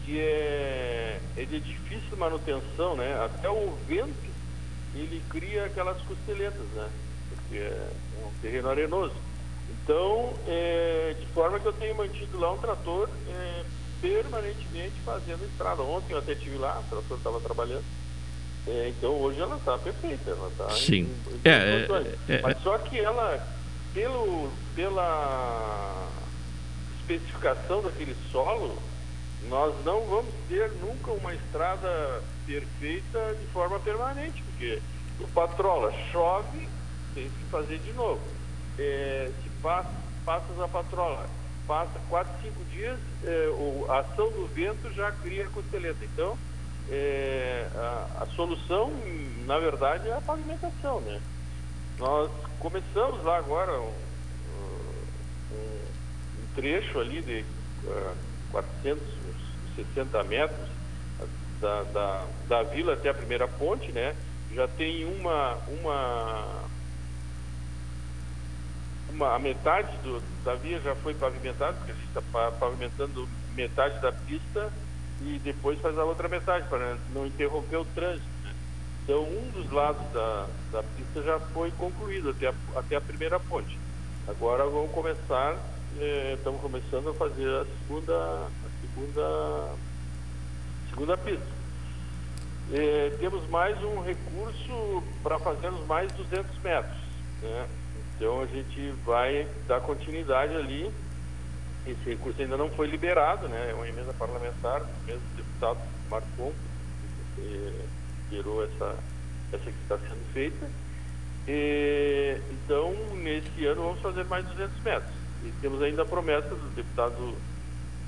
que 0.04 0.18
é, 0.18 1.20
é 1.36 1.44
de 1.44 1.60
difícil 1.60 2.16
manutenção, 2.16 2.96
né? 2.96 3.24
Até 3.24 3.48
o 3.48 3.76
vento 3.86 4.30
ele 4.94 5.22
cria 5.28 5.66
aquelas 5.66 6.00
costeletas, 6.02 6.66
né? 6.74 6.88
Porque 7.28 7.58
é, 7.58 7.90
é 8.20 8.26
um 8.26 8.32
terreno 8.42 8.68
arenoso. 8.68 9.14
Então, 9.70 10.34
é, 10.48 11.14
de 11.18 11.26
forma 11.26 11.60
que 11.60 11.66
eu 11.66 11.72
tenho 11.72 11.94
mantido 11.96 12.38
lá 12.38 12.52
um 12.52 12.58
trator 12.58 13.08
é, 13.28 13.64
permanentemente 14.00 14.94
fazendo 15.04 15.44
estrada. 15.44 15.82
Ontem 15.82 16.12
eu 16.12 16.18
até 16.18 16.32
estive 16.32 16.56
lá, 16.56 16.80
o 16.80 16.90
trator 16.90 17.16
estava 17.16 17.40
trabalhando. 17.40 17.84
É, 18.66 18.88
então 18.88 19.12
hoje 19.12 19.40
ela 19.40 19.56
está 19.56 19.78
perfeita, 19.78 20.30
ela 20.30 20.48
está 20.48 20.68
Sim. 20.70 21.08
Em, 21.28 21.34
em 21.34 21.40
é, 21.44 21.86
é, 22.28 22.36
é, 22.36 22.42
Mas 22.42 22.62
só 22.62 22.76
que 22.78 22.98
ela, 22.98 23.46
pelo, 23.94 24.50
pela 24.76 26.08
especificação 27.14 27.82
daquele 27.82 28.16
solo, 28.30 28.76
nós 29.48 29.74
não 29.84 30.06
vamos 30.06 30.32
ter 30.48 30.70
nunca 30.80 31.10
uma 31.12 31.34
estrada 31.34 32.22
perfeita 32.46 33.34
de 33.34 33.46
forma 33.52 33.80
permanente, 33.80 34.42
porque 34.42 34.80
o 35.18 35.26
patrola 35.28 35.92
chove, 36.12 36.68
tem 37.14 37.28
que 37.28 37.44
fazer 37.50 37.78
de 37.78 37.92
novo. 37.92 38.20
É, 38.78 39.30
se 39.42 39.48
passa, 39.62 39.90
passas 40.24 40.60
a 40.60 40.68
patrola. 40.68 41.26
Passa 41.66 42.00
4, 42.08 42.32
5 42.42 42.64
dias, 42.66 42.98
é, 43.24 43.48
a 43.88 43.98
ação 44.00 44.30
do 44.30 44.46
vento 44.46 44.92
já 44.92 45.10
cria 45.12 45.46
costeleta. 45.46 46.04
Então, 46.04 46.36
é, 46.88 47.68
a, 47.74 48.22
a, 48.22 48.26
solução, 48.34 48.92
na 49.46 49.58
verdade, 49.58 50.08
é 50.08 50.12
a 50.12 50.20
pavimentação, 50.20 51.00
né? 51.00 51.20
Nós 51.98 52.30
começamos 52.58 53.22
lá 53.22 53.38
agora 53.38 53.78
um, 53.80 53.92
um 55.52 55.89
trecho 56.54 56.98
ali 56.98 57.22
de 57.22 57.44
uh, 57.84 58.14
460 58.50 60.24
metros 60.24 60.68
da, 61.60 61.82
da, 61.84 62.26
da 62.48 62.62
vila 62.62 62.94
até 62.94 63.10
a 63.10 63.14
primeira 63.14 63.46
ponte, 63.46 63.92
né? 63.92 64.14
Já 64.54 64.66
tem 64.66 65.04
uma, 65.04 65.56
uma 65.80 66.68
uma, 69.12 69.34
a 69.34 69.38
metade 69.38 69.94
do, 69.98 70.22
da 70.44 70.54
via 70.54 70.80
já 70.80 70.94
foi 70.96 71.14
pavimentada, 71.14 71.74
porque 71.74 71.92
a 71.92 71.94
gente 71.94 72.08
está 72.08 72.50
pavimentando 72.52 73.28
metade 73.54 74.00
da 74.00 74.12
pista 74.12 74.72
e 75.20 75.38
depois 75.40 75.78
faz 75.80 75.98
a 75.98 76.04
outra 76.04 76.28
metade, 76.28 76.66
para 76.68 76.96
não 77.12 77.26
interromper 77.26 77.76
o 77.76 77.84
trânsito. 77.84 78.26
Né? 78.42 78.54
Então, 79.04 79.22
um 79.22 79.50
dos 79.50 79.70
lados 79.70 80.02
da, 80.12 80.46
da 80.72 80.82
pista 80.82 81.22
já 81.22 81.38
foi 81.38 81.70
concluído 81.72 82.30
até 82.30 82.48
a, 82.48 82.54
até 82.76 82.96
a 82.96 83.00
primeira 83.00 83.38
ponte. 83.38 83.78
Agora 84.26 84.64
vamos 84.64 84.90
começar, 84.92 85.58
estamos 86.34 86.60
começando 86.60 87.10
a 87.10 87.14
fazer 87.14 87.48
a 87.48 87.64
segunda, 87.64 88.14
a 88.14 88.70
segunda, 88.80 89.74
segunda 90.90 91.16
pista. 91.16 91.60
Eh, 92.72 93.16
temos 93.18 93.48
mais 93.48 93.76
um 93.82 94.00
recurso 94.00 95.02
para 95.22 95.38
fazermos 95.38 95.84
mais 95.86 96.12
200 96.12 96.58
metros. 96.58 96.98
Né? 97.42 97.68
Então 98.16 98.40
a 98.40 98.46
gente 98.46 98.92
vai 99.04 99.48
dar 99.66 99.80
continuidade 99.80 100.54
ali. 100.54 100.90
Esse 101.86 102.10
recurso 102.10 102.40
ainda 102.40 102.56
não 102.56 102.70
foi 102.70 102.86
liberado, 102.86 103.48
né? 103.48 103.70
É 103.70 103.74
uma 103.74 103.88
emenda 103.88 104.12
parlamentar, 104.12 104.82
o 104.82 105.04
mesmo 105.06 105.22
deputado 105.34 105.78
marcou, 106.10 106.54
que 107.34 107.74
gerou 108.30 108.62
essa, 108.62 108.96
essa 109.50 109.64
que 109.64 109.82
está 109.82 109.98
sendo 109.98 110.32
feita. 110.32 110.70
Então, 112.52 112.92
nesse 113.16 113.64
ano, 113.64 113.82
vamos 113.82 114.00
fazer 114.02 114.24
mais 114.26 114.46
200 114.46 114.82
metros. 114.82 115.19
E 115.44 115.52
temos 115.60 115.82
ainda 115.82 116.02
a 116.02 116.06
promessa 116.06 116.48
do 116.48 116.74
deputado 116.74 117.34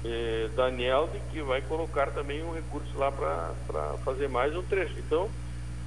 eh, 0.04 0.48
Daniel 0.54 1.08
de 1.12 1.20
que 1.30 1.42
vai 1.42 1.62
colocar 1.62 2.10
também 2.10 2.42
um 2.42 2.52
recurso 2.52 2.96
lá 2.96 3.10
para 3.10 3.96
fazer 4.04 4.28
mais 4.28 4.54
um 4.56 4.62
trecho. 4.62 4.98
Então, 4.98 5.30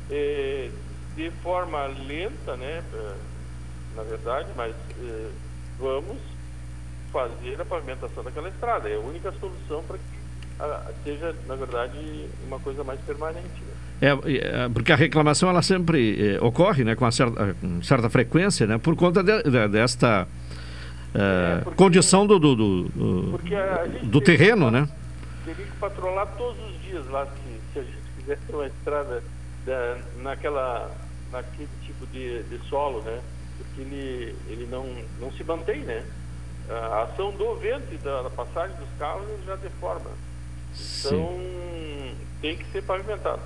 eh, 0.09 0.69
de 1.15 1.31
forma 1.41 1.85
lenta, 1.85 2.55
né? 2.57 2.83
na 3.95 4.03
verdade, 4.03 4.49
mas 4.55 4.75
eh, 4.99 5.29
vamos 5.79 6.17
fazer 7.11 7.59
a 7.61 7.65
pavimentação 7.65 8.23
daquela 8.23 8.49
estrada. 8.49 8.89
É 8.89 8.95
a 8.95 8.99
única 8.99 9.31
solução 9.33 9.83
para 9.83 9.97
que 9.97 11.03
seja, 11.03 11.35
na 11.47 11.55
verdade, 11.55 11.97
uma 12.45 12.59
coisa 12.59 12.83
mais 12.83 12.99
permanente. 13.01 13.61
Né? 13.61 13.75
É, 14.01 14.09
é, 14.09 14.69
porque 14.69 14.91
a 14.91 14.95
reclamação 14.95 15.49
ela 15.49 15.61
sempre 15.61 16.35
é, 16.35 16.41
ocorre 16.41 16.83
né, 16.83 16.95
com, 16.95 17.09
certa, 17.09 17.53
com 17.53 17.81
certa 17.81 18.09
frequência 18.09 18.67
né, 18.67 18.77
por 18.77 18.95
conta 18.95 19.23
de, 19.23 19.43
de, 19.43 19.67
desta 19.69 20.27
é, 21.16 21.61
porque, 21.63 21.78
condição 21.78 22.28
do, 22.28 22.38
do, 22.38 22.55
do, 22.55 23.38
do 24.03 24.22
terreno, 24.22 24.70
né? 24.70 24.88
Teria 25.45 25.66
que 25.66 25.78
patrolar 25.78 26.28
todos 26.38 26.57
os 26.70 26.82
dias 26.84 27.07
lá 27.07 27.26
se, 27.26 27.74
se 27.74 27.80
a 27.80 27.84
gente 27.84 27.97
fizesse 28.18 28.41
uma 28.51 28.68
estrada 28.68 29.24
da, 29.66 29.97
naquela, 30.22 30.91
naquele 31.32 31.70
tipo 31.86 32.05
de, 32.07 32.43
de 32.43 32.59
solo, 32.68 33.01
né? 33.01 33.22
porque 33.57 33.82
ele, 33.82 34.36
ele 34.47 34.68
não, 34.68 34.86
não 35.20 35.32
se 35.32 35.43
mantém, 35.43 35.82
né? 35.82 36.05
A 36.70 37.03
ação 37.03 37.32
do 37.32 37.55
vento 37.55 37.93
e 37.93 37.97
da, 37.97 38.24
da 38.24 38.30
passagem 38.30 38.76
dos 38.78 38.89
carros 38.97 39.28
já 39.45 39.55
deforma. 39.55 40.09
Então, 40.72 41.30
Sim. 41.39 42.16
tem 42.41 42.57
que 42.57 42.66
ser 42.72 42.84
pavimentado. 42.84 43.41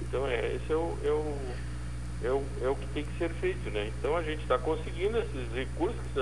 Então, 0.00 0.26
é, 0.26 0.54
esse 0.54 0.72
é 0.72 0.76
o, 0.76 0.98
é, 1.04 1.10
o, 1.10 1.38
é, 2.24 2.30
o, 2.30 2.44
é 2.62 2.68
o 2.68 2.76
que 2.76 2.86
tem 2.88 3.04
que 3.04 3.18
ser 3.18 3.30
feito, 3.34 3.70
né? 3.70 3.90
Então, 3.98 4.16
a 4.16 4.22
gente 4.22 4.42
está 4.42 4.58
conseguindo 4.58 5.18
esses 5.18 5.52
recursos, 5.52 6.00
que 6.14 6.20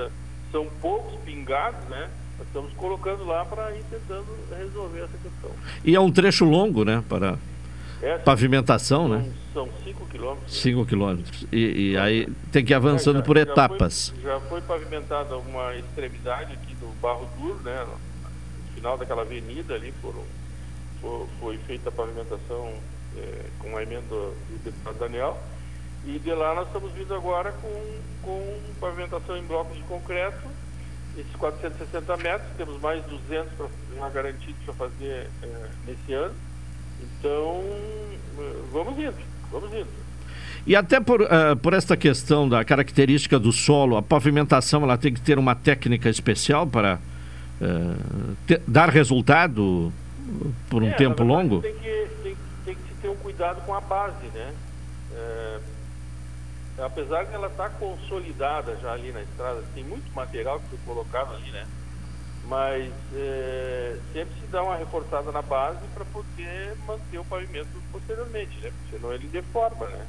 são 0.51 0.67
poucos 0.81 1.19
pingados, 1.21 1.89
né? 1.89 2.11
Nós 2.39 2.47
estamos 2.47 2.73
colocando 2.75 3.25
lá 3.25 3.45
para 3.45 3.75
ir 3.77 3.85
tentando 3.91 4.27
resolver 4.57 5.01
essa 5.01 5.19
questão. 5.19 5.51
E 5.85 5.95
é 5.95 6.01
um 6.01 6.11
trecho 6.11 6.45
longo, 6.45 6.85
né? 6.85 7.05
Para 7.09 7.39
é, 8.03 8.17
pavimentação, 8.19 9.09
são, 9.09 9.09
né? 9.09 9.33
São 9.53 9.69
5 9.85 10.07
quilômetros. 10.07 10.55
5 10.55 10.87
quilômetros. 10.87 11.47
E, 11.53 11.91
e, 11.91 11.97
aí 11.99 12.27
tem 12.51 12.65
que 12.65 12.73
ir 12.73 12.75
avançando 12.75 13.19
já, 13.19 13.23
por 13.23 13.37
já 13.37 13.43
etapas. 13.43 14.09
Foi, 14.09 14.23
já 14.23 14.41
foi 14.41 14.61
pavimentada 14.63 15.37
uma 15.37 15.77
extremidade 15.77 16.55
aqui 16.55 16.75
do 16.77 16.89
Barro 17.01 17.29
Duro, 17.39 17.61
né? 17.63 17.87
No 17.87 18.75
final 18.75 18.97
daquela 18.97 19.23
avenida 19.23 19.75
ali 19.75 19.93
foram, 20.01 20.25
foi, 21.01 21.27
foi 21.39 21.59
feita 21.59 21.91
a 21.91 21.93
pavimentação 21.93 22.73
é, 23.19 23.45
com 23.59 23.77
a 23.77 23.83
emenda 23.83 24.07
do 24.09 24.35
deputado 24.65 24.99
Daniel. 24.99 25.39
E 26.07 26.19
de 26.19 26.33
lá 26.33 26.55
nós 26.55 26.67
estamos 26.67 26.93
vindo 26.93 27.15
agora 27.15 27.53
com, 27.53 28.01
com 28.23 28.59
pavimentação 28.81 29.37
em 29.37 29.43
blocos 29.43 29.77
de 29.77 29.83
concreto, 29.85 30.49
esses 31.17 31.35
460 31.37 32.17
metros, 32.17 32.49
temos 32.57 32.81
mais 32.81 33.05
200 33.05 33.53
pra, 33.55 33.67
já 33.97 34.09
garantidos 34.09 34.63
para 34.65 34.75
fazer 34.75 35.29
é, 35.43 35.69
nesse 35.87 36.13
ano 36.13 36.35
então, 37.21 37.65
vamos 38.73 38.99
indo, 38.99 39.15
vamos 39.51 39.73
indo. 39.73 39.89
E 40.67 40.77
até 40.77 41.01
por, 41.01 41.23
uh, 41.23 41.57
por 41.63 41.73
esta 41.73 41.97
questão 41.97 42.49
da 42.49 42.65
característica 42.65 43.39
do 43.39 43.51
solo, 43.51 43.97
a 43.97 44.03
pavimentação 44.03 44.83
ela 44.83 44.99
tem 44.99 45.13
que 45.13 45.21
ter 45.21 45.39
uma 45.39 45.55
técnica 45.55 46.09
especial 46.09 46.67
para 46.67 46.99
uh, 47.61 48.37
ter, 48.47 48.61
dar 48.67 48.91
resultado 48.91 49.93
por 50.69 50.83
um 50.83 50.89
é, 50.89 50.93
tempo 50.93 51.23
longo? 51.23 51.63
Tem 51.63 51.75
que, 51.75 52.09
tem, 52.23 52.37
tem 52.65 52.75
que 52.75 52.95
ter 53.01 53.09
um 53.09 53.17
cuidado 53.17 53.65
com 53.65 53.75
a 53.75 53.81
base, 53.81 54.27
né? 54.35 54.53
É, 55.15 55.59
apesar 56.83 57.25
de 57.25 57.35
ela 57.35 57.49
estar 57.49 57.69
tá 57.69 57.77
consolidada 57.79 58.77
já 58.77 58.93
ali 58.93 59.13
na 59.13 59.23
estrada, 59.23 59.63
tem 59.75 59.85
muito 59.85 60.11
material 60.15 60.61
que 60.61 60.69
foi 60.69 60.79
colocado 60.87 61.35
ali, 61.35 61.51
né? 61.51 61.67
mas 62.51 62.91
é, 63.15 63.97
sempre 64.13 64.35
se 64.41 64.47
dá 64.51 64.63
uma 64.65 64.77
reforçada 64.77 65.31
na 65.31 65.41
base 65.41 65.79
para 65.95 66.05
poder 66.07 66.77
manter 66.85 67.19
o 67.19 67.25
pavimento 67.25 67.69
posteriormente, 67.93 68.59
né? 68.61 68.73
Porque 68.73 68.97
senão 68.97 69.15
ele 69.15 69.29
deforma, 69.29 69.87
né? 69.87 70.05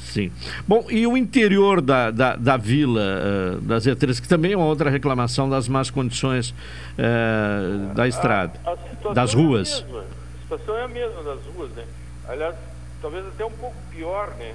Sim. 0.00 0.30
Bom, 0.68 0.86
e 0.88 1.04
o 1.08 1.16
interior 1.16 1.80
da, 1.80 2.12
da, 2.12 2.36
da 2.36 2.56
vila 2.56 3.00
uh, 3.00 3.60
das 3.62 3.84
Z3, 3.84 4.20
que 4.20 4.28
também 4.28 4.52
é 4.52 4.56
uma 4.56 4.66
outra 4.66 4.88
reclamação 4.88 5.50
das 5.50 5.66
más 5.66 5.90
condições 5.90 6.50
uh, 6.50 7.94
da 7.94 8.06
estrada, 8.06 8.60
a, 8.64 9.08
a 9.08 9.12
das 9.12 9.34
ruas. 9.34 9.84
É 9.88 9.96
a, 9.96 10.00
a 10.00 10.42
situação 10.42 10.76
é 10.76 10.84
a 10.84 10.88
mesma 10.88 11.22
das 11.24 11.40
ruas, 11.46 11.70
né? 11.72 11.84
Aliás, 12.28 12.54
talvez 13.02 13.26
até 13.26 13.44
um 13.44 13.50
pouco 13.50 13.76
pior, 13.90 14.34
né? 14.38 14.54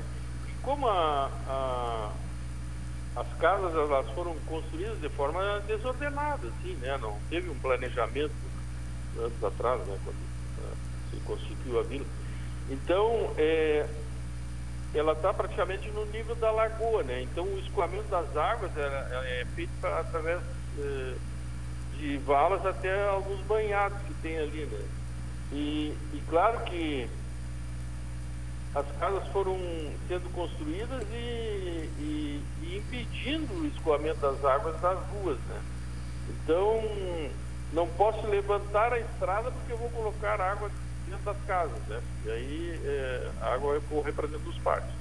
Como 0.62 0.88
a, 0.88 1.32
a 1.48 2.12
as 3.16 3.28
casas 3.38 3.74
elas 3.74 4.10
foram 4.12 4.36
construídas 4.48 5.00
de 5.02 5.10
forma 5.10 5.60
desordenada, 5.68 6.48
assim, 6.48 6.74
né? 6.76 6.98
Não 7.00 7.18
teve 7.30 7.50
um 7.50 7.60
planejamento 7.60 8.34
anos 9.18 9.44
atrás, 9.44 9.86
né? 9.88 10.00
Quando 10.04 10.16
uh, 10.16 10.78
se 11.10 11.20
constituiu 11.22 11.80
a 11.80 11.84
vila. 11.84 12.06
Então, 12.70 13.34
é, 13.38 13.86
ela 14.94 15.14
está 15.14 15.34
praticamente 15.34 15.90
no 15.90 16.06
nível 16.06 16.36
da 16.36 16.52
lagoa, 16.52 17.04
né? 17.04 17.22
Então, 17.24 17.44
o 17.44 17.60
escoamento 17.60 18.08
das 18.10 18.36
águas 18.38 18.72
é, 18.78 19.42
é 19.42 19.46
feito 19.56 19.72
pra, 19.82 20.00
através 20.00 20.40
é, 20.78 21.14
de 21.98 22.18
valas 22.20 22.66
até 22.66 23.10
alguns 23.10 23.42
banhados 23.42 24.00
que 24.04 24.14
tem 24.22 24.38
ali, 24.38 24.66
né? 24.66 24.86
E, 25.52 25.98
e 26.14 26.24
claro 26.30 26.60
que 26.66 27.10
as 28.76 28.86
casas 29.00 29.28
foram 29.30 29.58
sendo 30.08 30.32
construídas 30.34 31.02
e, 31.12 31.90
e, 32.00 32.44
e, 32.62 32.78
impedindo 32.78 33.54
o 33.54 33.66
escoamento 33.66 34.20
das 34.20 34.44
águas 34.46 34.80
das 34.80 35.00
ruas, 35.10 35.38
né? 35.48 35.62
Então, 36.30 36.82
não 37.74 37.88
posso 37.88 38.28
levantar 38.28 38.94
a 38.94 39.00
estrada 39.00 39.52
porque 39.52 39.74
eu 39.74 39.78
vou 39.78 39.90
colocar 39.90 40.40
água 40.40 40.70
dentro 41.08 41.26
das 41.26 41.38
casas, 41.46 41.80
né? 41.88 42.02
E 42.26 42.30
aí 42.30 42.80
é, 42.84 43.32
a 43.42 43.54
água 43.56 43.80
vai 43.80 43.82
correr 43.90 44.12
para 44.12 44.28
dentro 44.28 44.46
dos 44.46 44.58
pátios. 44.60 44.94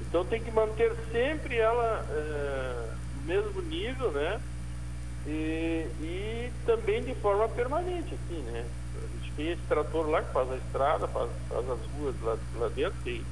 Então 0.00 0.24
tem 0.24 0.42
que 0.42 0.50
manter 0.50 0.92
sempre 1.12 1.56
ela 1.56 2.04
é, 2.10 2.90
no 3.16 3.22
mesmo 3.22 3.62
nível, 3.62 4.10
né? 4.10 4.40
E, 5.26 5.86
e 6.00 6.52
também 6.66 7.02
de 7.02 7.14
forma 7.16 7.48
permanente, 7.48 8.14
assim, 8.14 8.42
né? 8.42 8.64
Tem 9.38 9.52
esse 9.52 9.62
trator 9.68 10.10
lá 10.10 10.20
que 10.20 10.32
faz 10.32 10.50
a 10.50 10.56
estrada, 10.56 11.06
faz, 11.06 11.30
faz 11.48 11.70
as 11.70 11.78
ruas 11.92 12.20
lá, 12.22 12.36
lá 12.56 12.68
dentro, 12.70 12.98
tem, 13.04 13.24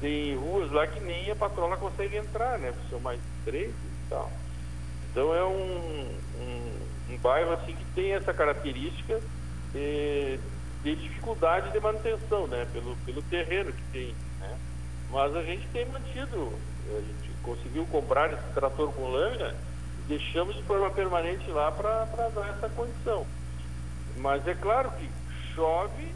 tem 0.00 0.36
ruas 0.36 0.72
lá 0.72 0.88
que 0.88 0.98
nem 0.98 1.30
a 1.30 1.36
patrola 1.36 1.76
consegue 1.76 2.16
entrar, 2.16 2.58
né? 2.58 2.74
São 2.90 2.98
mais 2.98 3.20
três 3.44 3.70
e 3.70 4.10
tal. 4.10 4.28
Então 5.10 5.32
é 5.32 5.44
um, 5.44 6.18
um, 6.40 7.14
um 7.14 7.18
bairro 7.18 7.52
assim 7.52 7.76
que 7.76 7.84
tem 7.94 8.12
essa 8.12 8.34
característica 8.34 9.20
eh, 9.72 10.38
de 10.82 10.96
dificuldade 10.96 11.70
de 11.70 11.78
manutenção, 11.78 12.48
né? 12.48 12.66
Pelo, 12.72 12.96
pelo 13.06 13.22
terreno 13.22 13.72
que 13.72 13.82
tem, 13.92 14.14
né? 14.40 14.58
Mas 15.12 15.36
a 15.36 15.42
gente 15.44 15.64
tem 15.68 15.86
mantido, 15.86 16.52
a 16.88 17.00
gente 17.00 17.30
conseguiu 17.44 17.86
comprar 17.86 18.32
esse 18.32 18.52
trator 18.52 18.92
com 18.92 19.08
lâmina 19.12 19.54
deixamos 20.08 20.56
de 20.56 20.62
forma 20.64 20.90
permanente 20.90 21.48
lá 21.50 21.70
para 21.70 22.04
dar 22.34 22.48
essa 22.48 22.68
condição. 22.70 23.24
Mas 24.18 24.46
é 24.46 24.54
claro 24.54 24.90
que 24.92 25.08
chove, 25.54 26.08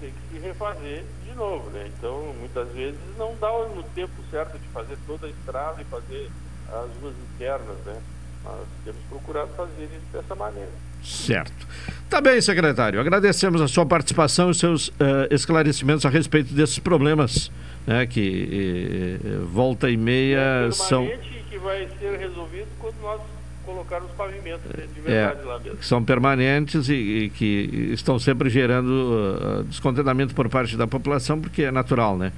tem 0.00 0.10
que 0.10 0.34
se 0.34 0.38
refazer 0.40 1.04
de 1.24 1.34
novo, 1.34 1.70
né? 1.70 1.90
Então, 1.96 2.34
muitas 2.38 2.68
vezes 2.72 2.98
não 3.16 3.34
dá 3.40 3.50
no 3.50 3.82
tempo 3.94 4.12
certo 4.30 4.58
de 4.58 4.68
fazer 4.68 4.96
toda 5.06 5.26
a 5.26 5.30
estrada 5.30 5.80
e 5.80 5.84
fazer 5.84 6.30
as 6.68 6.90
ruas 7.00 7.14
internas, 7.34 7.76
né? 7.84 8.00
Nós 8.44 8.66
temos 8.84 9.00
procurado 9.08 9.50
fazer 9.56 9.84
isso 9.84 10.12
dessa 10.12 10.34
maneira. 10.34 10.70
Certo. 11.02 11.66
Tá 12.10 12.20
bem, 12.20 12.40
secretário. 12.40 13.00
Agradecemos 13.00 13.60
a 13.60 13.68
sua 13.68 13.86
participação 13.86 14.50
e 14.50 14.54
seus 14.54 14.88
uh, 14.88 14.92
esclarecimentos 15.30 16.04
a 16.04 16.08
respeito 16.08 16.52
desses 16.52 16.78
problemas, 16.78 17.50
né, 17.86 18.04
que 18.06 19.18
uh, 19.24 19.46
volta 19.46 19.90
e 19.90 19.96
meia 19.96 20.66
é 20.68 20.70
são 20.72 21.08
que 21.52 21.58
vai 21.58 21.86
ser 22.00 22.18
resolvido 22.18 22.66
quando 22.78 22.98
nós 23.02 23.20
colocarmos 23.64 24.10
os 24.10 24.16
pavimentos 24.16 24.64
né, 24.76 24.86
de 24.92 25.00
verdade 25.00 25.40
é, 25.40 25.44
lá 25.44 25.58
mesmo. 25.58 25.82
São 25.82 26.02
permanentes 26.04 26.88
e, 26.88 26.94
e 26.94 27.30
que 27.30 27.90
estão 27.92 28.18
sempre 28.18 28.50
gerando 28.50 28.88
uh, 28.88 29.64
descontentamento 29.64 30.34
por 30.34 30.48
parte 30.48 30.76
da 30.76 30.86
população, 30.86 31.40
porque 31.40 31.62
é 31.62 31.70
natural, 31.70 32.16
né? 32.16 32.32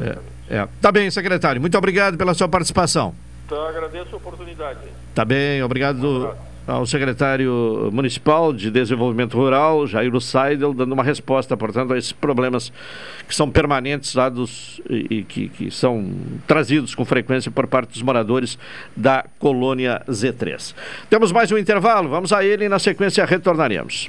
É, 0.00 0.56
é. 0.56 0.68
Tá 0.80 0.90
bem, 0.90 1.10
secretário. 1.10 1.60
Muito 1.60 1.76
obrigado 1.76 2.16
pela 2.16 2.34
sua 2.34 2.48
participação. 2.48 3.14
Então, 3.46 3.66
agradeço 3.66 4.14
a 4.14 4.16
oportunidade. 4.16 4.80
Tá 5.14 5.24
bem, 5.24 5.62
obrigado. 5.62 6.28
Um 6.28 6.49
ao 6.70 6.86
secretário 6.86 7.90
municipal 7.92 8.52
de 8.52 8.70
desenvolvimento 8.70 9.36
rural, 9.36 9.86
Jair 9.86 10.18
Seidel, 10.20 10.72
dando 10.72 10.92
uma 10.92 11.02
resposta, 11.02 11.56
portanto, 11.56 11.92
a 11.92 11.98
esses 11.98 12.12
problemas 12.12 12.72
que 13.26 13.34
são 13.34 13.50
permanentes 13.50 14.14
lá 14.14 14.28
dos, 14.28 14.80
e, 14.88 15.18
e 15.18 15.22
que, 15.24 15.48
que 15.48 15.70
são 15.70 16.12
trazidos 16.46 16.94
com 16.94 17.04
frequência 17.04 17.50
por 17.50 17.66
parte 17.66 17.92
dos 17.92 18.02
moradores 18.02 18.58
da 18.96 19.24
colônia 19.38 20.02
Z3. 20.08 20.74
Temos 21.08 21.32
mais 21.32 21.50
um 21.50 21.58
intervalo, 21.58 22.08
vamos 22.08 22.32
a 22.32 22.44
ele 22.44 22.64
e 22.64 22.68
na 22.68 22.78
sequência 22.78 23.24
retornaremos. 23.24 24.08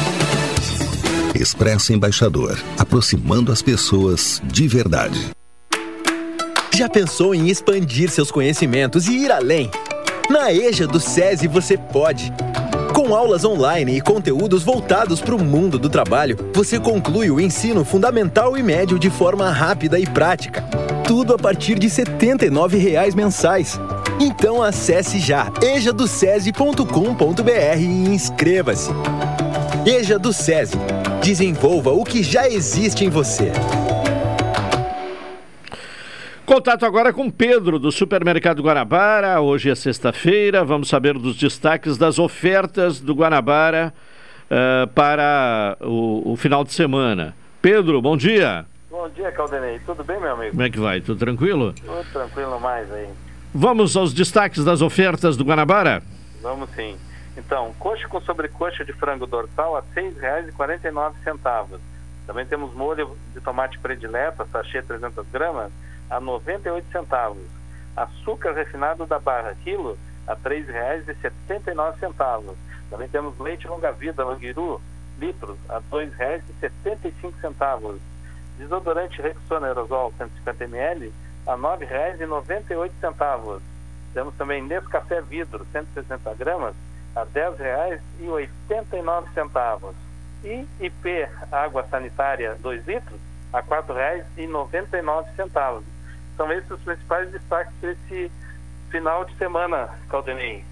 Expresso 1.33 1.93
Embaixador, 1.93 2.59
aproximando 2.77 3.51
as 3.51 3.61
pessoas 3.61 4.41
de 4.43 4.67
verdade. 4.67 5.29
Já 6.73 6.89
pensou 6.89 7.33
em 7.33 7.49
expandir 7.49 8.09
seus 8.09 8.31
conhecimentos 8.31 9.07
e 9.07 9.25
ir 9.25 9.31
além? 9.31 9.69
Na 10.29 10.51
EJA 10.51 10.87
do 10.87 10.99
SESI 10.99 11.47
você 11.47 11.77
pode. 11.77 12.33
Com 12.93 13.15
aulas 13.15 13.45
online 13.45 13.97
e 13.97 14.01
conteúdos 14.01 14.63
voltados 14.63 15.21
para 15.21 15.35
o 15.35 15.43
mundo 15.43 15.79
do 15.79 15.89
trabalho, 15.89 16.37
você 16.53 16.79
conclui 16.79 17.31
o 17.31 17.39
ensino 17.39 17.85
fundamental 17.85 18.57
e 18.57 18.63
médio 18.63 18.99
de 18.99 19.09
forma 19.09 19.49
rápida 19.49 19.99
e 19.99 20.05
prática. 20.05 20.63
Tudo 21.07 21.33
a 21.33 21.37
partir 21.37 21.79
de 21.79 21.87
R$ 21.87 21.93
79,00 21.93 23.15
mensais. 23.15 23.79
Então 24.19 24.61
acesse 24.61 25.19
já 25.19 25.51
ejadocese.com.br 25.61 27.79
e 27.79 27.85
inscreva-se. 27.85 28.91
EJA 29.85 30.19
do 30.19 30.31
SESI 30.31 30.77
Desenvolva 31.23 31.91
o 31.91 32.03
que 32.03 32.23
já 32.23 32.47
existe 32.47 33.05
em 33.05 33.09
você. 33.09 33.51
Contato 36.43 36.83
agora 36.83 37.13
com 37.13 37.29
Pedro, 37.29 37.77
do 37.77 37.91
Supermercado 37.91 38.63
Guanabara. 38.63 39.39
Hoje 39.39 39.69
é 39.69 39.75
sexta-feira. 39.75 40.65
Vamos 40.65 40.89
saber 40.89 41.13
dos 41.13 41.37
destaques 41.37 41.95
das 41.95 42.17
ofertas 42.17 42.99
do 42.99 43.13
Guanabara 43.13 43.93
uh, 44.49 44.87
para 44.87 45.77
o, 45.79 46.31
o, 46.31 46.35
final 46.35 46.63
de 46.63 46.73
semana. 46.73 47.35
Pedro, 47.61 48.01
bom 48.01 48.17
dia. 48.17 48.65
Bom 48.89 49.07
dia, 49.09 49.31
Caldenei. 49.31 49.79
Tudo 49.85 50.03
bem, 50.03 50.19
meu 50.19 50.31
amigo? 50.31 50.49
Como 50.49 50.63
é 50.63 50.69
que 50.71 50.79
vai? 50.79 51.01
Tudo 51.01 51.19
tranquilo? 51.19 51.71
Tudo 51.73 52.03
tranquilo 52.11 52.59
mais 52.59 52.91
aí. 52.91 53.07
Vamos 53.53 53.95
aos 53.95 54.11
destaques 54.11 54.65
das 54.65 54.81
ofertas 54.81 55.37
do 55.37 55.43
Guanabara? 55.43 56.01
Vamos 56.41 56.67
sim. 56.75 56.95
Então, 57.51 57.73
coxa 57.73 58.07
com 58.07 58.21
sobrecoxa 58.21 58.85
de 58.85 58.93
frango 58.93 59.27
dorsal 59.27 59.75
a 59.75 59.81
R$ 59.81 59.85
6,49. 59.93 61.81
Também 62.25 62.45
temos 62.45 62.73
molho 62.73 63.17
de 63.33 63.41
tomate 63.41 63.77
predileto, 63.77 64.47
sachê 64.49 64.81
300 64.81 65.27
gramas, 65.27 65.69
a 66.09 66.21
98 66.21 66.89
centavos. 66.93 67.43
Açúcar 67.93 68.53
refinado 68.53 69.05
da 69.05 69.19
barra 69.19 69.53
quilo 69.65 69.99
a 70.25 70.31
R$ 70.31 70.39
3,79. 70.45 72.55
Também 72.89 73.09
temos 73.09 73.37
leite 73.37 73.67
longa-vida 73.67 74.23
Languiru, 74.23 74.79
litros, 75.19 75.57
a 75.67 75.79
R$ 75.79 75.83
2,75. 75.91 77.99
Desodorante 78.59 79.21
Rexona 79.21 79.67
Aerosol 79.67 80.13
150 80.17 80.63
ml 80.63 81.11
a 81.45 81.55
R$ 81.55 81.57
9,98. 81.57 83.59
Temos 84.13 84.33
também 84.35 84.63
Nescafé 84.63 85.19
Vidro 85.19 85.67
160 85.73 86.33
gramas 86.35 86.73
a 87.15 87.21
R$ 87.21 87.27
10,89. 88.19 89.93
E 90.43 90.65
IP 90.79 91.27
água 91.51 91.85
sanitária 91.89 92.57
2 92.61 92.87
litros 92.87 93.19
a 93.53 93.59
R$ 93.59 93.65
4,99. 93.67 95.83
São 96.35 96.51
esses 96.51 96.71
os 96.71 96.81
principais 96.81 97.31
destaques 97.31 97.73
desse 97.81 98.31
final 98.89 99.23
de 99.25 99.35
semana, 99.35 99.89
Caldenei. 100.09 100.65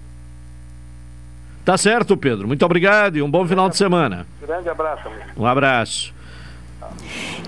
Tá 1.64 1.78
certo, 1.78 2.16
Pedro. 2.16 2.48
Muito 2.48 2.64
obrigado 2.64 3.16
e 3.16 3.22
um 3.22 3.30
bom 3.30 3.46
final 3.46 3.68
de 3.68 3.76
semana. 3.76 4.26
Grande 4.40 4.68
abraço, 4.68 5.06
amigo. 5.06 5.22
Um 5.36 5.46
abraço. 5.46 6.12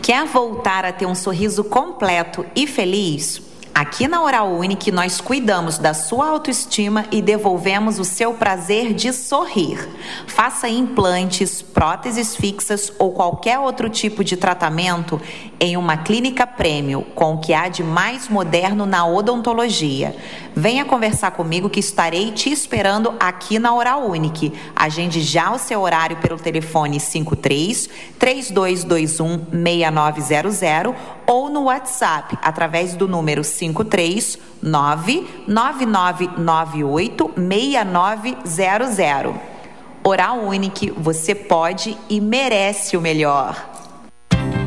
Quer 0.03 0.27
voltar 0.27 0.85
a 0.85 0.93
ter 0.93 1.07
um 1.07 1.15
sorriso 1.15 1.65
completo 1.65 2.45
e 2.55 2.67
feliz? 2.67 3.41
Aqui 3.75 4.07
na 4.07 4.23
Oral 4.23 4.53
Unique 4.53 4.93
nós 4.93 5.19
cuidamos 5.19 5.79
da 5.79 5.95
sua 5.95 6.29
autoestima 6.29 7.07
e 7.11 7.23
devolvemos 7.23 7.99
o 7.99 8.05
seu 8.05 8.35
prazer 8.35 8.93
de 8.93 9.15
sorrir. 9.15 9.89
Faça 10.27 10.69
implantes, 10.69 11.63
próteses 11.63 12.37
fixas 12.37 12.93
ou 12.99 13.13
qualquer 13.13 13.59
outro 13.59 13.89
tipo 13.89 14.23
de 14.23 14.37
tratamento 14.37 15.19
em 15.59 15.79
uma 15.79 15.97
clínica 15.97 16.47
prêmio 16.47 17.03
com 17.15 17.35
o 17.35 17.39
que 17.39 17.55
há 17.55 17.69
de 17.69 17.83
mais 17.83 18.29
moderno 18.29 18.85
na 18.85 19.07
odontologia. 19.07 20.15
Venha 20.55 20.85
conversar 20.85 21.31
comigo 21.31 21.71
que 21.71 21.81
estarei 21.81 22.31
te 22.31 22.51
esperando 22.51 23.15
aqui 23.19 23.59
na 23.59 23.75
Oral 23.75 24.07
Unique. 24.07 24.53
Agende 24.77 25.23
já 25.23 25.51
o 25.51 25.59
seu 25.59 25.81
horário 25.81 26.19
pelo 26.19 26.39
telefone 26.39 27.01
53 27.01 27.89
3221 28.19 29.47
6900 29.51 30.63
ou 31.27 31.49
no 31.49 31.63
WhatsApp 31.65 32.39
através 32.43 32.95
do 32.95 33.09
número 33.09 33.43
53 33.45 34.39
99998 34.63 37.33
6900. 37.37 39.35
Oral 40.05 40.41
Unique, 40.41 40.91
você 40.91 41.33
pode 41.35 41.97
e 42.09 42.21
merece 42.21 42.97
o 42.97 43.01
melhor. 43.01 43.57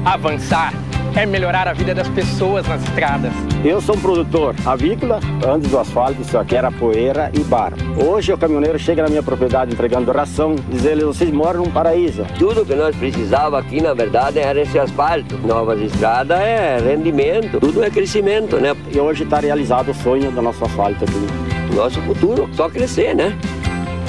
Avançar 0.05 0.73
é 1.15 1.25
melhorar 1.25 1.67
a 1.67 1.73
vida 1.73 1.95
das 1.95 2.09
pessoas 2.09 2.67
nas 2.67 2.83
estradas. 2.83 3.31
Eu 3.63 3.79
sou 3.79 3.95
um 3.95 3.99
produtor 3.99 4.53
avícola, 4.65 5.19
antes 5.47 5.71
do 5.71 5.79
asfalto 5.79 6.23
só 6.25 6.43
que 6.43 6.55
era 6.55 6.69
poeira 6.71 7.31
e 7.33 7.39
barro. 7.39 7.77
Hoje 7.97 8.33
o 8.33 8.37
caminhoneiro 8.37 8.77
chega 8.77 9.01
na 9.01 9.07
minha 9.07 9.23
propriedade 9.23 9.73
entregando 9.73 10.11
ração, 10.11 10.55
diz 10.69 10.83
ele, 10.83 11.05
vocês 11.05 11.31
moram 11.31 11.63
num 11.63 11.71
paraíso. 11.71 12.25
Tudo 12.37 12.65
que 12.65 12.75
nós 12.75 12.95
precisava 12.95 13.57
aqui, 13.57 13.81
na 13.81 13.93
verdade, 13.93 14.39
era 14.39 14.61
esse 14.61 14.77
asfalto. 14.77 15.37
Novas 15.37 15.79
estradas 15.79 16.37
é 16.37 16.79
rendimento, 16.79 17.59
tudo 17.59 17.83
é 17.83 17.89
crescimento, 17.89 18.57
né? 18.57 18.75
E 18.91 18.99
hoje 18.99 19.23
está 19.23 19.39
realizado 19.39 19.91
o 19.91 19.93
sonho 19.93 20.31
do 20.31 20.41
nosso 20.41 20.63
asfalto 20.65 21.05
aqui. 21.05 21.73
Nosso 21.73 22.01
futuro, 22.01 22.49
só 22.53 22.69
crescer, 22.69 23.15
né? 23.15 23.37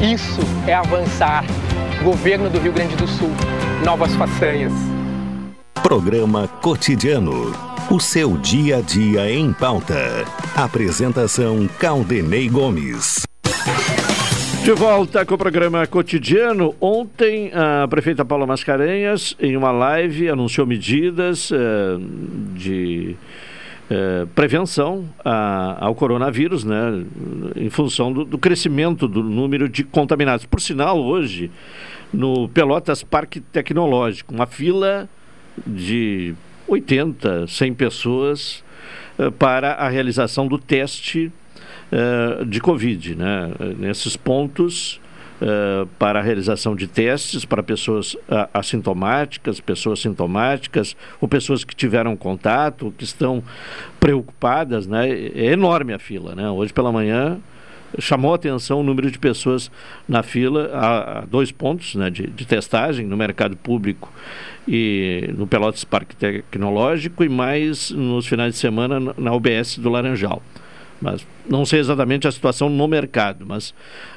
Isso 0.02 0.40
é 0.66 0.74
avançar. 0.74 1.44
Governo 2.02 2.50
do 2.50 2.58
Rio 2.58 2.72
Grande 2.72 2.96
do 2.96 3.06
Sul. 3.06 3.30
Novas 3.84 4.14
façanhas. 4.16 4.95
Programa 5.82 6.48
Cotidiano. 6.48 7.52
O 7.90 8.00
seu 8.00 8.36
dia 8.38 8.78
a 8.78 8.80
dia 8.80 9.30
em 9.30 9.52
pauta. 9.52 10.24
Apresentação 10.56 11.68
Caldenei 11.78 12.48
Gomes. 12.48 13.22
De 14.64 14.72
volta 14.72 15.24
com 15.24 15.34
o 15.34 15.38
programa 15.38 15.86
cotidiano. 15.86 16.74
Ontem, 16.80 17.52
a 17.54 17.86
prefeita 17.86 18.24
Paula 18.24 18.46
Mascarenhas, 18.46 19.36
em 19.38 19.56
uma 19.56 19.70
live, 19.70 20.28
anunciou 20.28 20.66
medidas 20.66 21.52
uh, 21.52 21.56
de 22.54 23.14
uh, 23.88 24.26
prevenção 24.28 25.04
a, 25.24 25.84
ao 25.86 25.94
coronavírus, 25.94 26.64
né, 26.64 27.04
em 27.54 27.70
função 27.70 28.12
do, 28.12 28.24
do, 28.24 28.38
crescimento 28.38 29.06
do 29.06 29.22
número 29.22 29.68
de 29.68 29.84
contaminados. 29.84 30.44
Por 30.44 30.60
sinal, 30.60 30.98
hoje, 30.98 31.48
no 32.12 32.48
Pelotas 32.48 33.04
Parque 33.04 33.40
Tecnológico, 33.40 34.34
uma 34.34 34.46
fila 34.46 35.08
de 35.66 36.34
80, 36.68 37.46
100 37.46 37.74
pessoas 37.74 38.64
uh, 39.18 39.30
para 39.32 39.72
a 39.72 39.88
realização 39.88 40.46
do 40.46 40.58
teste 40.58 41.32
uh, 41.92 42.44
de 42.44 42.60
Covid. 42.60 43.14
Né? 43.14 43.52
Nesses 43.78 44.16
pontos, 44.16 45.00
uh, 45.40 45.86
para 45.98 46.18
a 46.18 46.22
realização 46.22 46.74
de 46.74 46.86
testes 46.86 47.44
para 47.44 47.62
pessoas 47.62 48.16
assintomáticas, 48.52 49.60
pessoas 49.60 50.00
sintomáticas, 50.00 50.96
ou 51.20 51.28
pessoas 51.28 51.64
que 51.64 51.74
tiveram 51.74 52.16
contato, 52.16 52.92
que 52.98 53.04
estão 53.04 53.42
preocupadas. 54.00 54.86
Né? 54.86 55.08
É 55.08 55.52
enorme 55.52 55.92
a 55.92 55.98
fila. 55.98 56.34
Né? 56.34 56.50
Hoje 56.50 56.72
pela 56.72 56.90
manhã 56.90 57.40
chamou 57.98 58.32
a 58.32 58.36
atenção 58.36 58.80
o 58.80 58.82
número 58.82 59.10
de 59.10 59.18
pessoas 59.18 59.70
na 60.08 60.22
fila 60.22 60.70
a, 60.72 61.18
a 61.18 61.20
dois 61.22 61.50
pontos 61.52 61.94
né, 61.94 62.10
de, 62.10 62.26
de, 62.26 62.46
testagem 62.46 63.06
no 63.06 63.16
mercado 63.16 63.56
público 63.56 64.12
e 64.66 65.30
no 65.36 65.46
Pelotas 65.46 65.84
Parque 65.84 66.16
Tecnológico 66.16 67.24
e 67.24 67.28
mais 67.28 67.90
nos 67.90 68.26
finais 68.26 68.54
de 68.54 68.60
semana 68.60 69.00
na 69.16 69.32
UBS 69.32 69.78
do 69.78 69.88
Laranjal. 69.88 70.42
Mas 71.00 71.26
não 71.48 71.66
sei 71.66 71.80
exatamente 71.80 72.26
a 72.26 72.32
situação 72.32 72.68
no 72.68 72.88
mercado, 72.88 73.44
mas 73.46 73.70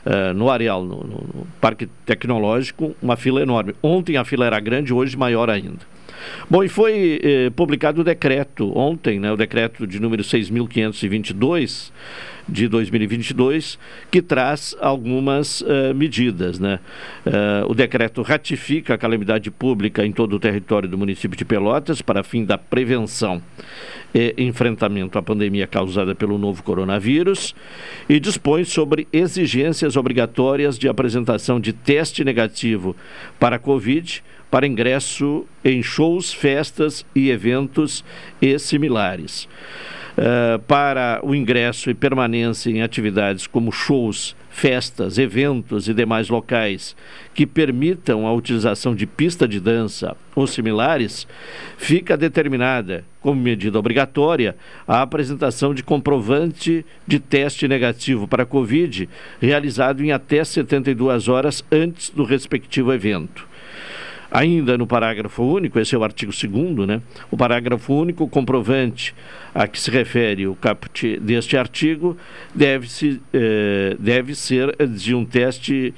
uh, 0.06 0.34
no 0.34 0.50
Areal, 0.50 0.84
no, 0.84 1.04
no, 1.04 1.48
Parque 1.60 1.88
Tecnológico, 2.06 2.96
uma 3.02 3.18
fila 3.18 3.42
enorme. 3.42 3.76
Ontem 3.84 4.16
a 4.16 4.24
fila 4.24 4.46
era 4.46 4.60
grande, 4.60 4.94
hoje 4.94 5.18
maior 5.18 5.50
ainda. 5.50 5.99
Bom, 6.50 6.64
e 6.64 6.70
foi 6.70 7.20
eh, 7.24 7.50
publicado 7.52 8.02
o 8.02 8.04
decreto 8.04 8.76
ontem, 8.78 9.20
né, 9.20 9.32
o 9.32 9.38
decreto 9.38 9.86
de 9.86 10.00
número 10.00 10.24
6.522 10.24 11.92
de 12.50 12.68
2022, 12.68 13.78
que 14.10 14.22
traz 14.22 14.76
algumas 14.82 15.62
uh, 15.62 15.94
medidas. 15.96 16.60
Né? 16.60 16.80
Uh, 17.26 17.70
o 17.72 17.76
decreto 17.76 18.22
ratifica 18.22 18.96
a 18.96 18.98
calamidade 18.98 19.52
pública 19.52 20.06
em 20.06 20.12
todo 20.12 20.36
o 20.36 20.40
território 20.40 20.90
do 20.90 20.98
município 20.98 21.38
de 21.38 21.46
Pelotas 21.46 22.02
para 22.02 22.24
fim 22.24 22.44
da 22.44 22.58
prevenção 22.58 23.42
e 24.14 24.34
enfrentamento 24.38 25.20
à 25.20 25.22
pandemia 25.22 25.68
causada 25.68 26.16
pelo 26.16 26.38
novo 26.38 26.64
coronavírus 26.64 27.56
e 28.08 28.20
dispõe 28.20 28.64
sobre 28.64 29.08
exigências 29.14 29.96
obrigatórias 29.96 30.80
de 30.80 30.90
apresentação 30.90 31.60
de 31.60 31.72
teste 31.72 32.24
negativo 32.24 32.96
para 33.40 33.58
a 33.58 33.60
Covid 33.60 34.24
para 34.50 34.68
ingresso 34.68 35.46
em 35.64 35.82
shows, 35.84 36.34
festas 36.34 37.06
e 37.16 37.30
eventos 37.30 38.04
e 38.42 38.58
similares. 38.58 39.48
Uh, 40.18 40.60
para 40.68 41.22
o 41.24 41.34
ingresso 41.34 41.90
e 41.90 41.94
permanência 41.94 42.70
em 42.70 42.82
atividades 42.82 43.48
como 43.48 43.72
shows, 43.72 44.36
festas, 44.50 45.18
eventos 45.18 45.88
e 45.88 45.94
demais 45.94 46.28
locais 46.28 46.94
que 47.34 47.46
permitam 47.46 48.28
a 48.28 48.34
utilização 48.34 48.94
de 48.94 49.06
pista 49.06 49.48
de 49.48 49.60
dança 49.60 50.18
ou 50.36 50.46
similares, 50.46 51.26
fica 51.78 52.18
determinada, 52.18 53.06
como 53.22 53.40
medida 53.40 53.80
obrigatória, 53.80 54.58
a 54.86 55.02
apresentação 55.02 55.74
de 55.74 55.84
comprovante 55.84 56.86
de 57.08 57.20
teste 57.20 57.68
negativo 57.68 58.28
para 58.28 58.46
Covid 58.46 59.08
realizado 59.42 60.04
em 60.04 60.12
até 60.12 60.44
72 60.44 61.30
horas 61.30 61.64
antes 61.72 62.10
do 62.10 62.26
respectivo 62.26 62.92
evento. 62.92 63.49
Ainda 64.32 64.78
no 64.78 64.86
parágrafo 64.86 65.44
único, 65.44 65.80
esse 65.80 65.96
é 65.96 65.98
o 65.98 66.04
artigo 66.04 66.32
2 66.32 66.88
né? 66.88 67.02
O 67.32 67.38
parágrafo 67.38 67.94
único 67.94 68.28
comprovante 68.28 69.16
a 69.56 69.68
que 69.68 69.80
se 69.80 69.90
refere 69.90 70.46
o 70.46 70.56
caput 70.56 71.18
deste 71.20 71.58
artigo 71.58 72.16
deve, 72.54 72.88
-se, 72.88 73.20
eh, 73.34 73.96
deve 73.98 74.36
ser 74.36 74.76
de 74.88 75.16
um 75.16 75.26
teste 75.26 75.94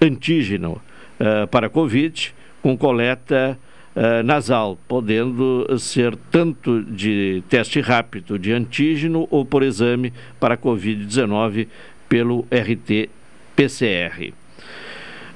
antígeno 0.00 0.80
eh, 1.18 1.46
para 1.46 1.68
Covid 1.68 2.32
com 2.62 2.78
coleta 2.78 3.58
eh, 3.96 4.22
nasal, 4.22 4.78
podendo 4.86 5.66
ser 5.78 6.16
tanto 6.30 6.82
de 6.84 7.42
teste 7.48 7.80
rápido 7.80 8.38
de 8.38 8.52
antígeno 8.52 9.26
ou 9.28 9.44
por 9.44 9.62
exame 9.62 10.12
para 10.38 10.56
Covid-19 10.56 11.66
pelo 12.08 12.46
RT-PCR. 12.50 14.32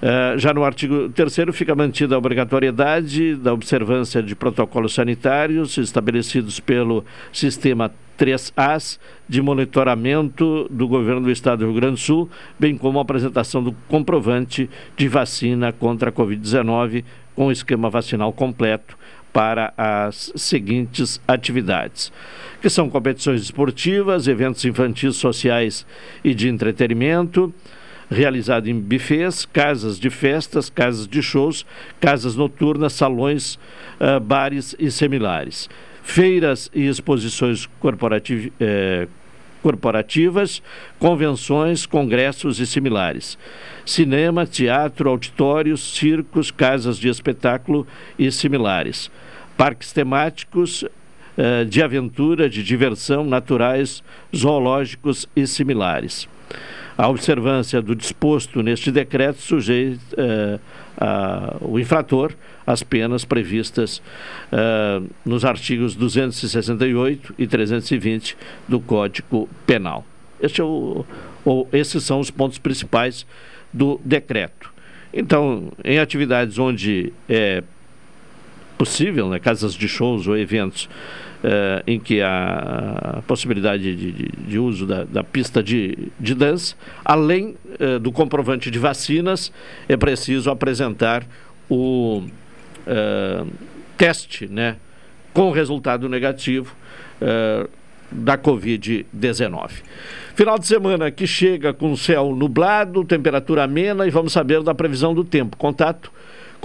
Uh, 0.07 0.38
já 0.38 0.54
no 0.54 0.62
artigo 0.62 1.09
3 1.09 1.46
fica 1.52 1.74
mantida 1.74 2.14
a 2.14 2.18
obrigatoriedade 2.18 3.34
da 3.34 3.52
observância 3.52 4.22
de 4.22 4.36
protocolos 4.36 4.94
sanitários 4.94 5.76
estabelecidos 5.78 6.61
pelo 6.61 7.04
sistema 7.32 7.90
3As 8.16 9.00
de 9.28 9.42
monitoramento 9.42 10.68
do 10.70 10.86
governo 10.86 11.22
do 11.22 11.30
estado 11.32 11.59
do 11.59 11.64
Rio 11.64 11.74
Grande 11.74 11.94
do 11.94 12.00
Sul, 12.00 12.30
bem 12.57 12.78
como 12.78 13.00
a 13.00 13.02
apresentação 13.02 13.61
do 13.61 13.72
comprovante 13.88 14.70
de 14.96 15.09
vacina 15.09 15.72
contra 15.72 16.11
a 16.11 16.12
Covid-19 16.12 17.02
com 17.34 17.50
esquema 17.50 17.90
vacinal 17.90 18.32
completo 18.32 18.96
para 19.32 19.74
as 19.76 20.32
seguintes 20.36 21.20
atividades, 21.26 22.12
que 22.62 22.70
são 22.70 22.88
competições 22.88 23.42
esportivas, 23.42 24.28
eventos 24.28 24.64
infantis, 24.64 25.16
sociais 25.16 25.84
e 26.22 26.32
de 26.32 26.48
entretenimento, 26.48 27.52
realizado 28.11 28.68
em 28.68 28.78
bufês, 28.78 29.44
casas 29.44 29.98
de 29.98 30.11
festas, 30.11 30.70
casas 30.70 31.07
de 31.07 31.22
shows, 31.22 31.66
casas 32.00 32.36
noturnas, 32.36 32.92
salões, 32.92 33.57
uh, 34.00 34.20
bares 34.20 34.74
e 34.78 34.90
similares. 34.90 35.68
Feiras 36.02 36.70
e 36.72 36.86
exposições 36.86 37.66
corporativ 37.80 38.52
eh, 38.61 39.09
corporativas, 39.61 40.62
convenções, 41.00 41.84
congressos 41.84 42.61
e 42.61 42.66
similares. 42.66 43.36
Cinema, 43.84 44.46
teatro, 44.46 45.11
auditórios, 45.11 45.96
circos, 45.96 46.52
casas 46.52 46.96
de 46.96 47.09
espetáculo 47.09 47.84
e 48.16 48.30
similares. 48.30 49.11
Parques 49.57 49.92
temáticos, 49.92 50.84
eh, 51.36 51.64
de 51.64 51.82
aventura, 51.82 52.48
de 52.48 52.62
diversão, 52.62 53.24
naturais, 53.24 54.00
zoológicos 54.32 55.28
e 55.34 55.44
similares. 55.44 56.28
A 56.99 57.09
observância 57.09 57.82
do 57.82 57.94
disposto 57.94 58.62
neste 58.62 58.90
decreto 58.90 59.42
sujeita 59.42 60.01
uh, 60.16 61.64
uh, 61.64 61.72
o 61.72 61.78
infrator 61.78 62.32
às 62.66 62.82
penas 62.82 63.22
previstas 63.22 63.99
uh, 64.51 65.07
nos 65.24 65.44
artigos 65.44 65.94
268 65.94 67.34
e 67.38 67.47
320 67.47 68.36
do 68.66 68.80
Código 68.80 69.47
Penal. 69.66 70.07
Este 70.40 70.62
é 70.62 70.64
o, 70.64 71.05
o, 71.44 71.66
esses 71.70 72.03
são 72.03 72.18
os 72.18 72.30
pontos 72.30 72.59
principais 72.59 73.26
do 73.72 74.01
decreto. 74.03 74.72
Então, 75.12 75.72
em 75.84 75.99
atividades 75.99 76.59
onde 76.59 77.12
é 77.28 77.62
possível, 78.78 79.28
né, 79.28 79.38
casas 79.38 79.74
de 79.74 79.88
shows 79.88 80.26
ou 80.26 80.36
eventos 80.36 80.88
uh, 81.43 81.82
em 81.87 81.99
que 81.99 82.20
a 82.20 83.22
possibilidade 83.26 83.95
de, 83.95 84.12
de, 84.12 84.28
de 84.37 84.59
uso 84.59 84.87
da, 84.87 85.05
da, 85.05 85.24
pista 85.24 85.62
de, 85.62 86.09
de 86.18 86.34
dança, 86.34 86.74
além 87.05 87.57
uh, 87.80 87.99
do 87.99 88.12
comprovante 88.12 88.70
de 88.70 88.78
vacinas, 88.78 89.53
é 89.89 89.97
preciso 89.97 90.51
apresentar 90.51 91.26
o 91.68 92.22
uh, 92.87 93.47
teste 93.97 94.47
né, 94.47 94.76
com 95.32 95.51
resultado 95.51 96.09
negativo 96.09 96.74
da 98.12 98.37
Covid-19. 98.37 99.70
Final 100.34 100.59
de 100.59 100.66
semana 100.66 101.11
que 101.11 101.26
chega 101.26 101.72
com 101.72 101.97
céu 101.97 102.34
nublado, 102.37 103.03
temperatura 103.05 103.64
amena 103.64 104.07
e 104.07 104.11
vamos 104.11 104.34
saber 104.34 104.62
da 104.62 104.74
previsão 104.74 105.14
do 105.14 105.24
tempo. 105.24 105.57
Contato 105.57 106.12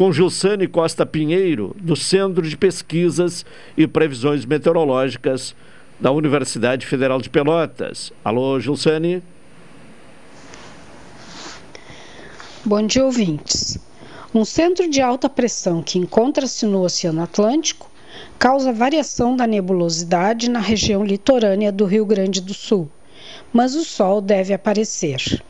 com 0.02 0.12
Gilsane 0.12 0.68
Costa 0.68 1.06
Pinheiro, 1.06 1.76
do 1.80 1.95
Centro 1.95 2.41
de 2.41 2.58
Pesquisas 2.58 3.45
e 3.78 3.86
Previsões 3.86 4.43
Meteorológicas 4.45 5.54
da 5.99 6.12
Universidade 6.12 6.88
Federal 6.88 7.22
de 7.22 7.30
Pelotas. 7.30 8.12
Alô, 8.26 8.60
Gilsane. 8.60 9.22
Bom 12.66 12.84
dia, 12.88 13.06
ouvintes. 13.06 13.78
Um 14.34 14.43
centro 14.43 14.89
de 14.89 15.04
alta 15.04 15.30
pressão 15.30 15.84
que 15.84 15.99
encontra-se 15.99 16.66
no 16.66 16.82
Oceano 16.82 17.22
Atlântico 17.22 17.88
causa 18.39 18.74
variação 18.74 19.36
da 19.36 19.45
nebulosidade 19.45 20.49
na 20.49 20.60
região 20.60 21.06
litorânea 21.06 21.72
do 21.72 21.86
Rio 21.86 22.08
Grande 22.08 22.41
do 22.41 22.56
Sul, 22.56 22.89
mas 23.54 23.76
o 23.76 23.86
sol 23.86 24.20
deve 24.20 24.52
aparecer. 24.52 25.43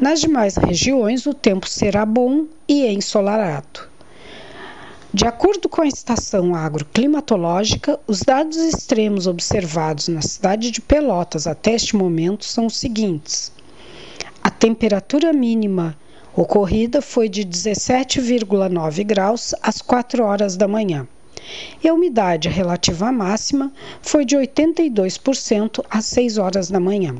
Nas 0.00 0.18
demais 0.22 0.56
regiões, 0.56 1.26
o 1.26 1.34
tempo 1.34 1.68
será 1.68 2.06
bom 2.06 2.46
e 2.66 2.86
ensolarado. 2.86 3.86
De 5.12 5.26
acordo 5.26 5.68
com 5.68 5.82
a 5.82 5.86
estação 5.86 6.54
agroclimatológica, 6.54 8.00
os 8.06 8.20
dados 8.20 8.56
extremos 8.56 9.26
observados 9.26 10.08
na 10.08 10.22
cidade 10.22 10.70
de 10.70 10.80
Pelotas 10.80 11.46
até 11.46 11.74
este 11.74 11.96
momento 11.96 12.46
são 12.46 12.64
os 12.64 12.78
seguintes: 12.78 13.52
a 14.42 14.48
temperatura 14.48 15.34
mínima 15.34 15.94
ocorrida 16.34 17.02
foi 17.02 17.28
de 17.28 17.44
17,9 17.44 19.04
graus 19.04 19.54
às 19.62 19.82
4 19.82 20.24
horas 20.24 20.56
da 20.56 20.66
manhã. 20.66 21.06
E 21.84 21.88
a 21.88 21.92
umidade 21.92 22.48
relativa 22.48 23.12
máxima 23.12 23.70
foi 24.00 24.24
de 24.24 24.34
82% 24.34 25.84
às 25.90 26.06
6 26.06 26.38
horas 26.38 26.70
da 26.70 26.80
manhã. 26.80 27.16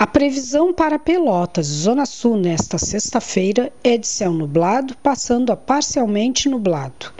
A 0.00 0.06
previsão 0.06 0.72
para 0.72 0.98
Pelotas, 0.98 1.66
Zona 1.66 2.06
Sul, 2.06 2.38
nesta 2.38 2.78
sexta-feira 2.78 3.70
é 3.84 3.98
de 3.98 4.06
céu 4.06 4.32
nublado, 4.32 4.96
passando 5.02 5.52
a 5.52 5.56
parcialmente 5.58 6.48
nublado. 6.48 7.12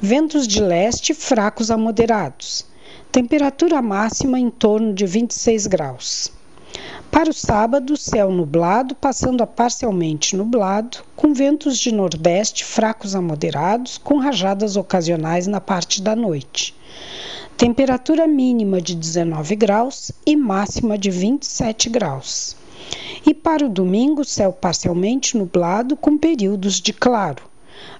Ventos 0.00 0.48
de 0.48 0.60
leste 0.60 1.14
fracos 1.14 1.70
a 1.70 1.76
moderados. 1.76 2.66
Temperatura 3.12 3.80
máxima 3.80 4.36
em 4.36 4.50
torno 4.50 4.92
de 4.92 5.06
26 5.06 5.68
graus. 5.68 6.32
Para 7.08 7.30
o 7.30 7.32
sábado, 7.32 7.96
céu 7.96 8.32
nublado, 8.32 8.96
passando 8.96 9.40
a 9.44 9.46
parcialmente 9.46 10.34
nublado, 10.34 10.98
com 11.14 11.32
ventos 11.32 11.78
de 11.78 11.94
nordeste 11.94 12.64
fracos 12.64 13.14
a 13.14 13.22
moderados, 13.22 13.96
com 13.96 14.18
rajadas 14.18 14.76
ocasionais 14.76 15.46
na 15.46 15.60
parte 15.60 16.02
da 16.02 16.16
noite 16.16 16.74
temperatura 17.58 18.24
mínima 18.24 18.80
de 18.80 18.94
19 18.94 19.56
graus 19.56 20.12
e 20.24 20.36
máxima 20.36 20.96
de 20.96 21.10
27 21.10 21.88
graus. 21.88 22.56
E 23.26 23.34
para 23.34 23.66
o 23.66 23.68
domingo, 23.68 24.24
céu 24.24 24.52
parcialmente 24.52 25.36
nublado 25.36 25.96
com 25.96 26.16
períodos 26.16 26.80
de 26.80 26.92
claro. 26.92 27.42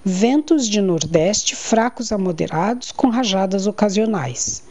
Ventos 0.05 0.69
de 0.69 0.81
nordeste 0.81 1.57
fracos 1.57 2.13
a 2.13 2.19
moderados 2.19 2.93
com 2.93 3.09
rajadas 3.09 3.67
ocasionais. 3.67 4.63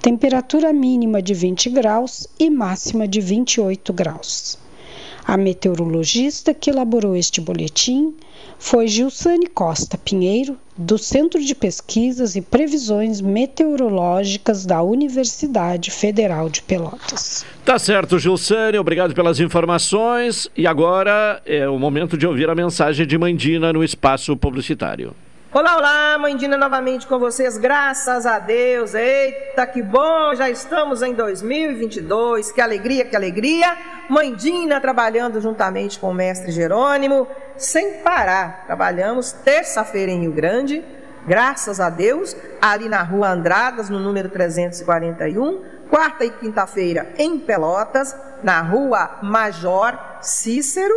Temperatura 0.00 0.72
mínima 0.72 1.20
de 1.20 1.34
20 1.34 1.68
graus 1.70 2.28
e 2.38 2.48
máxima 2.48 3.08
de 3.08 3.20
28 3.20 3.92
graus. 3.92 4.60
A 5.24 5.36
meteorologista 5.36 6.54
que 6.54 6.70
elaborou 6.70 7.16
este 7.16 7.40
boletim 7.40 8.14
foi 8.60 8.86
Gilsane 8.86 9.48
Costa 9.48 9.98
Pinheiro, 9.98 10.56
do 10.76 10.98
Centro 10.98 11.42
de 11.42 11.54
Pesquisas 11.54 12.36
e 12.36 12.42
Previsões 12.42 13.20
Meteorológicas 13.20 14.66
da 14.66 14.82
Universidade 14.82 15.90
Federal 15.90 16.48
de 16.48 16.62
Pelotas. 16.62 17.44
Tá 17.64 17.78
certo, 17.78 18.18
Gilsane, 18.18 18.78
obrigado 18.78 19.14
pelas 19.14 19.40
informações. 19.40 20.48
E 20.56 20.66
agora 20.66 21.40
é 21.46 21.68
o 21.68 21.78
momento 21.78 22.16
de 22.16 22.26
ouvir 22.26 22.48
a 22.50 22.54
mensagem 22.54 23.06
de 23.06 23.16
Mandina 23.16 23.72
no 23.72 23.82
espaço 23.82 24.36
publicitário. 24.36 25.14
Olá, 25.58 25.78
olá, 25.78 26.18
Mandina 26.18 26.58
novamente 26.58 27.06
com 27.06 27.18
vocês, 27.18 27.56
graças 27.56 28.26
a 28.26 28.38
Deus. 28.38 28.92
Eita, 28.92 29.66
que 29.66 29.82
bom, 29.82 30.34
já 30.34 30.50
estamos 30.50 31.00
em 31.00 31.14
2022, 31.14 32.52
que 32.52 32.60
alegria, 32.60 33.06
que 33.06 33.16
alegria. 33.16 33.74
Mandina 34.06 34.78
trabalhando 34.82 35.40
juntamente 35.40 35.98
com 35.98 36.10
o 36.10 36.14
mestre 36.14 36.52
Jerônimo, 36.52 37.26
sem 37.56 38.02
parar. 38.02 38.66
Trabalhamos 38.66 39.32
terça-feira 39.32 40.12
em 40.12 40.20
Rio 40.20 40.32
Grande, 40.32 40.84
graças 41.26 41.80
a 41.80 41.88
Deus, 41.88 42.36
ali 42.60 42.86
na 42.86 43.02
rua 43.02 43.30
Andradas, 43.30 43.88
no 43.88 43.98
número 43.98 44.28
341. 44.28 45.64
Quarta 45.88 46.26
e 46.26 46.30
quinta-feira 46.32 47.14
em 47.16 47.38
Pelotas, 47.38 48.14
na 48.42 48.60
rua 48.60 49.20
Major 49.22 49.98
Cícero, 50.20 50.94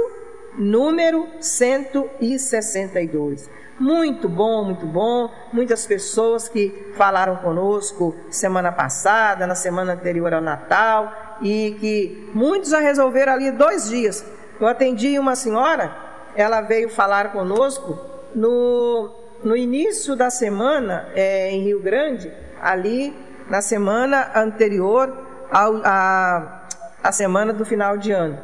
número 0.57 1.29
162. 1.39 3.58
Muito 3.79 4.27
bom, 4.27 4.65
muito 4.65 4.85
bom. 4.85 5.31
Muitas 5.53 5.87
pessoas 5.87 6.49
que 6.49 6.91
falaram 6.95 7.37
conosco 7.37 8.13
semana 8.29 8.73
passada, 8.73 9.47
na 9.47 9.55
semana 9.55 9.93
anterior 9.93 10.33
ao 10.33 10.41
Natal, 10.41 11.37
e 11.41 11.77
que 11.79 12.29
muitos 12.33 12.71
já 12.71 12.79
resolveram 12.79 13.33
ali 13.33 13.51
dois 13.51 13.89
dias. 13.89 14.25
Eu 14.59 14.67
atendi 14.67 15.17
uma 15.17 15.35
senhora, 15.35 15.95
ela 16.35 16.59
veio 16.59 16.89
falar 16.89 17.31
conosco 17.31 17.97
no, 18.35 19.09
no 19.43 19.55
início 19.55 20.13
da 20.13 20.29
semana 20.29 21.07
é, 21.15 21.49
em 21.51 21.63
Rio 21.63 21.81
Grande, 21.81 22.33
ali 22.61 23.15
na 23.49 23.61
semana 23.61 24.31
anterior 24.35 25.17
ao, 25.49 25.77
a, 25.85 26.67
a 27.01 27.11
semana 27.13 27.53
do 27.53 27.63
final 27.63 27.97
de 27.97 28.11
ano. 28.11 28.37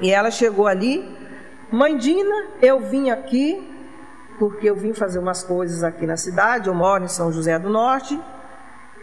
E 0.00 0.10
ela 0.10 0.32
chegou 0.32 0.66
ali, 0.66 1.16
mãe 1.70 1.96
Dina, 1.96 2.46
eu 2.60 2.80
vim 2.80 3.10
aqui 3.10 3.71
porque 4.42 4.68
eu 4.68 4.74
vim 4.74 4.92
fazer 4.92 5.20
umas 5.20 5.44
coisas 5.44 5.84
aqui 5.84 6.04
na 6.04 6.16
cidade, 6.16 6.66
eu 6.66 6.74
moro 6.74 7.04
em 7.04 7.08
São 7.08 7.30
José 7.30 7.56
do 7.60 7.70
Norte. 7.70 8.20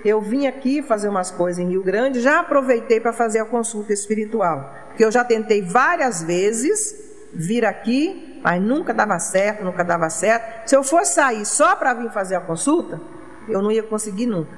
Eu 0.03 0.19
vim 0.19 0.47
aqui 0.47 0.81
fazer 0.81 1.07
umas 1.07 1.31
coisas 1.31 1.63
em 1.63 1.69
Rio 1.69 1.81
Grande, 1.81 2.19
já 2.19 2.41
aproveitei 2.41 2.99
para 2.99 3.13
fazer 3.13 3.39
a 3.39 3.45
consulta 3.45 3.93
espiritual, 3.93 4.69
porque 4.89 5.05
eu 5.05 5.09
já 5.09 5.23
tentei 5.23 5.61
várias 5.61 6.21
vezes 6.21 6.93
vir 7.33 7.63
aqui, 7.63 8.41
mas 8.43 8.61
nunca 8.61 8.93
dava 8.93 9.17
certo, 9.17 9.63
nunca 9.63 9.81
dava 9.81 10.09
certo. 10.09 10.67
Se 10.67 10.75
eu 10.75 10.83
fosse 10.83 11.13
sair 11.13 11.45
só 11.45 11.73
para 11.73 11.93
vir 11.93 12.11
fazer 12.11 12.35
a 12.35 12.41
consulta, 12.41 12.99
eu 13.47 13.61
não 13.61 13.71
ia 13.71 13.83
conseguir 13.83 14.25
nunca. 14.25 14.51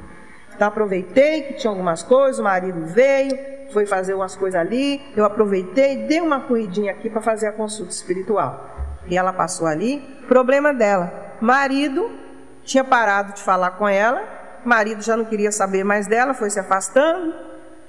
Então 0.55 0.67
aproveitei 0.67 1.43
que 1.43 1.53
tinha 1.59 1.69
algumas 1.69 2.01
coisas, 2.01 2.39
o 2.39 2.43
marido 2.43 2.87
veio, 2.87 3.37
foi 3.71 3.85
fazer 3.85 4.15
umas 4.15 4.35
coisas 4.35 4.59
ali, 4.59 4.99
eu 5.15 5.25
aproveitei, 5.25 6.07
dei 6.07 6.21
uma 6.21 6.39
corridinha 6.39 6.91
aqui 6.91 7.07
para 7.07 7.21
fazer 7.21 7.45
a 7.45 7.51
consulta 7.51 7.91
espiritual. 7.91 8.81
E 9.07 9.17
ela 9.17 9.33
passou 9.33 9.67
ali, 9.67 9.99
problema 10.27 10.73
dela. 10.73 11.11
Marido 11.39 12.11
tinha 12.63 12.83
parado 12.83 13.33
de 13.33 13.41
falar 13.41 13.71
com 13.71 13.87
ela, 13.87 14.23
marido 14.63 15.01
já 15.01 15.17
não 15.17 15.25
queria 15.25 15.51
saber 15.51 15.83
mais 15.83 16.07
dela, 16.07 16.33
foi 16.33 16.49
se 16.49 16.59
afastando. 16.59 17.33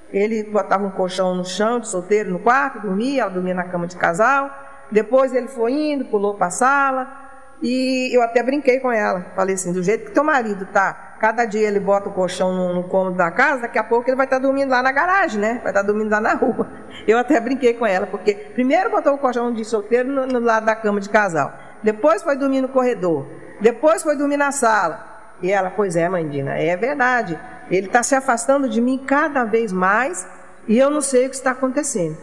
Ele 0.09 0.43
botava 0.43 0.83
um 0.85 0.91
colchão 0.91 1.33
no 1.33 1.45
chão 1.45 1.79
de 1.79 1.87
solteiro 1.87 2.31
no 2.31 2.39
quarto, 2.39 2.81
dormia, 2.81 3.23
ela 3.23 3.31
dormia 3.31 3.53
na 3.53 3.63
cama 3.63 3.87
de 3.87 3.95
casal. 3.97 4.49
Depois 4.91 5.33
ele 5.33 5.47
foi 5.47 5.71
indo, 5.71 6.05
pulou 6.05 6.35
para 6.35 6.47
a 6.47 6.51
sala. 6.51 7.22
E 7.63 8.13
eu 8.13 8.21
até 8.21 8.43
brinquei 8.43 8.81
com 8.81 8.91
ela. 8.91 9.25
Falei 9.35 9.55
assim: 9.55 9.71
do 9.71 9.81
jeito 9.81 10.05
que 10.05 10.11
teu 10.11 10.23
marido 10.23 10.65
tá, 10.65 11.15
cada 11.17 11.45
dia 11.45 11.65
ele 11.65 11.79
bota 11.79 12.09
o 12.09 12.13
colchão 12.13 12.53
no, 12.53 12.75
no 12.75 12.83
cômodo 12.83 13.15
da 13.15 13.31
casa, 13.31 13.61
daqui 13.61 13.79
a 13.79 13.83
pouco 13.83 14.09
ele 14.09 14.17
vai 14.17 14.25
estar 14.25 14.35
tá 14.35 14.41
dormindo 14.41 14.69
lá 14.69 14.83
na 14.83 14.91
garagem, 14.91 15.39
né? 15.39 15.61
Vai 15.63 15.71
estar 15.71 15.81
tá 15.81 15.81
dormindo 15.81 16.11
lá 16.11 16.19
na 16.19 16.33
rua. 16.33 16.69
Eu 17.07 17.17
até 17.17 17.39
brinquei 17.39 17.73
com 17.73 17.85
ela, 17.85 18.05
porque 18.05 18.33
primeiro 18.33 18.91
botou 18.91 19.13
o 19.13 19.17
colchão 19.17 19.53
de 19.53 19.63
solteiro 19.63 20.09
no, 20.09 20.27
no 20.27 20.39
lado 20.39 20.65
da 20.65 20.75
cama 20.75 20.99
de 20.99 21.07
casal. 21.07 21.53
Depois 21.81 22.21
foi 22.21 22.35
dormir 22.35 22.61
no 22.61 22.67
corredor. 22.67 23.25
Depois 23.61 24.03
foi 24.03 24.17
dormir 24.17 24.37
na 24.37 24.51
sala. 24.51 25.13
E 25.41 25.49
ela, 25.49 25.69
pois 25.69 25.95
é, 25.95 26.09
mãe 26.09 26.27
Dina, 26.27 26.57
é 26.57 26.75
verdade. 26.75 27.39
Ele 27.71 27.87
está 27.87 28.03
se 28.03 28.13
afastando 28.13 28.67
de 28.67 28.81
mim 28.81 28.97
cada 28.97 29.45
vez 29.45 29.71
mais 29.71 30.27
e 30.67 30.77
eu 30.77 30.89
não 30.89 31.01
sei 31.01 31.27
o 31.27 31.29
que 31.29 31.35
está 31.35 31.51
acontecendo. 31.51 32.17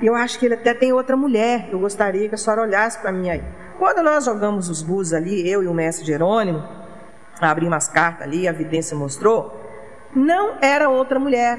Eu 0.00 0.14
acho 0.14 0.38
que 0.38 0.46
ele 0.46 0.54
até 0.54 0.72
tem 0.74 0.92
outra 0.92 1.16
mulher. 1.16 1.68
Eu 1.70 1.78
gostaria 1.78 2.28
que 2.28 2.34
a 2.34 2.38
senhora 2.38 2.62
olhasse 2.62 2.98
para 2.98 3.12
mim 3.12 3.30
aí. 3.30 3.42
Quando 3.82 4.00
nós 4.00 4.26
jogamos 4.26 4.68
os 4.68 4.80
bus 4.80 5.12
ali, 5.12 5.50
eu 5.50 5.60
e 5.60 5.66
o 5.66 5.74
mestre 5.74 6.06
Jerônimo, 6.06 6.62
abrimos 7.40 7.78
as 7.78 7.88
cartas 7.88 8.24
ali, 8.24 8.46
a 8.46 8.52
evidência 8.52 8.96
mostrou, 8.96 9.60
não 10.14 10.56
era 10.62 10.88
outra 10.88 11.18
mulher. 11.18 11.58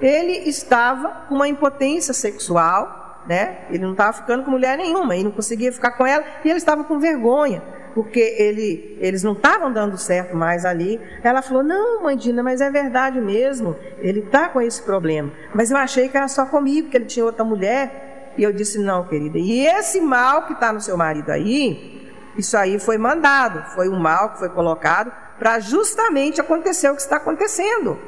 Ele 0.00 0.48
estava 0.48 1.26
com 1.28 1.34
uma 1.34 1.46
impotência 1.46 2.14
sexual, 2.14 3.22
né? 3.28 3.66
Ele 3.68 3.84
não 3.84 3.92
estava 3.92 4.14
ficando 4.14 4.42
com 4.42 4.50
mulher 4.50 4.78
nenhuma, 4.78 5.14
ele 5.14 5.24
não 5.24 5.32
conseguia 5.32 5.70
ficar 5.70 5.90
com 5.90 6.06
ela 6.06 6.24
e 6.42 6.48
ele 6.48 6.56
estava 6.56 6.82
com 6.82 6.98
vergonha, 6.98 7.62
porque 7.94 8.20
ele, 8.38 8.96
eles 8.98 9.22
não 9.22 9.32
estavam 9.32 9.70
dando 9.70 9.98
certo 9.98 10.34
mais 10.34 10.64
ali. 10.64 10.98
Ela 11.22 11.42
falou: 11.42 11.62
Não, 11.62 12.02
mãe 12.02 12.16
Dina, 12.16 12.42
mas 12.42 12.62
é 12.62 12.70
verdade 12.70 13.20
mesmo, 13.20 13.76
ele 13.98 14.20
está 14.20 14.48
com 14.48 14.62
esse 14.62 14.80
problema. 14.82 15.30
Mas 15.54 15.70
eu 15.70 15.76
achei 15.76 16.08
que 16.08 16.16
era 16.16 16.26
só 16.26 16.46
comigo, 16.46 16.88
que 16.88 16.96
ele 16.96 17.04
tinha 17.04 17.26
outra 17.26 17.44
mulher. 17.44 18.09
E 18.36 18.42
eu 18.42 18.52
disse: 18.52 18.78
Não, 18.78 19.04
querida. 19.04 19.38
E 19.38 19.66
esse 19.66 20.00
mal 20.00 20.46
que 20.46 20.52
está 20.52 20.72
no 20.72 20.80
seu 20.80 20.96
marido 20.96 21.30
aí, 21.30 22.12
isso 22.36 22.56
aí 22.56 22.78
foi 22.78 22.98
mandado, 22.98 23.62
foi 23.74 23.88
um 23.88 23.98
mal 23.98 24.30
que 24.30 24.38
foi 24.38 24.48
colocado 24.48 25.12
para 25.38 25.58
justamente 25.58 26.40
acontecer 26.40 26.90
o 26.90 26.94
que 26.94 27.00
está 27.00 27.16
acontecendo. 27.16 27.98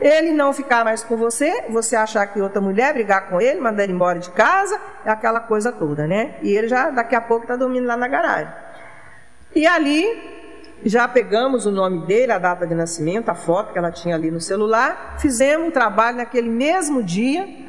ele 0.00 0.32
não 0.32 0.52
ficar 0.52 0.84
mais 0.84 1.02
com 1.02 1.16
você, 1.16 1.64
você 1.70 1.96
achar 1.96 2.26
que 2.26 2.40
outra 2.40 2.60
mulher, 2.60 2.92
brigar 2.94 3.28
com 3.28 3.40
ele, 3.40 3.60
mandar 3.60 3.84
ele 3.84 3.92
embora 3.92 4.18
de 4.18 4.30
casa, 4.30 4.78
é 5.04 5.10
aquela 5.10 5.40
coisa 5.40 5.72
toda, 5.72 6.06
né? 6.06 6.36
E 6.42 6.54
ele 6.54 6.68
já 6.68 6.90
daqui 6.90 7.14
a 7.14 7.20
pouco 7.20 7.44
está 7.44 7.56
dormindo 7.56 7.86
lá 7.86 7.96
na 7.96 8.06
garagem. 8.06 8.52
E 9.54 9.66
ali 9.66 10.04
já 10.84 11.08
pegamos 11.08 11.66
o 11.66 11.70
nome 11.70 12.06
dele, 12.06 12.30
a 12.30 12.38
data 12.38 12.66
de 12.66 12.74
nascimento, 12.74 13.28
a 13.28 13.34
foto 13.34 13.72
que 13.72 13.78
ela 13.78 13.90
tinha 13.90 14.14
ali 14.14 14.30
no 14.30 14.40
celular, 14.40 15.16
fizemos 15.18 15.68
um 15.68 15.70
trabalho 15.70 16.18
naquele 16.18 16.48
mesmo 16.48 17.02
dia. 17.02 17.65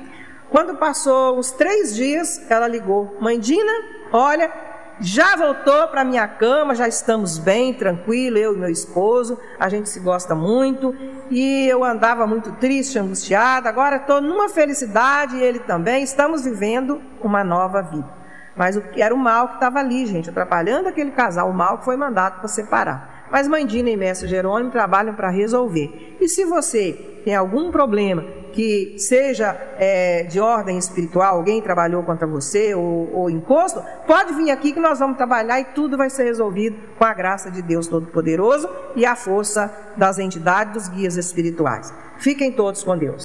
Quando 0.50 0.76
passou 0.76 1.38
uns 1.38 1.52
três 1.52 1.96
dias, 1.96 2.42
ela 2.50 2.68
ligou: 2.68 3.18
Mãe 3.20 3.40
Dina, 3.40 3.72
olha, 4.12 4.52
já 5.00 5.36
voltou 5.36 5.88
para 5.90 6.04
minha 6.04 6.28
cama, 6.28 6.74
já 6.74 6.88
estamos 6.88 7.38
bem, 7.38 7.74
tranquilo, 7.74 8.38
eu 8.38 8.56
e 8.56 8.58
meu 8.58 8.70
esposo, 8.70 9.38
a 9.60 9.70
gente 9.70 9.90
se 9.90 10.00
gosta 10.00 10.34
muito 10.34 10.96
e 11.30 11.68
eu 11.68 11.84
andava 11.84 12.26
muito 12.26 12.52
triste, 12.54 12.98
angustiada, 12.98 13.70
agora 13.70 13.98
estou 13.98 14.22
numa 14.22 14.50
felicidade 14.50 15.36
e 15.36 15.44
ele 15.44 15.60
também, 15.60 16.04
estamos 16.04 16.46
vivendo 16.46 17.02
uma 17.22 17.44
nova 17.44 17.82
vida. 17.82 18.18
Mas 18.56 18.76
o 18.76 18.82
que 18.82 19.02
era 19.02 19.14
o 19.14 19.18
mal 19.18 19.50
que 19.50 19.54
estava 19.56 19.80
ali, 19.80 20.06
gente, 20.08 20.32
atrapalhando 20.32 20.90
aquele 20.90 21.12
casal, 21.12 21.50
o 21.50 21.54
mal 21.54 21.78
que 21.78 21.86
foi 21.86 21.96
mandado 21.96 22.40
para 22.40 22.48
separar. 22.48 23.28
Mas 23.30 23.48
Mãe 23.48 23.66
Dina 23.68 23.90
e 23.90 23.98
Mestre 23.98 24.28
Jerônimo 24.28 24.72
trabalham 24.72 25.14
para 25.14 25.30
resolver. 25.30 26.18
E 26.20 26.28
se 26.28 26.44
você 26.44 27.17
tem 27.28 27.36
algum 27.36 27.72
problema 27.72 28.24
que 28.54 28.96
seja 28.98 29.52
é, 29.78 30.24
de 30.24 30.40
ordem 30.40 30.78
espiritual, 30.78 31.36
alguém 31.36 31.62
trabalhou 31.62 32.02
contra 32.04 32.26
você 32.26 32.74
ou, 32.74 33.14
ou 33.14 33.30
imposto, 33.30 33.84
pode 34.08 34.34
vir 34.36 34.50
aqui 34.50 34.72
que 34.72 34.80
nós 34.80 35.00
vamos 35.00 35.18
trabalhar 35.18 35.60
e 35.60 35.66
tudo 35.66 35.98
vai 35.98 36.10
ser 36.10 36.24
resolvido 36.24 36.78
com 36.98 37.04
a 37.04 37.14
graça 37.14 37.52
de 37.52 37.62
Deus 37.62 37.86
Todo-Poderoso 37.86 38.70
e 38.96 39.06
a 39.06 39.14
força 39.14 39.70
das 39.98 40.20
entidades, 40.20 40.72
dos 40.72 40.88
guias 40.88 41.18
espirituais. 41.18 41.94
Fiquem 42.18 42.50
todos 42.50 42.82
com 42.82 42.98
Deus. 42.98 43.24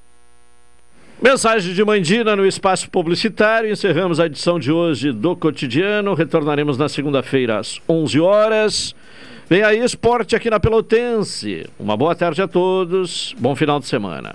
Mensagem 1.23 1.73
de 1.73 1.85
Mandina 1.85 2.35
no 2.35 2.45
espaço 2.45 2.91
publicitário. 2.91 3.71
Encerramos 3.71 4.19
a 4.19 4.27
edição 4.27 4.59
de 4.59 4.73
hoje 4.73 5.13
do 5.13 5.37
Cotidiano. 5.37 6.15
Retornaremos 6.15 6.77
na 6.77 6.89
segunda-feira 6.89 7.61
às 7.61 7.81
11 7.89 8.19
horas. 8.19 8.97
Vem 9.49 9.63
aí 9.63 9.79
esporte 9.79 10.35
aqui 10.35 10.49
na 10.49 10.59
Pelotense. 10.59 11.67
Uma 11.79 11.97
boa 11.97 12.15
tarde 12.15 12.41
a 12.41 12.49
todos. 12.49 13.35
Bom 13.39 13.55
final 13.55 13.79
de 13.81 13.87
semana. 13.87 14.35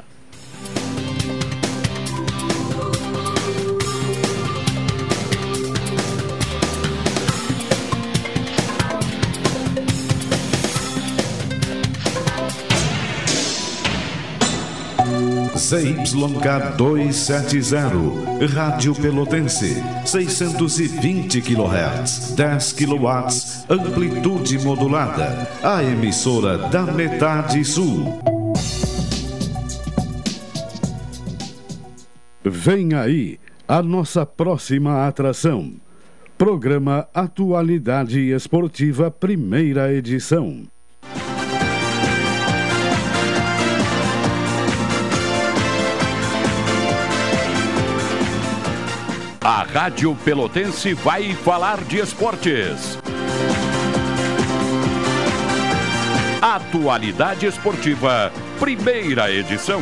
ZYK 15.68 16.78
270, 16.78 18.48
Rádio 18.56 18.96
Pelotense, 18.96 19.84
620 20.06 21.42
kHz, 21.42 22.36
10 22.38 22.72
kW, 22.72 23.08
amplitude 23.68 24.60
modulada, 24.60 25.46
a 25.62 25.84
emissora 25.84 26.58
da 26.70 26.84
metade 26.84 27.66
sul. 27.66 28.18
Vem 32.46 32.94
aí 32.94 33.38
a 33.68 33.84
nossa 33.84 34.26
próxima 34.26 35.06
atração. 35.06 35.74
Programa 36.38 37.10
Atualidade 37.14 38.22
Esportiva, 38.32 39.12
primeira 39.12 39.94
edição. 39.94 40.64
A 49.48 49.64
Rádio 49.64 50.14
Pelotense 50.26 50.94
vai 50.94 51.34
falar 51.34 51.82
de 51.86 52.00
esportes. 52.00 53.00
Atualidade 56.42 57.46
Esportiva, 57.46 58.30
primeira 58.60 59.32
edição. 59.32 59.82